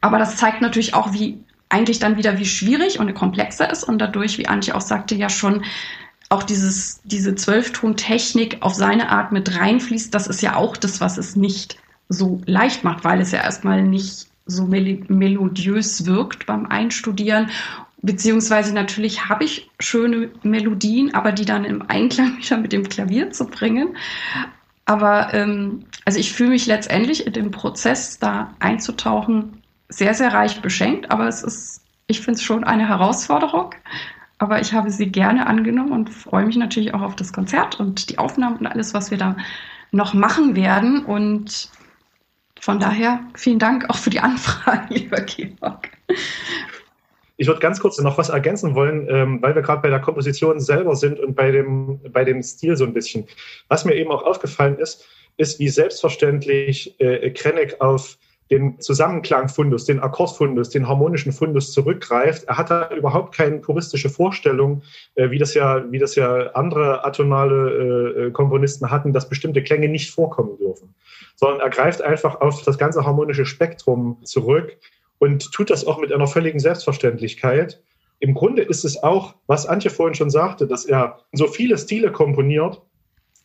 Aber 0.02 0.20
das 0.20 0.36
zeigt 0.36 0.62
natürlich 0.62 0.94
auch, 0.94 1.14
wie 1.14 1.40
eigentlich 1.74 2.00
dann 2.00 2.18
wieder, 2.18 2.38
wie 2.38 2.46
schwierig 2.46 3.00
und 3.00 3.14
komplexer 3.16 3.70
ist 3.70 3.84
und 3.84 3.98
dadurch, 3.98 4.38
wie 4.38 4.48
Antje 4.48 4.76
auch 4.76 4.82
sagte, 4.82 5.16
ja 5.16 5.28
schon 5.28 5.64
auch 6.30 6.44
dieses, 6.44 7.02
diese 7.04 7.36
Zwölftontechnik 7.36 8.58
auf 8.62 8.76
seine 8.76 9.10
Art 9.10 9.32
mit 9.32 9.60
reinfließt. 9.60 10.14
Das 10.14 10.28
ist 10.28 10.42
ja 10.42 10.56
auch 10.56 10.78
das, 10.78 11.02
was 11.02 11.18
es 11.18 11.36
nicht 11.36 11.78
so 12.10 12.42
leicht 12.46 12.84
macht, 12.84 13.04
weil 13.04 13.22
es 13.22 13.32
ja 13.32 13.42
erstmal 13.42 13.84
nicht 13.84 14.28
so 14.46 14.66
mel 14.66 15.04
melodiös 15.08 16.06
wirkt 16.06 16.46
beim 16.46 16.68
Einstudieren. 16.68 17.50
Beziehungsweise 18.02 18.74
natürlich 18.74 19.30
habe 19.30 19.46
ich 19.46 19.70
schöne 19.80 20.30
Melodien, 20.44 21.14
aber 21.14 21.32
die 21.32 21.46
dann 21.46 21.66
im 21.66 21.82
Einklang 21.88 22.38
wieder 22.42 22.58
mit 22.58 22.72
dem 22.72 22.88
Klavier 22.88 23.32
zu 23.32 23.46
bringen. 23.48 23.98
Aber 24.86 25.34
ähm, 25.34 25.86
also 26.06 26.20
ich 26.20 26.34
fühle 26.34 26.50
mich 26.50 26.68
letztendlich 26.68 27.26
in 27.26 27.34
dem 27.34 27.52
Prozess 27.52 28.20
da 28.20 28.54
einzutauchen 28.60 29.63
sehr, 29.98 30.14
sehr 30.14 30.34
reich 30.34 30.62
beschenkt, 30.62 31.12
aber 31.12 31.28
es 31.28 31.44
ist, 31.44 31.82
ich 32.08 32.22
finde 32.22 32.38
es 32.38 32.44
schon 32.44 32.64
eine 32.64 32.88
Herausforderung. 32.88 33.76
Aber 34.40 34.60
ich 34.60 34.74
habe 34.74 34.92
sie 34.92 35.10
gerne 35.10 35.48
angenommen 35.48 35.94
und 35.94 36.10
freue 36.10 36.46
mich 36.46 36.58
natürlich 36.58 36.94
auch 36.94 37.02
auf 37.02 37.16
das 37.16 37.32
Konzert 37.32 37.80
und 37.80 38.10
die 38.10 38.18
Aufnahmen 38.18 38.58
und 38.58 38.68
alles, 38.68 38.94
was 38.94 39.10
wir 39.10 39.18
da 39.18 39.38
noch 39.92 40.14
machen 40.14 40.56
werden. 40.56 41.06
Und 41.06 41.70
von 42.60 42.80
daher 42.80 43.22
vielen 43.36 43.60
Dank 43.60 43.90
auch 43.90 43.96
für 43.96 44.10
die 44.10 44.20
Anfrage, 44.20 44.86
lieber 44.94 45.22
Georg. 45.22 45.90
Ich 47.38 47.48
würde 47.48 47.62
ganz 47.62 47.80
kurz 47.80 48.00
noch 48.00 48.18
was 48.18 48.30
ergänzen 48.30 48.76
wollen, 48.76 49.08
ähm, 49.10 49.42
weil 49.42 49.56
wir 49.56 49.62
gerade 49.62 49.82
bei 49.82 49.90
der 49.90 50.02
Komposition 50.02 50.60
selber 50.60 50.96
sind 50.96 51.20
und 51.20 51.36
bei 51.36 51.52
dem, 51.52 52.00
bei 52.12 52.24
dem 52.24 52.44
Stil 52.44 52.76
so 52.76 52.84
ein 52.84 52.94
bisschen. 52.94 53.26
Was 53.70 53.86
mir 53.86 53.96
eben 53.96 54.12
auch 54.12 54.24
aufgefallen 54.24 54.78
ist, 54.78 55.06
ist, 55.38 55.60
wie 55.60 55.70
selbstverständlich 55.70 57.00
äh, 57.00 57.32
Krennek 57.32 57.80
auf 57.80 58.18
den 58.54 58.80
Zusammenklangfundus, 58.80 59.86
den 59.86 60.00
Akkordfundus, 60.00 60.70
den 60.70 60.88
harmonischen 60.88 61.32
Fundus 61.32 61.72
zurückgreift. 61.72 62.44
Er 62.44 62.58
hat 62.58 62.70
da 62.70 62.90
überhaupt 62.92 63.36
keine 63.36 63.58
puristische 63.58 64.10
Vorstellung, 64.10 64.84
äh, 65.16 65.32
wie 65.32 65.40
das 65.40 65.56
ja, 65.56 65.92
wie 65.92 65.98
das 65.98 66.14
ja 66.14 66.52
andere 66.52 67.04
atonale 67.04 68.28
äh, 68.28 68.32
Komponisten 68.32 68.92
hatten, 68.92 69.12
dass 69.12 69.28
bestimmte 69.28 69.64
Klänge 69.64 69.90
nicht 69.90 70.12
vorkommen 70.12 70.56
dürfen, 70.58 70.94
sondern 71.36 71.62
er 71.62 71.72
greift 71.72 72.04
einfach 72.04 72.42
auf 72.42 72.62
das 72.62 72.78
ganze 72.78 73.04
harmonische 73.06 73.46
Spektrum 73.46 74.20
zurück 74.24 74.78
und 75.18 75.52
tut 75.52 75.72
das 75.72 75.88
auch 75.88 76.00
mit 76.00 76.14
einer 76.14 76.28
völligen 76.28 76.60
Selbstverständlichkeit. 76.60 77.82
Im 78.20 78.36
Grunde 78.36 78.62
ist 78.62 78.86
es 78.86 79.02
auch, 79.02 79.34
was 79.48 79.66
Antje 79.66 79.90
vorhin 79.90 80.14
schon 80.14 80.30
sagte, 80.30 80.68
dass 80.68 80.86
er 80.86 81.22
so 81.32 81.48
viele 81.48 81.78
Stile 81.80 82.12
komponiert. 82.12 82.82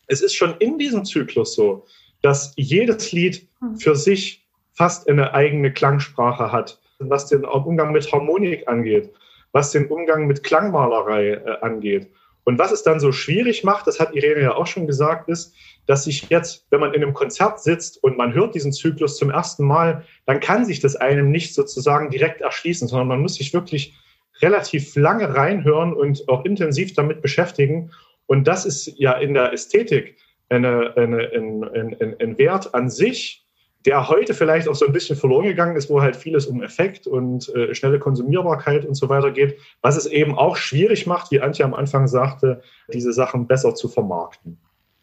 Es 0.07 0.21
ist 0.21 0.35
schon 0.35 0.55
in 0.59 0.79
diesem 0.79 1.07
Zyklus 1.07 1.55
so, 1.55 1.87
dass 2.21 2.53
jedes 2.57 3.11
Lied 3.13 3.49
hm. 3.61 3.79
für 3.79 3.97
sich 3.97 4.48
fast 4.79 5.09
eine 5.09 5.35
eigene 5.35 5.73
Klangsprache 5.73 6.53
hat, 6.53 6.79
was 7.01 7.27
den 7.27 7.45
Umgang 7.45 7.91
mit 7.91 8.11
Harmonik 8.13 8.69
angeht, 8.69 9.11
was 9.51 9.73
den 9.73 9.89
Umgang 9.89 10.29
mit 10.29 10.45
Klangmalerei 10.45 11.31
äh, 11.31 11.57
angeht. 11.63 12.09
Und 12.45 12.61
was 12.61 12.71
es 12.71 12.85
dann 12.85 13.01
so 13.01 13.11
schwierig 13.11 13.65
macht, 13.65 13.89
das 13.89 13.99
hat 13.99 14.15
Irene 14.15 14.41
ja 14.41 14.55
auch 14.55 14.69
schon 14.69 14.87
gesagt, 14.87 15.29
ist, 15.29 15.53
dass 15.87 16.05
sich 16.05 16.31
jetzt, 16.31 16.65
wenn 16.71 16.79
man 16.79 16.95
in 16.95 17.03
einem 17.03 17.13
Konzert 17.13 17.61
sitzt 17.61 18.03
und 18.05 18.17
man 18.17 18.33
hört 18.33 18.55
diesen 18.55 18.73
Zyklus 18.73 19.17
zum 19.17 19.31
ersten 19.31 19.65
Mal, 19.65 20.05
dann 20.27 20.39
kann 20.39 20.65
sich 20.65 20.79
das 20.79 20.95
einem 20.95 21.33
nicht 21.33 21.55
sozusagen 21.55 22.09
direkt 22.11 22.41
erschließen, 22.41 22.87
sondern 22.87 23.09
man 23.09 23.21
muss 23.21 23.35
sich 23.35 23.53
wirklich 23.53 23.99
relativ 24.41 24.95
lange 24.95 25.35
reinhören 25.35 25.93
und 25.93 26.29
auch 26.29 26.45
intensiv 26.45 26.95
damit 26.95 27.21
beschäftigen. 27.21 27.91
Und 28.27 28.47
das 28.47 28.65
ist 28.65 28.95
ja 28.97 29.13
in 29.15 29.35
der 29.35 29.53
Ästhetik 29.53 30.17
eine, 30.49 30.97
eine, 30.97 31.31
ein, 31.35 31.65
ein, 31.65 32.17
ein 32.21 32.39
Wert 32.39 32.75
an 32.75 32.89
sich, 32.89 33.48
der 33.87 34.09
heute 34.09 34.35
vielleicht 34.35 34.69
auch 34.69 34.75
so 34.75 34.87
ein 34.87 34.93
bisschen 34.93 35.17
verloren 35.17 35.45
gegangen 35.45 35.77
ist, 35.77 35.89
wo 35.89 36.01
halt 36.01 36.17
vieles 36.17 36.47
um 36.47 36.63
Effekt 36.63 37.07
und 37.07 37.49
äh, 37.55 37.75
schnelle 37.75 37.99
Konsumierbarkeit 37.99 38.85
und 38.85 38.95
so 38.95 39.09
weiter 39.09 39.31
geht, 39.31 39.59
was 39.83 39.97
es 39.97 40.07
eben 40.07 40.37
auch 40.37 40.57
schwierig 40.57 41.07
macht, 41.07 41.31
wie 41.31 41.41
Antje 41.41 41.65
am 41.65 41.75
Anfang 41.75 42.09
sagte, 42.09 42.63
diese 42.93 43.13
Sachen 43.13 43.47
besser 43.47 43.75
zu 43.75 43.89
vermarkten. 43.89 44.59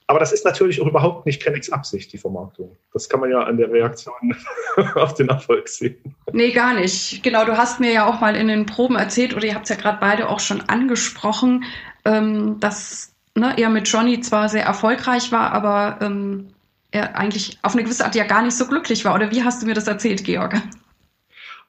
Aber 0.07 0.19
das 0.19 0.31
ist 0.31 0.45
natürlich 0.45 0.81
auch 0.81 0.87
überhaupt 0.87 1.25
nicht 1.25 1.41
Kennecks 1.41 1.71
Absicht, 1.71 2.13
die 2.13 2.19
Vermarktung. 2.19 2.77
Das 2.93 3.09
kann 3.09 3.21
man 3.21 3.31
ja 3.31 3.41
an 3.41 3.57
der 3.57 3.71
Reaktion 3.71 4.35
auf 4.95 5.15
den 5.15 5.29
Erfolg 5.29 5.67
sehen. 5.67 6.15
Nee, 6.31 6.51
gar 6.51 6.75
nicht. 6.75 7.23
Genau, 7.23 7.43
du 7.45 7.57
hast 7.57 7.79
mir 7.79 7.91
ja 7.91 8.05
auch 8.05 8.21
mal 8.21 8.35
in 8.35 8.47
den 8.47 8.67
Proben 8.67 8.97
erzählt, 8.97 9.35
oder 9.35 9.45
ihr 9.45 9.55
habt 9.55 9.63
es 9.63 9.75
ja 9.75 9.81
gerade 9.81 9.97
beide 9.99 10.29
auch 10.29 10.39
schon 10.39 10.61
angesprochen, 10.61 11.63
ähm, 12.03 12.59
dass 12.59 13.15
ne, 13.33 13.55
er 13.57 13.69
mit 13.69 13.87
Johnny 13.87 14.19
zwar 14.19 14.47
sehr 14.47 14.63
erfolgreich 14.63 15.31
war, 15.31 15.51
aber 15.53 15.97
ähm, 16.01 16.49
er 16.95 17.15
eigentlich 17.15 17.57
auf 17.61 17.73
eine 17.73 17.83
gewisse 17.83 18.05
Art 18.05 18.15
ja 18.15 18.25
gar 18.25 18.43
nicht 18.43 18.57
so 18.57 18.67
glücklich 18.67 19.05
war. 19.05 19.15
Oder 19.15 19.31
wie 19.31 19.43
hast 19.43 19.61
du 19.61 19.65
mir 19.65 19.73
das 19.73 19.87
erzählt, 19.87 20.23
Georg? 20.23 20.55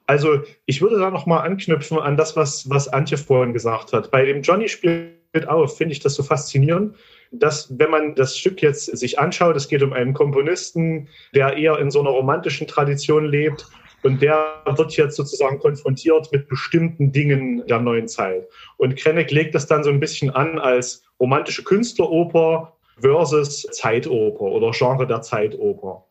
Also 0.07 0.41
ich 0.65 0.81
würde 0.81 0.97
da 0.99 1.11
nochmal 1.11 1.45
anknüpfen 1.45 1.99
an 1.99 2.15
das, 2.15 2.35
was, 2.35 2.69
was 2.69 2.87
Antje 2.87 3.17
vorhin 3.17 3.53
gesagt 3.53 3.93
hat. 3.93 4.09
Bei 4.09 4.25
dem 4.25 4.41
Johnny 4.41 4.69
spielt 4.69 5.47
auf, 5.47 5.77
finde 5.77 5.91
ich 5.93 5.99
das 5.99 6.15
so 6.15 6.23
faszinierend 6.23 6.95
dass 7.31 7.77
wenn 7.77 7.91
man 7.91 8.15
das 8.15 8.37
Stück 8.37 8.61
jetzt 8.61 8.85
sich 8.85 9.19
anschaut, 9.19 9.55
es 9.55 9.67
geht 9.67 9.83
um 9.83 9.93
einen 9.93 10.13
Komponisten, 10.13 11.07
der 11.33 11.57
eher 11.57 11.79
in 11.79 11.91
so 11.91 11.99
einer 11.99 12.09
romantischen 12.09 12.67
Tradition 12.67 13.25
lebt 13.25 13.65
und 14.03 14.21
der 14.21 14.63
wird 14.65 14.95
jetzt 14.95 15.15
sozusagen 15.15 15.59
konfrontiert 15.59 16.31
mit 16.31 16.47
bestimmten 16.47 17.11
Dingen 17.11 17.65
der 17.67 17.79
neuen 17.79 18.07
Zeit. 18.07 18.47
Und 18.77 18.95
Krenneck 18.95 19.31
legt 19.31 19.55
das 19.55 19.67
dann 19.67 19.83
so 19.83 19.89
ein 19.89 19.99
bisschen 19.99 20.29
an 20.29 20.59
als 20.59 21.03
romantische 21.19 21.63
Künstleroper 21.63 22.76
versus 22.99 23.63
Zeitoper 23.71 24.41
oder 24.41 24.71
Genre 24.71 25.07
der 25.07 25.21
Zeitoper. 25.21 26.05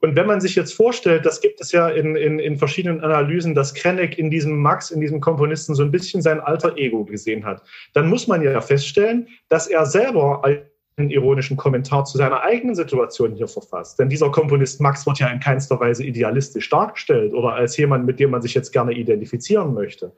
Und 0.00 0.14
wenn 0.14 0.26
man 0.26 0.40
sich 0.40 0.54
jetzt 0.54 0.74
vorstellt, 0.74 1.26
das 1.26 1.40
gibt 1.40 1.60
es 1.60 1.72
ja 1.72 1.88
in, 1.88 2.14
in, 2.14 2.38
in 2.38 2.56
verschiedenen 2.56 3.00
Analysen, 3.00 3.54
dass 3.54 3.74
Krenneck 3.74 4.16
in 4.16 4.30
diesem 4.30 4.56
Max, 4.56 4.92
in 4.92 5.00
diesem 5.00 5.20
Komponisten 5.20 5.74
so 5.74 5.82
ein 5.82 5.90
bisschen 5.90 6.22
sein 6.22 6.38
alter 6.40 6.76
Ego 6.76 7.04
gesehen 7.04 7.44
hat, 7.44 7.62
dann 7.94 8.08
muss 8.08 8.28
man 8.28 8.42
ja 8.42 8.60
feststellen, 8.60 9.26
dass 9.48 9.66
er 9.66 9.86
selber 9.86 10.42
ironischen 10.98 11.56
Kommentar 11.56 12.04
zu 12.04 12.18
seiner 12.18 12.42
eigenen 12.42 12.74
Situation 12.74 13.34
hier 13.34 13.48
verfasst. 13.48 13.98
Denn 13.98 14.08
dieser 14.08 14.30
Komponist 14.30 14.80
Max 14.80 15.06
wird 15.06 15.20
ja 15.20 15.28
in 15.28 15.40
keinster 15.40 15.78
Weise 15.78 16.04
idealistisch 16.04 16.68
dargestellt 16.68 17.32
oder 17.32 17.54
als 17.54 17.76
jemand, 17.76 18.06
mit 18.06 18.18
dem 18.18 18.30
man 18.30 18.42
sich 18.42 18.54
jetzt 18.54 18.72
gerne 18.72 18.92
identifizieren 18.92 19.74
möchte. 19.74 20.12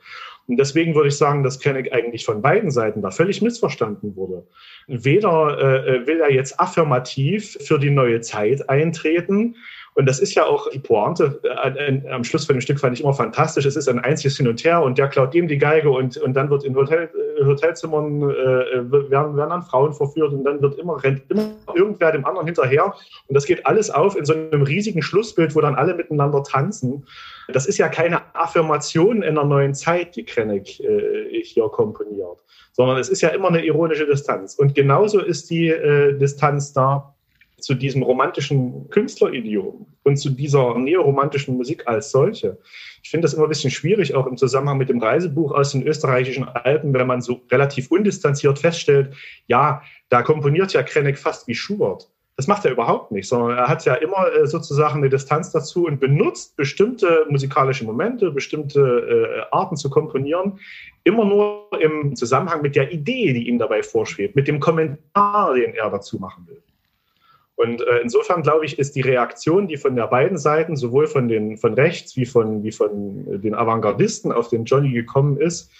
Und 0.46 0.56
deswegen 0.56 0.94
würde 0.94 1.08
ich 1.08 1.16
sagen, 1.16 1.44
dass 1.44 1.60
Krennic 1.60 1.92
eigentlich 1.92 2.24
von 2.24 2.42
beiden 2.42 2.70
Seiten 2.70 3.02
da 3.02 3.10
völlig 3.10 3.42
missverstanden 3.42 4.16
wurde. 4.16 4.46
Weder 4.86 5.86
äh, 5.86 6.06
will 6.06 6.20
er 6.20 6.32
jetzt 6.32 6.58
affirmativ 6.58 7.58
für 7.60 7.78
die 7.78 7.90
neue 7.90 8.20
Zeit 8.20 8.68
eintreten, 8.68 9.54
und 9.94 10.06
das 10.06 10.20
ist 10.20 10.34
ja 10.34 10.46
auch 10.46 10.70
die 10.70 10.78
Pointe 10.78 11.40
äh, 11.42 12.08
am 12.10 12.24
Schluss 12.24 12.46
von 12.46 12.54
dem 12.54 12.60
Stück 12.60 12.78
fand 12.78 12.94
ich 12.96 13.02
immer 13.02 13.12
fantastisch. 13.12 13.66
Es 13.66 13.76
ist 13.76 13.88
ein 13.88 13.98
einziges 13.98 14.36
Hin 14.36 14.46
und 14.46 14.62
Her 14.64 14.82
und 14.82 14.98
der 14.98 15.08
klaut 15.08 15.34
dem 15.34 15.48
die 15.48 15.58
Geige 15.58 15.90
und, 15.90 16.16
und 16.16 16.34
dann 16.34 16.48
wird 16.48 16.64
in 16.64 16.76
Hotel, 16.76 17.10
äh, 17.14 17.19
Hotelzimmern 17.46 18.22
äh, 18.22 18.90
werden, 19.10 19.36
werden 19.36 19.50
dann 19.50 19.62
Frauen 19.62 19.92
verführt 19.92 20.32
und 20.32 20.44
dann 20.44 20.60
wird 20.60 20.78
immer, 20.78 21.02
rennt 21.02 21.22
immer 21.30 21.52
irgendwer 21.74 22.12
dem 22.12 22.24
anderen 22.24 22.46
hinterher. 22.46 22.94
Und 23.28 23.34
das 23.34 23.44
geht 23.46 23.66
alles 23.66 23.90
auf 23.90 24.16
in 24.16 24.24
so 24.24 24.32
einem 24.34 24.62
riesigen 24.62 25.02
Schlussbild, 25.02 25.54
wo 25.54 25.60
dann 25.60 25.74
alle 25.74 25.94
miteinander 25.94 26.42
tanzen. 26.42 27.06
Das 27.48 27.66
ist 27.66 27.78
ja 27.78 27.88
keine 27.88 28.22
Affirmation 28.34 29.22
in 29.22 29.38
einer 29.38 29.44
neuen 29.44 29.74
Zeit, 29.74 30.16
die 30.16 30.24
Krennic 30.24 30.80
äh, 30.80 31.42
hier 31.42 31.68
komponiert, 31.68 32.44
sondern 32.72 32.98
es 32.98 33.08
ist 33.08 33.20
ja 33.20 33.30
immer 33.30 33.48
eine 33.48 33.64
ironische 33.64 34.06
Distanz. 34.06 34.54
Und 34.54 34.74
genauso 34.74 35.20
ist 35.20 35.50
die 35.50 35.68
äh, 35.68 36.16
Distanz 36.18 36.72
da 36.72 37.14
zu 37.60 37.74
diesem 37.74 38.02
romantischen 38.02 38.88
Künstleridiom 38.90 39.86
und 40.02 40.16
zu 40.16 40.30
dieser 40.30 40.76
neoromantischen 40.78 41.56
Musik 41.56 41.86
als 41.86 42.10
solche. 42.10 42.58
Ich 43.02 43.10
finde 43.10 43.26
das 43.26 43.34
immer 43.34 43.44
ein 43.44 43.48
bisschen 43.48 43.70
schwierig, 43.70 44.14
auch 44.14 44.26
im 44.26 44.36
Zusammenhang 44.36 44.78
mit 44.78 44.88
dem 44.88 45.02
Reisebuch 45.02 45.52
aus 45.52 45.72
den 45.72 45.86
österreichischen 45.86 46.44
Alpen, 46.44 46.92
wenn 46.92 47.06
man 47.06 47.22
so 47.22 47.40
relativ 47.50 47.90
undistanziert 47.90 48.58
feststellt, 48.58 49.14
ja, 49.46 49.82
da 50.08 50.22
komponiert 50.22 50.72
ja 50.72 50.82
Krenneck 50.82 51.18
fast 51.18 51.46
wie 51.48 51.54
Schubert. 51.54 52.10
Das 52.40 52.46
macht 52.46 52.64
er 52.64 52.70
überhaupt 52.70 53.12
nicht, 53.12 53.28
sondern 53.28 53.58
er 53.58 53.68
hat 53.68 53.84
ja 53.84 53.92
immer 53.92 54.32
äh, 54.32 54.46
sozusagen 54.46 55.00
eine 55.00 55.10
Distanz 55.10 55.52
dazu 55.52 55.84
und 55.84 56.00
benutzt 56.00 56.56
bestimmte 56.56 57.26
musikalische 57.28 57.84
Momente, 57.84 58.30
bestimmte 58.30 58.80
äh, 58.80 59.54
Arten 59.54 59.76
zu 59.76 59.90
komponieren, 59.90 60.58
immer 61.04 61.26
nur 61.26 61.68
im 61.78 62.16
Zusammenhang 62.16 62.62
mit 62.62 62.76
der 62.76 62.92
Idee, 62.92 63.34
die 63.34 63.46
ihm 63.46 63.58
dabei 63.58 63.82
vorschwebt, 63.82 64.36
mit 64.36 64.48
dem 64.48 64.58
Kommentar, 64.58 65.54
den 65.54 65.74
er 65.74 65.90
dazu 65.90 66.18
machen 66.18 66.46
will. 66.48 66.62
Und 67.60 67.82
äh, 67.82 67.98
insofern 67.98 68.42
glaube 68.42 68.64
ich, 68.64 68.78
ist 68.78 68.96
die 68.96 69.02
Reaktion, 69.02 69.68
die 69.68 69.76
von 69.76 69.94
der 69.94 70.06
beiden 70.06 70.38
Seiten, 70.38 70.76
sowohl 70.76 71.06
von 71.06 71.28
den 71.28 71.58
von 71.58 71.74
rechts 71.74 72.16
wie 72.16 72.24
von, 72.24 72.62
wie 72.62 72.72
von 72.72 73.42
den 73.42 73.54
Avantgardisten 73.54 74.32
auf 74.32 74.48
den 74.48 74.64
Johnny 74.64 74.92
gekommen 74.92 75.36
ist, 75.36 75.70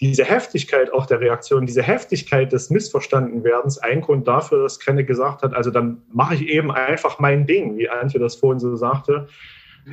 diese 0.00 0.24
Heftigkeit 0.24 0.92
auch 0.92 1.06
der 1.06 1.20
Reaktion, 1.20 1.64
diese 1.64 1.82
Heftigkeit 1.84 2.50
des 2.50 2.70
Missverstandenwerdens 2.70 3.78
ein 3.78 4.00
Grund 4.00 4.26
dafür, 4.26 4.64
dass 4.64 4.80
Krennic 4.80 5.06
gesagt 5.06 5.42
hat, 5.42 5.54
also 5.54 5.70
dann 5.70 6.02
mache 6.12 6.34
ich 6.34 6.48
eben 6.48 6.72
einfach 6.72 7.20
mein 7.20 7.46
Ding, 7.46 7.78
wie 7.78 7.88
Antje 7.88 8.18
das 8.18 8.34
vorhin 8.34 8.58
so 8.58 8.74
sagte, 8.74 9.28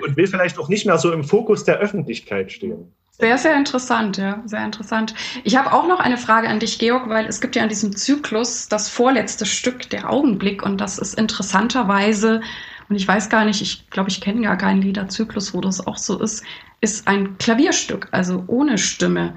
und 0.04 0.18
will 0.18 0.26
vielleicht 0.26 0.58
auch 0.58 0.68
nicht 0.68 0.88
mehr 0.88 0.98
so 0.98 1.12
im 1.12 1.24
Fokus 1.24 1.64
der 1.64 1.78
Öffentlichkeit 1.78 2.52
stehen. 2.52 2.92
Sehr, 3.18 3.38
sehr 3.38 3.56
interessant, 3.56 4.18
ja, 4.18 4.42
sehr 4.46 4.66
interessant. 4.66 5.16
Ich 5.46 5.56
habe 5.56 5.72
auch 5.72 5.88
noch 5.88 6.02
eine 6.02 6.18
Frage 6.18 6.50
an 6.50 6.60
dich, 6.60 6.80
Georg, 6.80 7.08
weil 7.08 7.26
es 7.28 7.40
gibt 7.40 7.56
ja 7.56 7.64
in 7.64 7.70
diesem 7.70 7.96
Zyklus 7.96 8.68
das 8.68 8.90
vorletzte 8.90 9.46
Stück, 9.46 9.90
der 9.90 10.10
Augenblick, 10.10 10.64
und 10.64 10.82
das 10.82 11.00
ist 11.00 11.14
interessanterweise, 11.18 12.42
und 12.90 12.98
ich 12.98 13.08
weiß 13.08 13.30
gar 13.30 13.46
nicht, 13.46 13.62
ich 13.62 13.90
glaube, 13.90 14.10
ich 14.10 14.20
kenne 14.20 14.42
gar 14.42 14.58
keinen 14.58 14.82
Liederzyklus, 14.82 15.54
wo 15.54 15.62
das 15.62 15.88
auch 15.88 15.98
so 15.98 16.20
ist, 16.20 16.44
ist 16.82 17.08
ein 17.08 17.38
Klavierstück, 17.38 18.10
also 18.12 18.44
ohne 18.48 18.78
Stimme. 18.78 19.36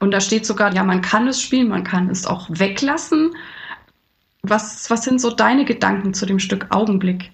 Und 0.00 0.10
da 0.12 0.20
steht 0.20 0.46
sogar, 0.46 0.74
ja, 0.74 0.82
man 0.82 1.02
kann 1.02 1.28
es 1.28 1.40
spielen, 1.40 1.68
man 1.68 1.84
kann 1.84 2.08
es 2.08 2.26
auch 2.26 2.46
weglassen. 2.48 3.34
Was, 4.42 4.88
was 4.90 5.04
sind 5.04 5.20
so 5.20 5.30
deine 5.30 5.66
Gedanken 5.66 6.14
zu 6.14 6.24
dem 6.24 6.38
Stück 6.38 6.68
Augenblick? 6.70 7.30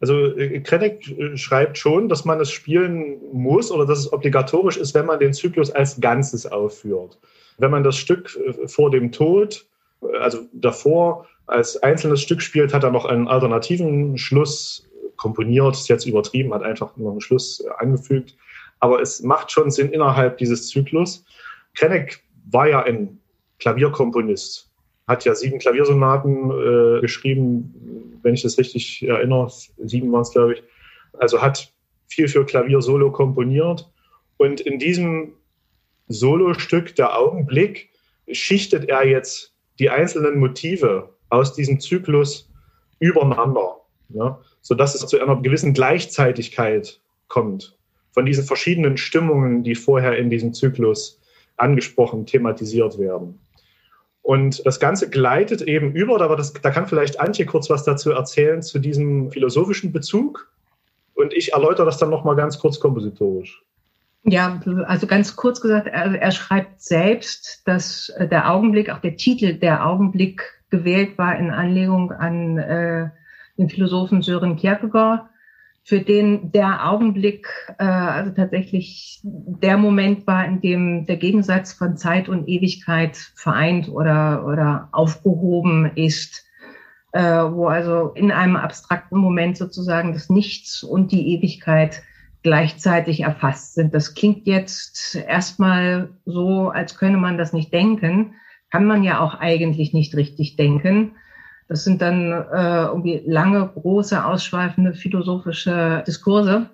Also 0.00 0.36
äh, 0.36 0.60
Krennic 0.60 1.08
äh, 1.18 1.36
schreibt 1.36 1.78
schon, 1.78 2.08
dass 2.08 2.24
man 2.24 2.40
es 2.40 2.50
spielen 2.50 3.18
muss 3.32 3.70
oder 3.70 3.86
dass 3.86 4.00
es 4.00 4.12
obligatorisch 4.12 4.76
ist, 4.76 4.94
wenn 4.94 5.06
man 5.06 5.18
den 5.18 5.32
Zyklus 5.32 5.70
als 5.70 6.00
Ganzes 6.00 6.46
aufführt. 6.46 7.18
Wenn 7.58 7.70
man 7.70 7.82
das 7.82 7.96
Stück 7.96 8.36
äh, 8.36 8.68
vor 8.68 8.90
dem 8.90 9.12
Tod, 9.12 9.66
also 10.20 10.40
davor 10.52 11.26
als 11.46 11.82
einzelnes 11.82 12.20
Stück 12.20 12.42
spielt, 12.42 12.74
hat 12.74 12.84
er 12.84 12.90
noch 12.90 13.06
einen 13.06 13.28
alternativen 13.28 14.18
Schluss 14.18 14.86
komponiert, 15.16 15.74
ist 15.74 15.88
jetzt 15.88 16.06
übertrieben, 16.06 16.52
hat 16.52 16.62
einfach 16.62 16.96
noch 16.96 17.12
einen 17.12 17.20
Schluss 17.20 17.64
angefügt. 17.78 18.36
Aber 18.80 19.00
es 19.00 19.22
macht 19.22 19.50
schon 19.50 19.70
Sinn 19.70 19.90
innerhalb 19.90 20.36
dieses 20.36 20.68
Zyklus. 20.68 21.24
Krennic 21.74 22.22
war 22.50 22.68
ja 22.68 22.82
ein 22.82 23.18
Klavierkomponist, 23.58 24.65
hat 25.06 25.24
ja 25.24 25.34
sieben 25.34 25.58
Klaviersonaten 25.58 26.50
äh, 26.50 27.00
geschrieben, 27.00 28.18
wenn 28.22 28.34
ich 28.34 28.42
das 28.42 28.58
richtig 28.58 29.06
erinnere, 29.06 29.50
sieben 29.78 30.10
waren 30.12 30.22
es, 30.22 30.32
glaube 30.32 30.54
ich. 30.54 30.62
Also 31.18 31.40
hat 31.40 31.72
viel 32.08 32.28
für 32.28 32.44
Klavier 32.44 32.82
solo 32.82 33.12
komponiert. 33.12 33.90
Und 34.36 34.60
in 34.60 34.78
diesem 34.78 35.34
Solostück 36.08 36.94
Der 36.96 37.18
Augenblick 37.18 37.90
schichtet 38.30 38.88
er 38.88 39.06
jetzt 39.06 39.54
die 39.78 39.90
einzelnen 39.90 40.38
Motive 40.38 41.10
aus 41.30 41.54
diesem 41.54 41.80
Zyklus 41.80 42.50
übereinander, 42.98 43.80
ja, 44.08 44.40
sodass 44.60 44.94
es 44.94 45.06
zu 45.06 45.20
einer 45.20 45.40
gewissen 45.40 45.74
Gleichzeitigkeit 45.74 47.00
kommt 47.28 47.76
von 48.16 48.24
diesen 48.24 48.44
verschiedenen 48.44 48.96
Stimmungen, 48.96 49.62
die 49.62 49.74
vorher 49.74 50.16
in 50.16 50.30
diesem 50.30 50.54
Zyklus 50.54 51.20
angesprochen, 51.58 52.24
thematisiert 52.24 52.98
werden. 52.98 53.38
Und 54.26 54.66
das 54.66 54.80
Ganze 54.80 55.08
gleitet 55.08 55.62
eben 55.62 55.92
über, 55.92 56.20
aber 56.20 56.34
das, 56.34 56.52
da 56.52 56.72
kann 56.72 56.88
vielleicht 56.88 57.20
Antje 57.20 57.46
kurz 57.46 57.70
was 57.70 57.84
dazu 57.84 58.10
erzählen, 58.10 58.60
zu 58.60 58.80
diesem 58.80 59.30
philosophischen 59.30 59.92
Bezug. 59.92 60.50
Und 61.14 61.32
ich 61.32 61.52
erläutere 61.52 61.86
das 61.86 61.98
dann 61.98 62.10
nochmal 62.10 62.34
ganz 62.34 62.58
kurz 62.58 62.80
kompositorisch. 62.80 63.62
Ja, 64.24 64.60
also 64.86 65.06
ganz 65.06 65.36
kurz 65.36 65.60
gesagt, 65.60 65.86
er, 65.86 66.20
er, 66.20 66.32
schreibt 66.32 66.82
selbst, 66.82 67.62
dass 67.66 68.12
der 68.18 68.50
Augenblick, 68.50 68.90
auch 68.90 68.98
der 68.98 69.16
Titel 69.16 69.54
der 69.54 69.86
Augenblick 69.86 70.42
gewählt 70.70 71.16
war 71.18 71.38
in 71.38 71.52
Anlegung 71.52 72.10
an 72.10 72.58
äh, 72.58 73.10
den 73.56 73.70
Philosophen 73.70 74.22
Sören 74.22 74.56
Kierkegaard 74.56 75.24
für 75.86 76.00
den 76.00 76.50
der 76.50 76.90
Augenblick 76.90 77.46
äh, 77.78 77.84
also 77.84 78.32
tatsächlich 78.32 79.20
der 79.22 79.76
Moment 79.76 80.26
war, 80.26 80.44
in 80.44 80.60
dem 80.60 81.06
der 81.06 81.16
Gegensatz 81.16 81.72
von 81.72 81.96
Zeit 81.96 82.28
und 82.28 82.48
Ewigkeit 82.48 83.16
vereint 83.36 83.88
oder, 83.88 84.44
oder 84.44 84.88
aufgehoben 84.90 85.92
ist, 85.94 86.44
äh, 87.12 87.22
wo 87.22 87.68
also 87.68 88.08
in 88.16 88.32
einem 88.32 88.56
abstrakten 88.56 89.16
Moment 89.16 89.56
sozusagen 89.56 90.12
das 90.12 90.28
Nichts 90.28 90.82
und 90.82 91.12
die 91.12 91.34
Ewigkeit 91.36 92.02
gleichzeitig 92.42 93.20
erfasst 93.20 93.74
sind. 93.74 93.94
Das 93.94 94.14
klingt 94.14 94.48
jetzt 94.48 95.14
erstmal 95.14 96.08
so, 96.24 96.68
als 96.68 96.98
könne 96.98 97.16
man 97.16 97.38
das 97.38 97.52
nicht 97.52 97.72
denken, 97.72 98.34
kann 98.72 98.86
man 98.86 99.04
ja 99.04 99.20
auch 99.20 99.34
eigentlich 99.34 99.92
nicht 99.92 100.16
richtig 100.16 100.56
denken. 100.56 101.12
Das 101.68 101.84
sind 101.84 102.00
dann 102.00 102.32
äh, 102.32 102.84
irgendwie 102.84 103.22
lange, 103.26 103.66
große, 103.66 104.24
ausschweifende 104.24 104.94
philosophische 104.94 106.04
Diskurse. 106.06 106.70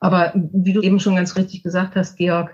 Aber 0.00 0.32
wie 0.34 0.72
du 0.72 0.80
eben 0.80 1.00
schon 1.00 1.16
ganz 1.16 1.36
richtig 1.36 1.62
gesagt 1.62 1.96
hast, 1.96 2.16
Georg, 2.16 2.50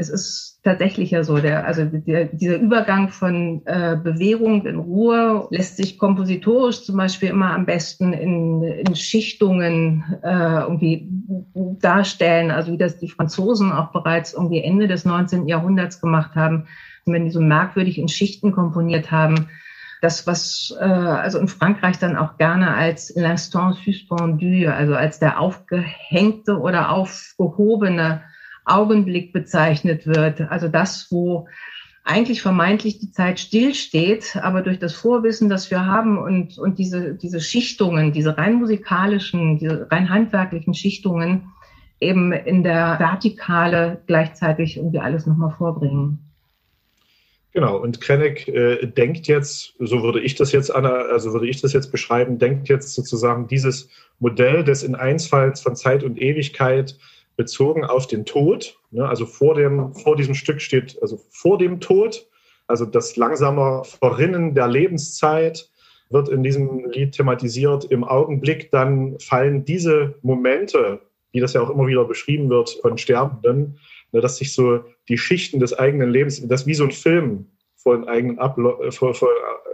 es 0.00 0.08
ist 0.08 0.60
tatsächlich 0.62 1.10
ja 1.10 1.24
so, 1.24 1.38
der, 1.38 1.66
also 1.66 1.84
der, 1.84 2.26
dieser 2.26 2.58
Übergang 2.58 3.08
von 3.08 3.62
äh, 3.64 3.96
Bewegung 4.00 4.64
in 4.64 4.78
Ruhe 4.78 5.48
lässt 5.50 5.76
sich 5.76 5.98
kompositorisch 5.98 6.84
zum 6.84 6.96
Beispiel 6.96 7.30
immer 7.30 7.52
am 7.52 7.66
besten 7.66 8.12
in, 8.12 8.62
in 8.62 8.94
Schichtungen 8.94 10.04
äh, 10.22 10.60
irgendwie 10.60 11.08
darstellen, 11.80 12.52
also 12.52 12.72
wie 12.72 12.78
das 12.78 12.98
die 12.98 13.08
Franzosen 13.08 13.72
auch 13.72 13.90
bereits 13.90 14.34
irgendwie 14.34 14.62
Ende 14.62 14.86
des 14.86 15.04
19. 15.04 15.48
Jahrhunderts 15.48 16.00
gemacht 16.00 16.36
haben, 16.36 16.68
wenn 17.04 17.24
die 17.24 17.32
so 17.32 17.40
merkwürdig 17.40 17.98
in 17.98 18.06
Schichten 18.06 18.52
komponiert 18.52 19.10
haben 19.10 19.48
das, 20.00 20.26
was 20.26 20.74
äh, 20.80 20.84
also 20.84 21.38
in 21.38 21.48
Frankreich 21.48 21.98
dann 21.98 22.16
auch 22.16 22.36
gerne 22.38 22.74
als 22.74 23.14
l'instant 23.16 23.76
suspendu, 23.84 24.70
also 24.70 24.94
als 24.94 25.18
der 25.18 25.40
aufgehängte 25.40 26.58
oder 26.58 26.90
aufgehobene 26.90 28.22
Augenblick 28.64 29.32
bezeichnet 29.32 30.06
wird. 30.06 30.40
Also 30.42 30.68
das, 30.68 31.08
wo 31.10 31.48
eigentlich 32.04 32.40
vermeintlich 32.40 32.98
die 32.98 33.10
Zeit 33.10 33.38
stillsteht, 33.38 34.36
aber 34.40 34.62
durch 34.62 34.78
das 34.78 34.94
Vorwissen, 34.94 35.48
das 35.48 35.70
wir 35.70 35.84
haben 35.84 36.16
und, 36.18 36.58
und 36.58 36.78
diese, 36.78 37.14
diese 37.14 37.40
Schichtungen, 37.40 38.12
diese 38.12 38.38
rein 38.38 38.54
musikalischen, 38.54 39.58
diese 39.58 39.90
rein 39.90 40.08
handwerklichen 40.08 40.74
Schichtungen 40.74 41.52
eben 42.00 42.32
in 42.32 42.62
der 42.62 42.98
Vertikale 42.98 44.00
gleichzeitig 44.06 44.76
irgendwie 44.76 45.00
alles 45.00 45.26
nochmal 45.26 45.50
vorbringen. 45.50 46.27
Genau, 47.58 47.76
und 47.76 48.00
Krennic 48.00 48.46
äh, 48.46 48.86
denkt 48.86 49.26
jetzt, 49.26 49.74
so 49.80 50.04
würde 50.04 50.20
ich 50.20 50.36
das 50.36 50.52
jetzt, 50.52 50.72
also 50.72 51.32
würde 51.32 51.48
ich 51.48 51.60
das 51.60 51.72
jetzt 51.72 51.90
beschreiben, 51.90 52.38
denkt 52.38 52.68
jetzt 52.68 52.94
sozusagen 52.94 53.48
dieses 53.48 53.88
Modell 54.20 54.62
des 54.62 54.84
in 54.84 54.94
Einsfalls 54.94 55.60
von 55.60 55.74
Zeit 55.74 56.04
und 56.04 56.22
Ewigkeit 56.22 56.96
bezogen 57.34 57.84
auf 57.84 58.06
den 58.06 58.24
Tod. 58.24 58.78
Ne? 58.92 59.08
Also 59.08 59.26
vor, 59.26 59.56
dem, 59.56 59.92
vor 59.92 60.14
diesem 60.14 60.34
Stück 60.36 60.60
steht, 60.60 61.02
also 61.02 61.18
vor 61.30 61.58
dem 61.58 61.80
Tod, 61.80 62.28
also 62.68 62.84
das 62.84 63.16
langsame 63.16 63.82
Verrinnen 63.82 64.54
der 64.54 64.68
Lebenszeit 64.68 65.68
wird 66.10 66.28
in 66.28 66.44
diesem 66.44 66.88
Lied 66.92 67.10
thematisiert. 67.10 67.86
Im 67.86 68.04
Augenblick 68.04 68.70
dann 68.70 69.18
fallen 69.18 69.64
diese 69.64 70.14
Momente, 70.22 71.00
wie 71.32 71.40
das 71.40 71.54
ja 71.54 71.62
auch 71.62 71.70
immer 71.70 71.88
wieder 71.88 72.04
beschrieben 72.04 72.50
wird 72.50 72.78
von 72.82 72.98
Sterbenden, 72.98 73.80
dass 74.12 74.36
sich 74.36 74.54
so 74.54 74.84
die 75.08 75.18
Schichten 75.18 75.60
des 75.60 75.78
eigenen 75.78 76.10
Lebens, 76.10 76.46
das 76.46 76.66
wie 76.66 76.74
so 76.74 76.84
ein 76.84 76.92
Film 76.92 77.46
vor 77.76 77.96
den 77.96 78.08
eigenen 78.08 78.38
Ablo 78.38 78.90
vor, 78.90 79.14
vor, 79.14 79.28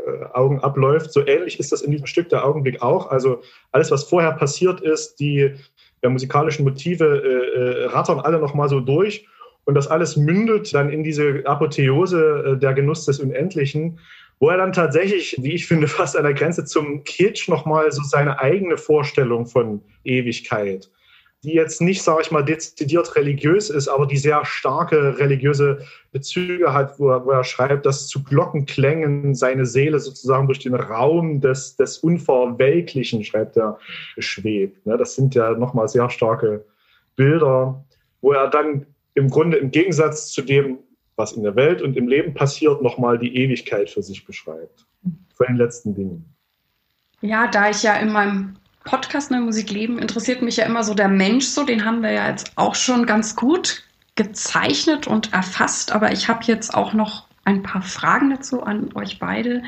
äh, 0.07 0.25
Augen 0.35 0.61
abläuft. 0.61 1.13
So 1.13 1.27
ähnlich 1.27 1.59
ist 1.59 1.73
das 1.73 1.83
in 1.83 1.91
diesem 1.91 2.07
Stück 2.07 2.29
der 2.29 2.45
Augenblick 2.45 2.83
auch. 2.83 3.11
Also 3.11 3.41
alles, 3.73 3.91
was 3.91 4.05
vorher 4.05 4.33
passiert 4.33 4.81
ist, 4.81 5.17
die 5.17 5.55
der 6.03 6.11
musikalischen 6.11 6.65
Motive 6.65 7.05
äh, 7.05 7.59
äh, 7.59 7.85
rattern 7.87 8.21
alle 8.21 8.39
nochmal 8.39 8.69
so 8.69 8.81
durch. 8.81 9.27
Und 9.65 9.75
das 9.75 9.89
alles 9.89 10.17
mündet 10.17 10.75
dann 10.75 10.91
in 10.91 11.03
diese 11.03 11.43
Apotheose 11.47 12.45
äh, 12.47 12.59
der 12.59 12.75
Genuss 12.75 13.07
des 13.07 13.21
Unendlichen, 13.21 13.99
wo 14.39 14.51
er 14.51 14.59
dann 14.59 14.75
tatsächlich, 14.75 15.37
wie 15.41 15.55
ich 15.55 15.67
finde, 15.67 15.89
fast 15.89 16.17
an 16.17 16.25
der 16.25 16.35
Grenze 16.35 16.67
zum 16.67 17.05
Kitsch 17.05 17.49
nochmal 17.49 17.91
so 17.91 18.03
seine 18.03 18.39
eigene 18.39 18.77
Vorstellung 18.77 19.47
von 19.47 19.81
Ewigkeit 20.05 20.91
die 21.45 21.53
jetzt 21.53 21.81
nicht, 21.81 22.03
sage 22.03 22.23
ich 22.23 22.31
mal, 22.31 22.43
dezidiert 22.43 23.15
religiös 23.17 23.69
ist, 23.69 23.89
aber 23.89 24.07
die 24.07 24.17
sehr 24.17 24.45
starke 24.45 25.19
religiöse 25.19 25.81
Bezüge 26.11 26.73
hat, 26.73 26.99
wo 26.99 27.11
er, 27.11 27.25
wo 27.27 27.31
er 27.31 27.45
schreibt, 27.45 27.85
dass 27.85 28.09
zu 28.09 28.25
Glockenklängen 28.25 29.35
seine 29.35 29.67
Seele 29.67 30.01
sozusagen 30.01 30.47
durch 30.47 30.61
den 30.61 30.75
Raum 30.75 31.41
des, 31.41 31.77
des 31.77 31.99
Unverwelklichen, 31.99 33.23
schreibt 33.25 33.59
er, 33.59 33.79
schwebt. 34.19 34.87
Ne, 34.87 34.97
das 34.97 35.15
sind 35.15 35.35
ja 35.35 35.51
nochmal 35.51 35.87
sehr 35.89 36.09
starke 36.09 36.65
Bilder, 37.15 37.85
wo 38.23 38.33
er 38.33 38.49
dann 38.49 38.87
im 39.15 39.29
Grunde 39.29 39.59
im 39.59 39.71
Gegensatz 39.71 40.33
zu 40.33 40.41
dem, 40.41 40.79
was 41.17 41.33
in 41.33 41.43
der 41.43 41.57
Welt 41.57 41.83
und 41.83 41.97
im 41.97 42.09
Leben 42.09 42.33
passiert, 42.35 42.83
nochmal 42.83 43.19
die 43.19 43.37
Ewigkeit 43.37 43.91
für 43.91 44.03
sich 44.03 44.25
beschreibt. 44.25 44.87
Von 45.35 45.47
den 45.49 45.57
letzten 45.57 45.95
Dingen. 45.95 46.25
Ja, 47.21 47.47
da 47.49 47.71
ich 47.71 47.83
ja 47.83 47.97
in 47.97 48.13
meinem 48.13 48.57
Podcast 48.85 49.31
Neue 49.31 49.41
Musik 49.41 49.71
leben 49.71 49.99
interessiert 49.99 50.43
mich 50.43 50.59
ja 50.59 50.67
immer 50.67 50.85
so 50.85 50.95
der 50.95 51.09
Mensch 51.09 51.47
so, 51.47 51.65
den 51.65 51.85
haben 51.85 52.03
wir 52.03 52.13
ja 52.13 52.29
jetzt 52.29 52.53
auch 52.57 52.75
schon 52.75 53.07
ganz 53.07 53.35
gut 53.35 53.83
gezeichnet 54.15 55.07
und 55.07 55.33
erfasst, 55.33 55.93
aber 55.93 56.13
ich 56.13 56.29
habe 56.29 56.45
jetzt 56.45 56.75
auch 56.75 56.93
noch 56.93 57.27
ein 57.45 57.63
paar 57.63 57.83
Fragen 57.83 58.31
dazu 58.31 58.63
an 58.63 58.91
euch 58.95 59.19
beide. 59.19 59.63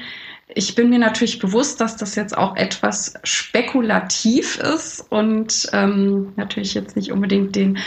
Ich 0.55 0.75
bin 0.75 0.91
mir 0.91 0.99
natürlich 0.99 1.41
bewusst, 1.41 1.81
dass 1.81 1.97
das 1.97 2.15
jetzt 2.15 2.37
auch 2.37 2.57
etwas 2.57 3.15
spekulativ 3.25 4.59
ist 4.59 5.01
und 5.11 5.69
ähm, 5.73 6.33
natürlich 6.37 6.75
jetzt 6.75 6.95
nicht 6.95 7.11
unbedingt 7.11 7.57
den, 7.57 7.79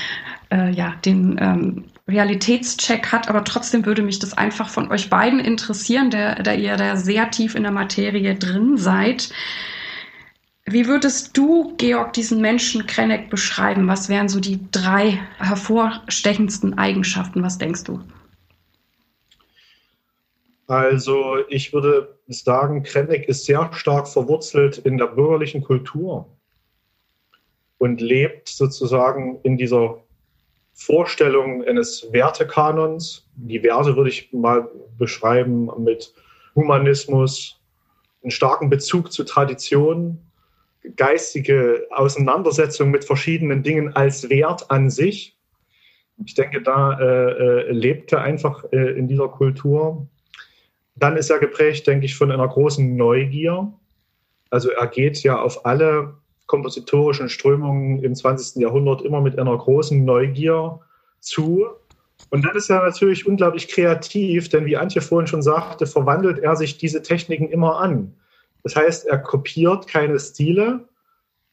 äh, 0.51 0.69
ja, 0.71 0.95
den 1.05 1.37
ähm, 1.39 1.85
Realitätscheck 2.07 3.11
hat, 3.11 3.29
aber 3.29 3.43
trotzdem 3.43 3.85
würde 3.85 4.01
mich 4.01 4.19
das 4.19 4.37
einfach 4.37 4.67
von 4.67 4.91
euch 4.91 5.09
beiden 5.09 5.39
interessieren, 5.39 6.09
da 6.09 6.53
ihr 6.53 6.75
da 6.75 6.97
sehr 6.97 7.29
tief 7.29 7.55
in 7.55 7.63
der 7.63 7.71
Materie 7.71 8.35
drin 8.35 8.77
seid. 8.77 9.29
Wie 10.71 10.87
würdest 10.87 11.35
du, 11.35 11.75
Georg, 11.77 12.13
diesen 12.13 12.41
Menschen 12.41 12.85
Krenneck 12.85 13.31
beschreiben? 13.31 13.87
Was 13.87 14.07
wären 14.07 14.29
so 14.29 14.39
die 14.39 14.59
drei 14.71 15.19
hervorstechendsten 15.39 16.77
Eigenschaften? 16.77 17.41
Was 17.41 17.57
denkst 17.57 17.85
du? 17.85 18.01
Also 20.67 21.37
ich 21.47 21.73
würde 21.73 22.15
sagen, 22.27 22.83
Krenneck 22.83 23.27
ist 23.27 23.45
sehr 23.45 23.73
stark 23.73 24.07
verwurzelt 24.07 24.77
in 24.77 24.99
der 24.99 25.07
bürgerlichen 25.07 25.63
Kultur 25.63 26.27
und 27.79 27.99
lebt 27.99 28.49
sozusagen 28.49 29.39
in 29.41 29.57
dieser 29.57 30.03
Vorstellung 30.73 31.63
eines 31.63 32.07
Wertekanons. 32.11 33.27
Die 33.35 33.63
Werte 33.63 33.95
würde 33.95 34.11
ich 34.11 34.31
mal 34.31 34.69
beschreiben 34.99 35.71
mit 35.79 36.13
Humanismus, 36.53 37.59
einen 38.21 38.29
starken 38.29 38.69
Bezug 38.69 39.11
zu 39.11 39.23
Tradition, 39.23 40.28
geistige 40.95 41.87
Auseinandersetzung 41.91 42.91
mit 42.91 43.05
verschiedenen 43.05 43.63
Dingen 43.63 43.95
als 43.95 44.29
Wert 44.29 44.69
an 44.71 44.89
sich. 44.89 45.37
Ich 46.25 46.33
denke, 46.33 46.61
da 46.61 46.99
äh, 46.99 47.31
äh, 47.31 47.71
lebt 47.71 48.11
er 48.11 48.21
einfach 48.21 48.65
äh, 48.71 48.91
in 48.97 49.07
dieser 49.07 49.29
Kultur. 49.29 50.07
Dann 50.95 51.15
ist 51.15 51.29
er 51.29 51.39
geprägt, 51.39 51.87
denke 51.87 52.05
ich, 52.05 52.15
von 52.15 52.31
einer 52.31 52.47
großen 52.47 52.95
Neugier. 52.95 53.71
Also 54.49 54.69
er 54.69 54.87
geht 54.87 55.23
ja 55.23 55.41
auf 55.41 55.65
alle 55.65 56.15
kompositorischen 56.47 57.29
Strömungen 57.29 58.03
im 58.03 58.15
20. 58.15 58.61
Jahrhundert 58.61 59.01
immer 59.03 59.21
mit 59.21 59.37
einer 59.39 59.57
großen 59.57 60.03
Neugier 60.03 60.79
zu. 61.19 61.67
Und 62.31 62.45
dann 62.45 62.55
ist 62.55 62.69
er 62.69 62.83
natürlich 62.83 63.25
unglaublich 63.25 63.67
kreativ, 63.67 64.49
denn 64.49 64.65
wie 64.65 64.75
Antje 64.75 65.01
vorhin 65.01 65.27
schon 65.27 65.41
sagte, 65.41 65.85
verwandelt 65.85 66.39
er 66.39 66.55
sich 66.55 66.77
diese 66.77 67.01
Techniken 67.01 67.49
immer 67.49 67.79
an. 67.79 68.13
Das 68.63 68.75
heißt, 68.75 69.07
er 69.07 69.19
kopiert 69.19 69.87
keine 69.87 70.19
Stile, 70.19 70.87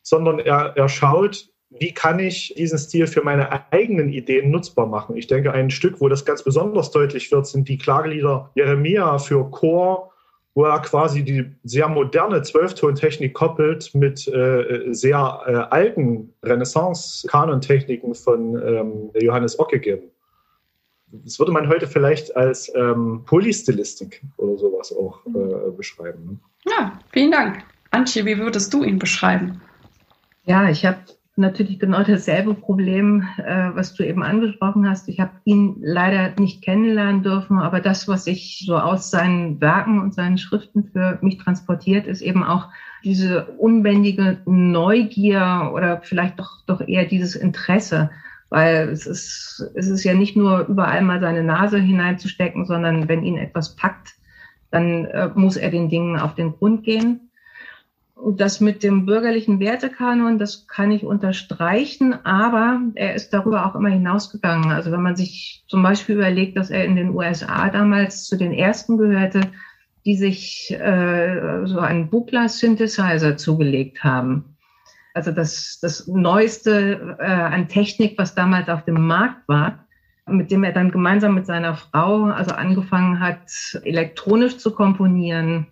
sondern 0.03 0.39
er, 0.39 0.77
er 0.77 0.89
schaut, 0.89 1.49
wie 1.71 1.93
kann 1.93 2.19
ich 2.19 2.55
diesen 2.57 2.79
Stil 2.79 3.07
für 3.07 3.23
meine 3.23 3.73
eigenen 3.73 4.09
Ideen 4.09 4.51
nutzbar 4.51 4.87
machen. 4.87 5.17
Ich 5.17 5.27
denke, 5.27 5.53
ein 5.53 5.71
Stück, 5.71 6.01
wo 6.01 6.09
das 6.09 6.25
ganz 6.25 6.43
besonders 6.43 6.91
deutlich 6.91 7.31
wird, 7.33 7.47
sind 7.47 7.69
die 7.69 7.79
Klagelieder 7.79 8.51
Jeremia 8.55 9.19
für 9.19 9.51
Chor, 9.51 10.13
wo 10.55 10.65
er 10.65 10.81
quasi 10.81 11.23
die 11.23 11.53
sehr 11.65 11.89
moderne 11.89 12.43
Zwölftontechnik 12.43 13.35
koppelt 13.35 13.95
mit 13.95 14.27
äh, 14.29 14.85
sehr 14.93 15.43
äh, 15.47 15.75
alten 15.75 16.33
Renaissance-Kanontechniken 16.43 18.15
von 18.15 18.57
ähm, 18.65 19.11
Johannes 19.21 19.59
Ockeghem. 19.59 20.01
Das 21.13 21.39
würde 21.39 21.53
man 21.53 21.69
heute 21.69 21.87
vielleicht 21.87 22.37
als 22.37 22.73
ähm, 22.75 23.23
Polystilistik 23.27 24.23
oder 24.37 24.59
sowas 24.59 24.93
auch 24.93 25.25
äh, 25.27 25.71
beschreiben. 25.77 26.25
Ne? 26.27 26.39
Ja, 26.71 26.99
vielen 27.13 27.31
Dank. 27.31 27.65
Antje, 27.91 28.25
wie 28.27 28.39
würdest 28.39 28.75
du 28.75 28.83
ihn 28.83 28.99
beschreiben? 28.99 29.61
Ja, 30.45 30.69
ich 30.69 30.85
habe 30.85 30.99
natürlich 31.37 31.79
genau 31.79 32.03
dasselbe 32.03 32.55
Problem, 32.55 33.27
äh, 33.39 33.71
was 33.75 33.95
du 33.95 34.05
eben 34.05 34.23
angesprochen 34.23 34.89
hast. 34.89 35.09
Ich 35.09 35.21
habe 35.21 35.33
ihn 35.45 35.77
leider 35.81 36.33
nicht 36.39 36.63
kennenlernen 36.63 37.23
dürfen, 37.23 37.59
aber 37.59 37.81
das, 37.81 38.09
was 38.09 38.25
sich 38.25 38.65
so 38.67 38.77
aus 38.77 39.11
seinen 39.11 39.61
Werken 39.61 40.01
und 40.01 40.15
seinen 40.15 40.39
Schriften 40.39 40.85
für 40.85 41.19
mich 41.21 41.39
transportiert, 41.39 42.07
ist 42.07 42.23
eben 42.23 42.43
auch 42.43 42.69
diese 43.05 43.47
unbändige 43.59 44.41
Neugier 44.47 45.71
oder 45.75 46.01
vielleicht 46.03 46.39
doch, 46.41 46.63
doch 46.67 46.81
eher 46.81 47.05
dieses 47.05 47.37
Interesse. 47.37 48.11
Weil 48.49 48.89
es 48.89 49.07
ist, 49.07 49.71
es 49.75 49.89
ist 49.89 50.05
ja 50.05 50.15
nicht 50.15 50.37
nur 50.37 50.67
überall 50.67 51.03
mal 51.03 51.21
seine 51.21 51.43
Nase 51.43 51.79
hineinzustecken, 51.79 52.65
sondern 52.65 53.09
wenn 53.09 53.25
ihn 53.25 53.37
etwas 53.37 53.75
packt, 53.75 54.15
dann 54.71 55.07
äh, 55.07 55.31
muss 55.35 55.57
er 55.57 55.71
den 55.71 55.89
Dingen 55.89 56.19
auf 56.19 56.35
den 56.35 56.53
Grund 56.53 56.85
gehen. 56.85 57.27
Und 58.15 58.41
das 58.41 58.61
mit 58.61 58.83
dem 58.83 59.05
bürgerlichen 59.05 59.61
Wertekanon, 59.61 60.39
das 60.39 60.67
kann 60.67 60.91
ich 60.91 61.05
unterstreichen, 61.05 62.15
aber 62.25 62.81
er 62.95 63.15
ist 63.15 63.35
darüber 63.35 63.67
auch 63.67 63.75
immer 63.75 63.91
hinausgegangen. 63.91 64.73
Also 64.73 64.91
wenn 64.91 65.03
man 65.03 65.17
sich 65.17 65.65
zum 65.69 65.83
Beispiel 65.83 66.17
überlegt, 66.17 66.57
dass 66.57 66.71
er 66.71 66.87
in 66.87 66.97
den 66.97 67.11
USA 67.11 67.69
damals 67.69 68.25
zu 68.25 68.37
den 68.37 68.53
ersten 68.53 68.97
gehörte, 68.97 69.43
die 70.07 70.17
sich 70.17 70.71
äh, 70.73 71.67
so 71.67 71.79
einen 71.81 72.09
Buchler-Synthesizer 72.09 73.37
zugelegt 73.37 74.03
haben. 74.03 74.56
Also 75.17 75.33
das, 75.33 75.79
das 75.81 76.07
Neueste 76.07 77.17
äh, 77.19 77.25
an 77.25 77.69
Technik, 77.69 78.19
was 78.19 78.35
damals 78.35 78.69
auf 78.69 78.85
dem 78.85 79.07
Markt 79.07 79.49
war, 79.49 79.87
mit 80.27 80.51
dem 80.51 80.63
er 80.63 80.73
dann 80.73 80.91
gemeinsam 80.91 81.35
mit 81.35 81.47
seiner 81.47 81.75
Frau 81.75 82.25
also 82.25 82.55
angefangen 82.55 83.19
hat, 83.19 83.51
elektronisch 83.83 84.59
zu 84.59 84.73
komponieren, 84.73 85.69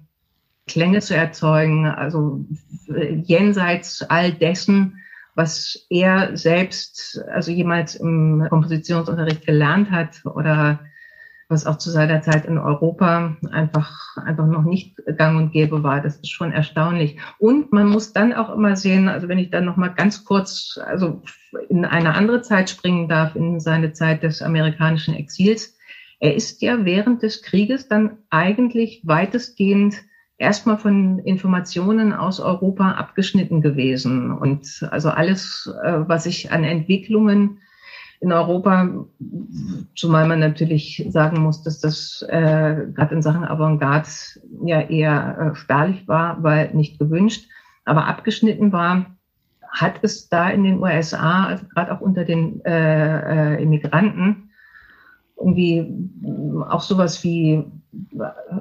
Klänge 0.67 1.01
zu 1.03 1.15
erzeugen, 1.15 1.85
also 1.85 2.47
äh, 2.89 3.17
jenseits 3.17 4.01
all 4.01 4.33
dessen, 4.33 4.97
was 5.35 5.87
er 5.91 6.39
selbst, 6.39 7.23
also 7.31 7.51
jemals 7.51 7.97
im 7.97 8.47
Kompositionsunterricht 8.49 9.45
gelernt 9.45 9.91
hat 9.91 10.25
oder 10.25 10.81
was 11.49 11.67
auch 11.67 11.79
zu 11.79 11.91
seiner 11.91 12.23
Zeit 12.23 12.47
in 12.47 12.59
Europa 12.59 13.37
einfach, 13.51 14.17
einfach 14.17 14.47
noch 14.47 14.65
nicht 14.65 14.97
gang 15.17 15.39
und 15.39 15.53
gäbe 15.53 15.83
war. 15.83 16.01
Das 16.01 16.17
ist 16.17 16.31
schon 16.31 16.53
erstaunlich. 16.53 17.19
Und 17.39 17.73
man 17.73 17.89
muss 17.89 18.13
dann 18.13 18.33
auch 18.33 18.51
immer 18.51 18.77
sehen, 18.77 19.09
also 19.09 19.29
wenn 19.29 19.39
ich 19.39 19.51
dann 19.51 19.65
noch 19.65 19.77
mal 19.77 19.89
ganz 19.89 20.25
kurz, 20.25 20.79
also 20.85 21.23
in 21.69 21.85
eine 21.85 22.15
andere 22.15 22.43
Zeit 22.43 22.71
springen 22.71 23.09
darf, 23.09 23.37
in 23.37 23.61
seine 23.61 23.93
Zeit 23.93 24.23
des 24.23 24.43
amerikanischen 24.43 25.15
Exils. 25.15 25.77
Er 26.21 26.35
ist 26.35 26.63
ja 26.63 26.85
während 26.85 27.23
des 27.23 27.43
Krieges 27.43 27.89
dann 27.89 28.19
eigentlich 28.31 29.03
weitestgehend 29.05 29.97
erstmal 30.39 30.79
von 30.79 31.19
Informationen 31.21 32.13
aus 32.13 32.41
Europa 32.41 32.93
abgeschnitten 32.93 33.61
gewesen. 33.61 34.33
Und 34.33 34.87
also 34.91 35.11
alles, 35.11 35.71
äh, 35.85 36.01
was 36.07 36.27
ich 36.27 36.51
an 36.51 36.65
Entwicklungen 36.65 37.59
in 38.25 38.33
Europa, 38.33 38.89
zumal 39.95 40.27
man 40.27 40.41
natürlich 40.41 41.07
sagen 41.11 41.43
muss, 41.43 41.63
dass 41.63 41.81
das 41.81 42.25
äh, 42.29 42.87
gerade 42.95 43.15
in 43.15 43.23
Sachen 43.23 43.45
Avantgarde 43.45 44.09
ja 44.65 44.81
eher 44.81 45.53
äh, 45.53 45.55
spärlich 45.55 46.09
war, 46.09 46.43
weil 46.43 46.73
nicht 46.73 46.99
gewünscht, 46.99 47.49
aber 47.85 48.07
abgeschnitten 48.07 48.73
war, 48.73 49.07
hat 49.69 49.99
es 50.03 50.29
da 50.31 50.49
in 50.49 50.65
den 50.65 50.83
USA, 50.83 51.45
also 51.45 51.67
gerade 51.67 51.93
auch 51.93 52.01
unter 52.01 52.25
den 52.25 52.65
äh, 52.65 53.57
äh, 53.57 53.63
Immigranten, 53.63 54.51
irgendwie 55.37 55.87
auch 56.69 56.83
sowas 56.83 57.23
wie 57.25 57.65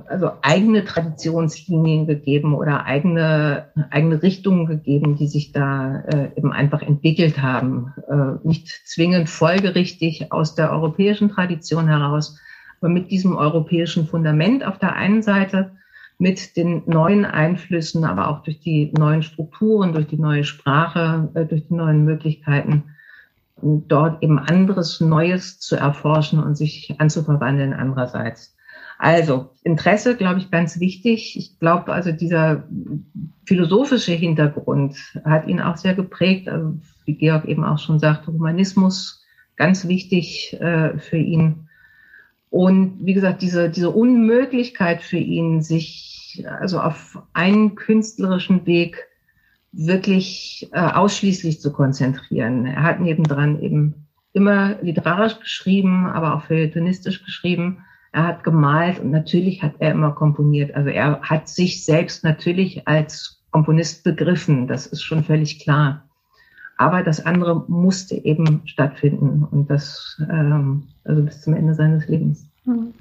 also 0.08 0.32
eigene 0.42 0.86
Traditionslinien 0.86 2.08
gegeben 2.08 2.56
oder 2.56 2.86
eigene, 2.86 3.68
eigene 3.90 4.22
Richtungen 4.22 4.66
gegeben, 4.66 5.16
die 5.16 5.28
sich 5.28 5.52
da 5.52 6.02
äh, 6.02 6.30
eben 6.36 6.52
einfach 6.52 6.82
entwickelt 6.82 7.42
haben. 7.42 7.94
Äh, 8.10 8.48
nicht 8.48 8.68
zwingend 8.86 9.30
folgerichtig 9.30 10.32
aus 10.32 10.56
der 10.56 10.72
europäischen 10.72 11.30
Tradition 11.30 11.88
heraus, 11.88 12.40
aber 12.80 12.90
mit 12.90 13.12
diesem 13.12 13.36
europäischen 13.36 14.08
Fundament 14.08 14.66
auf 14.66 14.78
der 14.78 14.94
einen 14.96 15.22
Seite, 15.22 15.72
mit 16.20 16.56
den 16.56 16.84
neuen 16.86 17.26
Einflüssen, 17.26 18.04
aber 18.04 18.30
auch 18.30 18.44
durch 18.44 18.60
die 18.60 18.94
neuen 18.98 19.24
Strukturen, 19.24 19.94
durch 19.94 20.08
die 20.08 20.20
neue 20.20 20.44
Sprache, 20.44 21.30
äh, 21.34 21.46
durch 21.46 21.68
die 21.68 21.74
neuen 21.74 22.06
Möglichkeiten, 22.06 22.84
dort 23.88 24.22
eben 24.22 24.40
anderes 24.40 25.00
Neues 25.02 25.60
zu 25.60 25.76
erforschen 25.76 26.42
und 26.42 26.56
sich 26.56 26.96
anzuverwandeln 27.00 27.74
andererseits. 27.74 28.56
Also 28.98 29.50
Interesse, 29.64 30.16
glaube 30.16 30.40
ich, 30.40 30.52
ganz 30.52 30.80
wichtig. 30.80 31.38
Ich 31.38 31.60
glaube, 31.60 31.92
also 31.92 32.12
dieser 32.12 32.64
philosophische 33.46 34.14
Hintergrund 34.14 34.96
hat 35.26 35.48
ihn 35.48 35.60
auch 35.60 35.78
sehr 35.78 35.96
geprägt. 35.96 36.48
Also, 36.48 36.78
wie 37.06 37.16
Georg 37.16 37.46
eben 37.46 37.64
auch 37.64 37.80
schon 37.80 38.00
sagte, 38.00 38.32
Humanismus 38.32 39.24
ganz 39.56 39.88
wichtig 39.88 40.58
äh, 40.62 40.98
für 40.98 41.18
ihn. 41.18 41.68
Und 42.50 43.06
wie 43.06 43.14
gesagt, 43.14 43.42
diese, 43.42 43.70
diese 43.70 43.90
Unmöglichkeit 43.90 45.02
für 45.02 45.18
ihn, 45.18 45.62
sich 45.62 46.46
also 46.60 46.80
auf 46.80 47.22
einen 47.34 47.76
künstlerischen 47.76 48.66
Weg 48.66 49.08
wirklich 49.74 50.70
äh, 50.72 50.80
ausschließlich 50.80 51.60
zu 51.60 51.74
konzentrieren. 51.74 52.66
Er 52.66 52.84
hat 52.84 53.02
nebendran 53.02 53.60
eben 53.62 54.08
immer 54.32 54.82
literarisch 54.82 55.40
geschrieben, 55.40 56.08
aber 56.08 56.36
auch 56.36 56.44
feuilletonistisch 56.44 57.24
geschrieben 57.26 57.84
er 58.14 58.28
hat 58.28 58.44
gemalt 58.44 59.00
und 59.00 59.10
natürlich 59.10 59.64
hat 59.64 59.74
er 59.80 59.92
immer 59.92 60.12
komponiert. 60.12 60.76
Also 60.76 60.90
er 60.90 61.20
hat 61.22 61.50
sich 61.50 61.84
selbst 61.84 62.24
natürlich 62.24 62.88
als 62.88 63.42
Komponist 63.50 64.04
begriffen, 64.04 64.68
das 64.68 64.86
ist 64.86 65.02
schon 65.02 65.24
völlig 65.24 65.60
klar. 65.60 66.08
Aber 66.78 67.02
das 67.02 67.26
andere 67.26 67.66
musste 67.68 68.16
eben 68.16 68.62
stattfinden 68.66 69.44
und 69.44 69.70
das 69.70 70.22
ähm, 70.30 70.84
also 71.04 71.24
bis 71.24 71.42
zum 71.42 71.56
Ende 71.56 71.74
seines 71.74 72.08
Lebens. 72.08 72.48
Hm. 72.66 72.94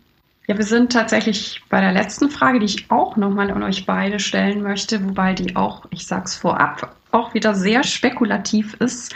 Ja, 0.52 0.58
wir 0.58 0.66
sind 0.66 0.92
tatsächlich 0.92 1.62
bei 1.70 1.80
der 1.80 1.92
letzten 1.92 2.28
Frage, 2.28 2.58
die 2.58 2.66
ich 2.66 2.90
auch 2.90 3.16
nochmal 3.16 3.50
an 3.50 3.62
euch 3.62 3.86
beide 3.86 4.20
stellen 4.20 4.62
möchte, 4.62 5.02
wobei 5.02 5.32
die 5.32 5.56
auch, 5.56 5.86
ich 5.88 6.06
sag's 6.06 6.36
vorab, 6.36 6.94
auch 7.10 7.32
wieder 7.32 7.54
sehr 7.54 7.82
spekulativ 7.82 8.74
ist. 8.74 9.14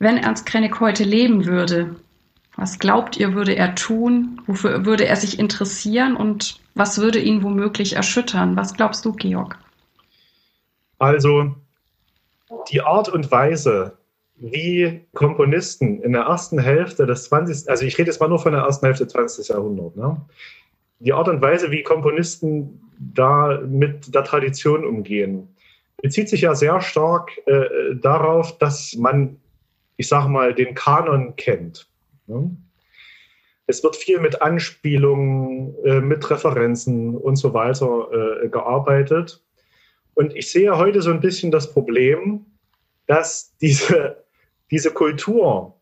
Wenn 0.00 0.16
Ernst 0.16 0.44
Krenek 0.44 0.80
heute 0.80 1.04
leben 1.04 1.46
würde, 1.46 1.94
was 2.56 2.80
glaubt 2.80 3.16
ihr, 3.16 3.34
würde 3.34 3.54
er 3.54 3.76
tun? 3.76 4.42
Wofür 4.48 4.84
würde 4.84 5.06
er 5.06 5.14
sich 5.14 5.38
interessieren 5.38 6.16
und 6.16 6.58
was 6.74 6.98
würde 6.98 7.20
ihn 7.20 7.44
womöglich 7.44 7.94
erschüttern? 7.94 8.56
Was 8.56 8.74
glaubst 8.74 9.04
du, 9.04 9.12
Georg? 9.12 9.56
Also 10.98 11.54
die 12.72 12.82
Art 12.82 13.08
und 13.08 13.30
Weise, 13.30 13.96
wie 14.52 15.00
Komponisten 15.14 16.02
in 16.02 16.12
der 16.12 16.22
ersten 16.22 16.58
Hälfte 16.58 17.06
des 17.06 17.24
20. 17.24 17.68
Also 17.70 17.84
ich 17.84 17.96
rede 17.96 18.10
jetzt 18.10 18.20
mal 18.20 18.28
nur 18.28 18.38
von 18.38 18.52
der 18.52 18.62
ersten 18.62 18.84
Hälfte 18.84 19.04
des 19.04 19.12
20. 19.14 19.48
Jahrhunderts. 19.48 19.96
Ne? 19.96 20.20
Die 21.00 21.12
Art 21.12 21.28
und 21.28 21.40
Weise, 21.40 21.70
wie 21.70 21.82
Komponisten 21.82 22.80
da 22.98 23.60
mit 23.66 24.14
der 24.14 24.24
Tradition 24.24 24.84
umgehen, 24.84 25.48
bezieht 26.02 26.28
sich 26.28 26.42
ja 26.42 26.54
sehr 26.54 26.80
stark 26.82 27.30
äh, 27.46 27.94
darauf, 27.94 28.58
dass 28.58 28.94
man, 28.94 29.40
ich 29.96 30.08
sage 30.08 30.28
mal, 30.28 30.54
den 30.54 30.74
Kanon 30.74 31.36
kennt. 31.36 31.88
Ne? 32.26 32.54
Es 33.66 33.82
wird 33.82 33.96
viel 33.96 34.20
mit 34.20 34.42
Anspielungen, 34.42 35.74
äh, 35.84 36.00
mit 36.00 36.28
Referenzen 36.30 37.16
und 37.16 37.36
so 37.36 37.54
weiter 37.54 38.42
äh, 38.42 38.48
gearbeitet. 38.48 39.42
Und 40.12 40.36
ich 40.36 40.52
sehe 40.52 40.76
heute 40.76 41.00
so 41.00 41.10
ein 41.10 41.20
bisschen 41.20 41.50
das 41.50 41.72
Problem, 41.72 42.44
dass 43.06 43.56
diese, 43.58 44.23
diese 44.74 44.90
Kultur, 44.90 45.74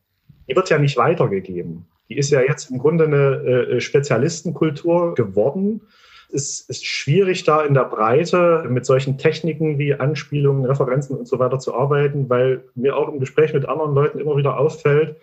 die 0.47 0.55
wird 0.55 0.69
ja 0.69 0.77
nicht 0.77 0.99
weitergegeben. 0.99 1.87
Die 2.11 2.19
ist 2.19 2.31
ja 2.31 2.43
jetzt 2.43 2.71
im 2.71 2.77
Grunde 2.77 3.05
eine 3.05 3.17
äh, 3.17 3.81
Spezialistenkultur 3.81 5.15
geworden. 5.15 5.81
Es 6.31 6.61
ist 6.61 6.85
schwierig, 6.85 7.45
da 7.45 7.63
in 7.63 7.73
der 7.73 7.87
Breite 7.87 8.67
mit 8.69 8.85
solchen 8.85 9.17
Techniken 9.17 9.79
wie 9.79 9.95
Anspielungen, 9.95 10.67
Referenzen 10.67 11.17
und 11.17 11.27
so 11.27 11.39
weiter 11.39 11.59
zu 11.59 11.75
arbeiten, 11.75 12.29
weil 12.29 12.65
mir 12.75 12.95
auch 12.95 13.09
im 13.09 13.19
Gespräch 13.19 13.55
mit 13.55 13.67
anderen 13.67 13.95
Leuten 13.95 14.19
immer 14.19 14.37
wieder 14.37 14.59
auffällt, 14.59 15.17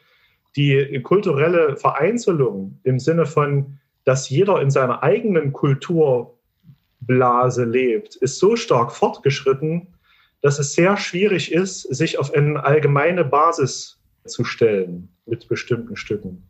die 0.55 0.99
kulturelle 1.03 1.76
Vereinzelung 1.76 2.80
im 2.82 2.99
Sinne 2.99 3.28
von, 3.28 3.78
dass 4.03 4.32
jeder 4.32 4.63
in 4.63 4.72
seiner 4.72 5.03
eigenen 5.03 5.53
Kulturblase 5.53 7.65
lebt, 7.65 8.15
ist 8.15 8.39
so 8.39 8.55
stark 8.55 8.91
fortgeschritten, 8.91 9.93
dass 10.41 10.59
es 10.59 10.73
sehr 10.73 10.97
schwierig 10.97 11.51
ist, 11.51 11.81
sich 11.81 12.17
auf 12.17 12.33
eine 12.33 12.63
allgemeine 12.63 13.25
Basis 13.25 13.99
zu 14.25 14.43
stellen 14.43 15.09
mit 15.25 15.47
bestimmten 15.47 15.95
Stücken. 15.95 16.43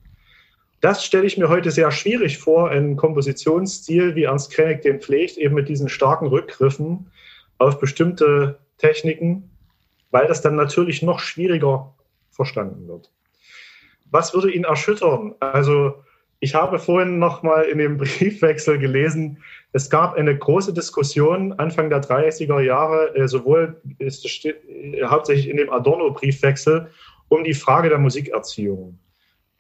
Das 0.82 1.04
stelle 1.04 1.26
ich 1.26 1.38
mir 1.38 1.50
heute 1.50 1.72
sehr 1.72 1.92
schwierig 1.92 2.38
vor, 2.38 2.70
einen 2.70 2.96
Kompositionsstil, 2.96 4.16
wie 4.16 4.24
Ernst 4.24 4.52
Krenek 4.52 4.82
den 4.82 5.02
pflegt, 5.02 5.38
eben 5.38 5.56
mit 5.56 5.68
diesen 5.68 5.90
starken 5.90 6.28
Rückgriffen 6.28 7.12
auf 7.58 7.80
bestimmte 7.80 8.60
Techniken, 8.78 9.50
weil 10.12 10.28
das 10.28 10.42
dann 10.42 10.56
natürlich 10.56 11.02
noch 11.02 11.20
schwieriger 11.20 11.94
verstanden 12.32 12.88
wird 12.88 13.12
was 14.12 14.34
würde 14.34 14.52
ihn 14.52 14.64
erschüttern? 14.64 15.36
Also 15.40 16.04
ich 16.40 16.56
habe 16.56 16.80
vorhin 16.80 17.20
noch 17.20 17.44
mal 17.44 17.64
in 17.64 17.78
dem 17.78 17.98
Briefwechsel 17.98 18.80
gelesen, 18.80 19.44
es 19.72 19.90
gab 19.90 20.16
eine 20.16 20.36
große 20.36 20.74
Diskussion 20.74 21.54
Anfang 21.54 21.90
der 21.90 22.02
30er 22.02 22.60
Jahre, 22.62 23.16
äh, 23.16 23.28
sowohl 23.28 23.82
steht, 24.08 24.58
äh, 24.68 25.04
hauptsächlich 25.06 25.50
in 25.50 25.58
dem 25.58 25.70
Adorno-Briefwechsel, 25.70 26.90
um 27.28 27.44
die 27.44 27.54
Frage 27.54 27.90
der 27.90 28.00
Musikerziehung. 28.00 28.98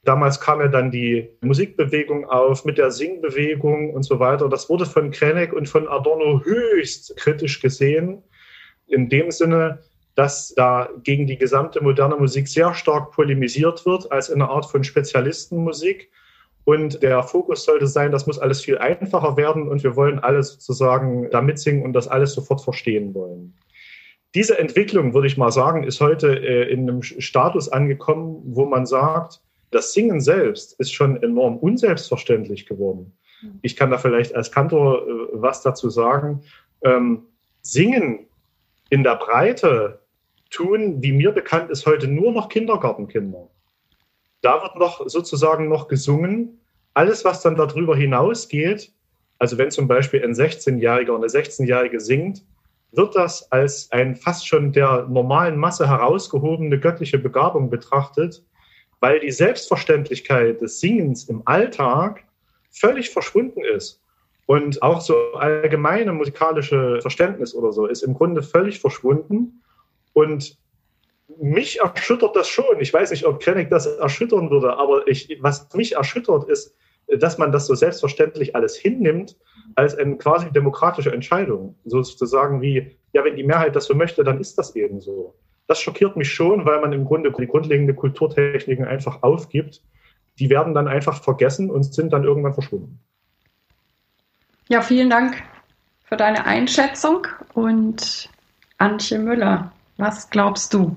Damals 0.03 0.39
kam 0.39 0.61
ja 0.61 0.67
dann 0.69 0.91
die 0.91 1.29
Musikbewegung 1.41 2.25
auf 2.25 2.65
mit 2.65 2.77
der 2.77 2.89
Singbewegung 2.89 3.93
und 3.93 4.03
so 4.03 4.19
weiter. 4.19 4.47
Das 4.47 4.69
wurde 4.69 4.85
von 4.85 5.11
Krenek 5.11 5.53
und 5.53 5.67
von 5.67 5.87
Adorno 5.87 6.41
höchst 6.43 7.15
kritisch 7.17 7.61
gesehen. 7.61 8.23
In 8.87 9.09
dem 9.09 9.29
Sinne, 9.29 9.79
dass 10.15 10.53
da 10.55 10.89
gegen 11.03 11.27
die 11.27 11.37
gesamte 11.37 11.83
moderne 11.83 12.15
Musik 12.15 12.47
sehr 12.47 12.73
stark 12.73 13.11
polemisiert 13.11 13.85
wird 13.85 14.11
als 14.11 14.31
eine 14.31 14.49
Art 14.49 14.65
von 14.65 14.83
Spezialistenmusik. 14.83 16.09
Und 16.69 17.01
der 17.01 17.23
Fokus 17.23 17.63
sollte 17.63 17.87
sein, 17.87 18.11
das 18.11 18.27
muss 18.27 18.37
alles 18.37 18.61
viel 18.61 18.77
einfacher 18.77 19.35
werden 19.37 19.67
und 19.67 19.83
wir 19.83 19.95
wollen 19.95 20.19
alles 20.19 20.51
sozusagen 20.53 21.27
da 21.31 21.41
mitsingen 21.41 21.83
und 21.83 21.93
das 21.93 22.07
alles 22.07 22.33
sofort 22.33 22.61
verstehen 22.61 23.15
wollen. 23.15 23.55
Diese 24.35 24.59
Entwicklung, 24.59 25.15
würde 25.15 25.25
ich 25.25 25.35
mal 25.35 25.51
sagen, 25.51 25.83
ist 25.83 25.99
heute 25.99 26.27
äh, 26.27 26.71
in 26.71 26.87
einem 26.87 27.01
Status 27.01 27.69
angekommen, 27.69 28.43
wo 28.45 28.67
man 28.67 28.85
sagt, 28.85 29.41
das 29.71 29.93
Singen 29.93 30.21
selbst 30.21 30.79
ist 30.79 30.93
schon 30.93 31.23
enorm 31.23 31.57
unselbstverständlich 31.57 32.67
geworden. 32.67 33.17
Ich 33.63 33.75
kann 33.75 33.89
da 33.89 33.97
vielleicht 33.97 34.35
als 34.35 34.51
Kantor 34.51 35.07
äh, 35.07 35.11
was 35.31 35.63
dazu 35.63 35.89
sagen. 35.89 36.43
Ähm, 36.83 37.23
Singen 37.63 38.27
in 38.91 39.03
der 39.03 39.15
Breite 39.15 40.01
tun, 40.51 41.01
wie 41.01 41.13
mir 41.13 41.31
bekannt 41.31 41.71
ist, 41.71 41.87
heute 41.87 42.07
nur 42.07 42.31
noch 42.31 42.47
Kindergartenkinder. 42.47 43.49
Da 44.41 44.61
wird 44.61 44.75
noch 44.75 45.09
sozusagen 45.09 45.67
noch 45.67 45.87
gesungen. 45.87 46.58
Alles, 46.99 47.23
was 47.23 47.39
dann 47.41 47.55
darüber 47.55 47.95
hinausgeht, 47.95 48.91
also 49.37 49.57
wenn 49.57 49.71
zum 49.71 49.87
Beispiel 49.87 50.21
ein 50.21 50.33
16-Jähriger 50.33 51.11
oder 51.11 51.19
eine 51.19 51.27
16-Jährige 51.27 52.01
singt, 52.01 52.43
wird 52.91 53.15
das 53.15 53.49
als 53.53 53.89
ein 53.93 54.17
fast 54.17 54.45
schon 54.45 54.73
der 54.73 55.07
normalen 55.07 55.57
Masse 55.57 55.87
herausgehobene 55.87 56.77
göttliche 56.77 57.17
Begabung 57.17 57.69
betrachtet, 57.69 58.43
weil 58.99 59.21
die 59.21 59.31
Selbstverständlichkeit 59.31 60.59
des 60.59 60.81
Singens 60.81 61.29
im 61.29 61.41
Alltag 61.45 62.25
völlig 62.69 63.11
verschwunden 63.11 63.61
ist. 63.63 64.01
Und 64.45 64.81
auch 64.81 64.99
so 64.99 65.15
allgemeine 65.35 66.11
musikalische 66.11 66.99
Verständnis 66.99 67.55
oder 67.55 67.71
so 67.71 67.85
ist 67.85 68.03
im 68.03 68.13
Grunde 68.13 68.43
völlig 68.43 68.81
verschwunden. 68.81 69.63
Und 70.11 70.57
mich 71.37 71.79
erschüttert 71.79 72.35
das 72.35 72.49
schon. 72.49 72.81
Ich 72.81 72.93
weiß 72.93 73.11
nicht, 73.11 73.25
ob 73.25 73.39
Krennic 73.39 73.69
das 73.69 73.85
erschüttern 73.85 74.51
würde, 74.51 74.75
aber 74.75 75.07
ich, 75.07 75.37
was 75.39 75.73
mich 75.73 75.95
erschüttert 75.95 76.49
ist, 76.49 76.75
dass 77.17 77.37
man 77.37 77.51
das 77.51 77.65
so 77.65 77.75
selbstverständlich 77.75 78.55
alles 78.55 78.75
hinnimmt 78.75 79.35
als 79.75 79.95
eine 79.95 80.17
quasi 80.17 80.51
demokratische 80.51 81.11
Entscheidung. 81.11 81.75
Sozusagen 81.85 82.61
wie, 82.61 82.97
ja, 83.13 83.23
wenn 83.23 83.35
die 83.35 83.43
Mehrheit 83.43 83.75
das 83.75 83.85
so 83.85 83.95
möchte, 83.95 84.23
dann 84.23 84.39
ist 84.39 84.57
das 84.57 84.75
eben 84.75 84.99
so. 85.01 85.35
Das 85.67 85.79
schockiert 85.79 86.17
mich 86.17 86.31
schon, 86.31 86.65
weil 86.65 86.81
man 86.81 86.93
im 86.93 87.05
Grunde 87.05 87.31
die 87.31 87.47
grundlegende 87.47 87.93
Kulturtechniken 87.93 88.85
einfach 88.85 89.23
aufgibt. 89.23 89.81
Die 90.39 90.49
werden 90.49 90.73
dann 90.73 90.87
einfach 90.87 91.23
vergessen 91.23 91.69
und 91.69 91.83
sind 91.83 92.13
dann 92.13 92.23
irgendwann 92.23 92.53
verschwunden. 92.53 92.99
Ja, 94.67 94.81
vielen 94.81 95.09
Dank 95.09 95.41
für 96.03 96.17
deine 96.17 96.45
Einschätzung 96.45 97.27
und 97.53 98.29
Antje 98.77 99.19
Müller. 99.19 99.71
Was 99.97 100.29
glaubst 100.29 100.73
du? 100.73 100.95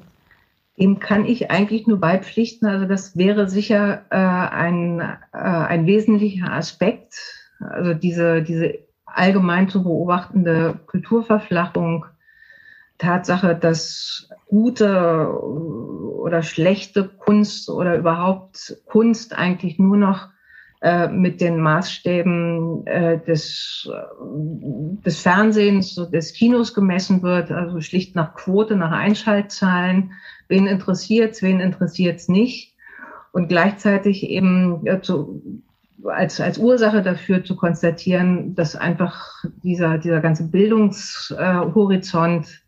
Dem 0.79 0.99
kann 0.99 1.27
ich 1.27 1.51
eigentlich 1.51 1.87
nur 1.87 2.01
beipflichten. 2.01 2.67
Also 2.67 2.87
das 2.87 3.17
wäre 3.17 3.49
sicher 3.49 4.05
äh, 4.11 4.17
ein, 4.17 5.01
äh, 5.01 5.37
ein 5.37 5.87
wesentlicher 5.87 6.53
Aspekt. 6.53 7.15
Also 7.61 7.95
diese, 7.95 8.43
diese 8.43 8.79
allgemein 9.05 9.69
zu 9.69 9.83
beobachtende 9.83 10.81
Kulturverflachung, 10.87 12.07
Tatsache, 12.99 13.57
dass 13.57 14.29
gute 14.47 15.29
oder 15.43 16.43
schlechte 16.43 17.09
Kunst 17.09 17.69
oder 17.69 17.97
überhaupt 17.97 18.77
Kunst 18.87 19.37
eigentlich 19.37 19.79
nur 19.79 19.97
noch 19.97 20.29
äh, 20.83 21.07
mit 21.07 21.41
den 21.41 21.61
Maßstäben 21.61 22.85
äh, 22.89 23.21
des, 23.21 23.89
äh, 23.89 23.93
des 25.05 25.21
Fernsehens, 25.21 25.95
des 25.95 26.33
Kinos 26.33 26.75
gemessen 26.75 27.23
wird, 27.23 27.53
also 27.53 27.81
schlicht 27.81 28.17
nach 28.17 28.35
Quote, 28.35 28.75
nach 28.75 28.91
Einschaltzahlen. 28.91 30.11
Wen 30.49 30.67
interessiert's, 30.67 31.41
wen 31.41 31.61
interessiert's 31.61 32.29
nicht? 32.29 32.75
Und 33.31 33.47
gleichzeitig 33.47 34.25
eben 34.25 34.85
ja, 34.85 35.01
zu, 35.01 35.63
als, 36.05 36.41
als 36.41 36.59
Ursache 36.59 37.03
dafür 37.03 37.45
zu 37.45 37.55
konstatieren, 37.55 38.57
dass 38.57 38.75
einfach 38.75 39.45
dieser, 39.63 39.99
dieser 39.99 40.21
ganze 40.21 40.49
Bildungshorizont 40.49 42.61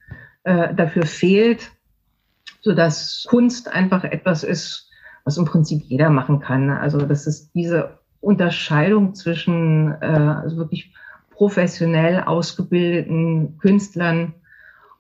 äh, 0.45 0.73
dafür 0.73 1.05
fehlt, 1.05 1.73
so 2.61 2.77
dass 2.77 3.27
Kunst 3.29 3.73
einfach 3.73 4.05
etwas 4.05 4.45
ist, 4.45 4.89
was 5.25 5.37
im 5.37 5.47
Prinzip 5.47 5.83
jeder 5.83 6.11
machen 6.11 6.39
kann. 6.39 6.71
Also 6.71 6.99
das 6.99 7.27
ist 7.27 7.51
diese 7.55 7.99
Unterscheidung 8.25 9.15
zwischen 9.15 9.93
äh, 10.01 10.07
also 10.07 10.57
wirklich 10.57 10.93
professionell 11.31 12.23
ausgebildeten 12.23 13.59
Künstlern 13.59 14.35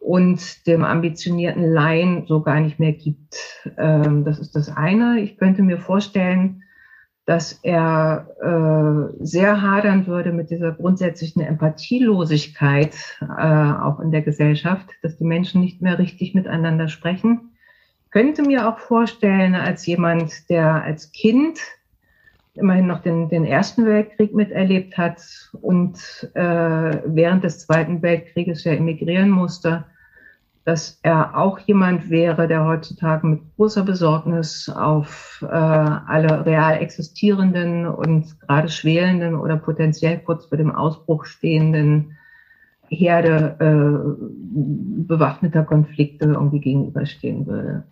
und 0.01 0.66
dem 0.66 0.85
ambitionierten 0.85 1.72
Laien 1.72 2.27
so 2.27 2.43
gar 2.43 2.61
nicht 2.61 2.79
mehr 2.79 2.93
gibt. 2.93 3.37
Ähm, 3.79 4.25
das 4.25 4.39
ist 4.39 4.55
das 4.55 4.68
eine. 4.68 5.20
Ich 5.20 5.39
könnte 5.39 5.62
mir 5.62 5.79
vorstellen, 5.79 6.62
dass 7.27 7.53
er 7.62 8.29
äh, 8.43 9.25
sehr 9.25 9.62
hadern 9.62 10.07
würde 10.07 10.33
mit 10.33 10.51
dieser 10.51 10.72
grundsätzlichen 10.72 11.41
Empathielosigkeit 11.41 12.95
äh, 13.22 13.25
auch 13.25 13.99
in 14.01 14.11
der 14.11 14.20
Gesellschaft, 14.20 14.91
dass 15.03 15.16
die 15.16 15.25
Menschen 15.25 15.62
nicht 15.62 15.81
mehr 15.81 15.99
richtig 15.99 16.35
miteinander 16.35 16.89
sprechen. 16.89 17.53
Könnte 18.11 18.43
mir 18.43 18.68
auch 18.68 18.79
vorstellen, 18.79 19.55
als 19.55 19.87
jemand, 19.87 20.51
der 20.51 20.85
als 20.85 21.12
Kind 21.12 21.59
immerhin 22.55 22.86
noch 22.86 23.02
den, 23.02 23.28
den 23.28 23.44
Ersten 23.44 23.84
Weltkrieg 23.84 24.34
miterlebt 24.34 24.96
hat 24.96 25.20
und 25.61 25.98
äh, 26.34 26.98
während 27.05 27.44
des 27.44 27.59
Zweiten 27.61 28.00
Weltkrieges 28.02 28.64
ja 28.64 28.72
emigrieren 28.72 29.30
musste, 29.30 29.84
dass 30.64 30.98
er 31.02 31.36
auch 31.36 31.59
jemand 31.59 32.09
wäre, 32.09 32.48
der 32.48 32.64
heutzutage 32.64 33.26
mit 33.26 33.40
großer 33.57 33.82
Besorgnis 33.82 34.70
auf 34.70 35.44
äh, 35.46 35.55
alle 35.55 36.46
real 36.46 36.80
existierenden 36.80 37.86
und 37.86 38.40
gerade 38.40 38.68
schwelenden 38.68 39.34
oder 39.34 39.57
potenziell 39.57 40.18
kurz 40.20 40.46
vor 40.46 40.57
dem 40.57 40.74
Ausbruch 40.74 41.26
stehenden 41.26 42.16
Herde 42.88 43.57
äh, 43.61 44.24
bewaffneter 45.07 45.64
Konflikte 45.64 46.26
irgendwie 46.26 46.61
gegenüberstehen 46.61 47.46
würde. 47.46 47.82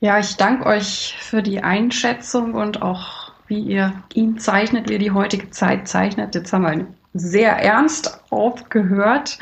Ja, 0.00 0.18
ich 0.18 0.36
danke 0.36 0.66
euch 0.66 1.16
für 1.18 1.42
die 1.42 1.62
Einschätzung 1.62 2.54
und 2.54 2.82
auch 2.82 3.25
wie 3.48 3.60
ihr 3.60 3.92
ihn 4.14 4.38
zeichnet, 4.38 4.88
wie 4.88 4.94
ihr 4.94 4.98
die 4.98 5.10
heutige 5.10 5.50
Zeit 5.50 5.88
zeichnet. 5.88 6.34
Jetzt 6.34 6.52
haben 6.52 6.64
wir 6.64 6.86
sehr 7.14 7.52
ernst 7.52 8.20
aufgehört 8.30 9.38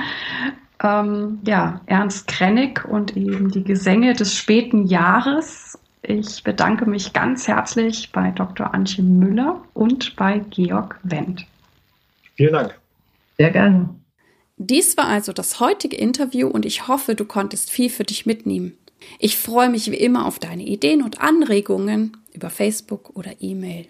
ähm, 0.84 1.38
ja, 1.46 1.80
Ernst 1.86 2.28
Krennig 2.28 2.84
und 2.84 3.16
eben 3.16 3.50
die 3.50 3.64
Gesänge 3.64 4.12
des 4.12 4.36
späten 4.36 4.86
Jahres. 4.86 5.78
Ich 6.02 6.42
bedanke 6.44 6.86
mich 6.86 7.12
ganz 7.12 7.48
herzlich 7.48 8.12
bei 8.12 8.30
Dr. 8.30 8.74
Antje 8.74 9.02
Müller 9.02 9.62
und 9.72 10.14
bei 10.16 10.40
Georg 10.50 10.98
Wendt. 11.02 11.46
Vielen 12.36 12.52
Dank. 12.52 12.78
Sehr 13.38 13.50
gerne. 13.50 13.88
Dies 14.56 14.96
war 14.96 15.06
also 15.06 15.32
das 15.32 15.58
heutige 15.58 15.96
Interview 15.96 16.48
und 16.48 16.66
ich 16.66 16.86
hoffe, 16.86 17.14
du 17.14 17.24
konntest 17.24 17.70
viel 17.70 17.90
für 17.90 18.04
dich 18.04 18.26
mitnehmen. 18.26 18.76
Ich 19.18 19.36
freue 19.36 19.68
mich 19.68 19.90
wie 19.90 19.96
immer 19.96 20.26
auf 20.26 20.38
deine 20.38 20.62
Ideen 20.64 21.02
und 21.02 21.20
Anregungen 21.20 22.16
über 22.32 22.50
Facebook 22.50 23.10
oder 23.14 23.32
E-Mail. 23.40 23.86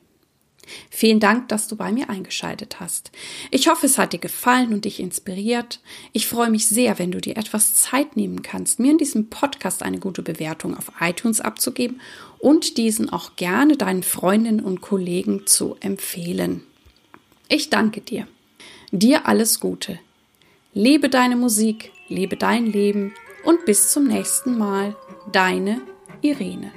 Vielen 0.91 1.21
Dank, 1.21 1.49
dass 1.49 1.69
du 1.69 1.77
bei 1.77 1.93
mir 1.93 2.11
eingeschaltet 2.11 2.81
hast. 2.81 3.11
Ich 3.51 3.69
hoffe, 3.69 3.87
es 3.87 3.99
hat 3.99 4.13
dir 4.13 4.19
gefallen 4.19 4.73
und 4.73 4.85
dich 4.85 5.01
inspiriert. 5.01 5.81
Ich 6.13 6.27
freue 6.27 6.51
mich 6.51 6.67
sehr, 6.67 6.99
wenn 6.99 7.11
du 7.11 7.21
dir 7.21 7.37
etwas 7.37 7.75
Zeit 7.75 8.17
nehmen 8.17 8.43
kannst, 8.43 8.79
mir 8.79 8.93
in 8.93 8.99
diesem 8.99 9.31
Podcast 9.31 9.83
eine 9.83 9.99
gute 9.99 10.23
Bewertung 10.23 10.77
auf 10.77 10.93
iTunes 11.01 11.41
abzugeben 11.41 12.01
und 12.39 12.77
diesen 12.77 13.11
auch 13.11 13.37
gerne 13.37 13.77
deinen 13.77 14.03
Freundinnen 14.03 14.61
und 14.61 14.81
Kollegen 14.81 15.47
zu 15.47 15.77
empfehlen. 15.81 16.63
Ich 17.49 17.71
danke 17.71 18.01
dir. 18.01 18.27
Dir 18.91 19.27
alles 19.27 19.61
Gute. 19.61 19.99
Lebe 20.73 21.09
deine 21.09 21.37
Musik, 21.37 21.93
lebe 22.09 22.37
dein 22.37 22.67
Leben 22.67 23.15
und 23.45 23.65
bis 23.65 23.91
zum 23.91 24.07
nächsten 24.07 24.59
Mal. 24.59 24.97
Deine 25.33 25.81
Irene. 26.21 26.71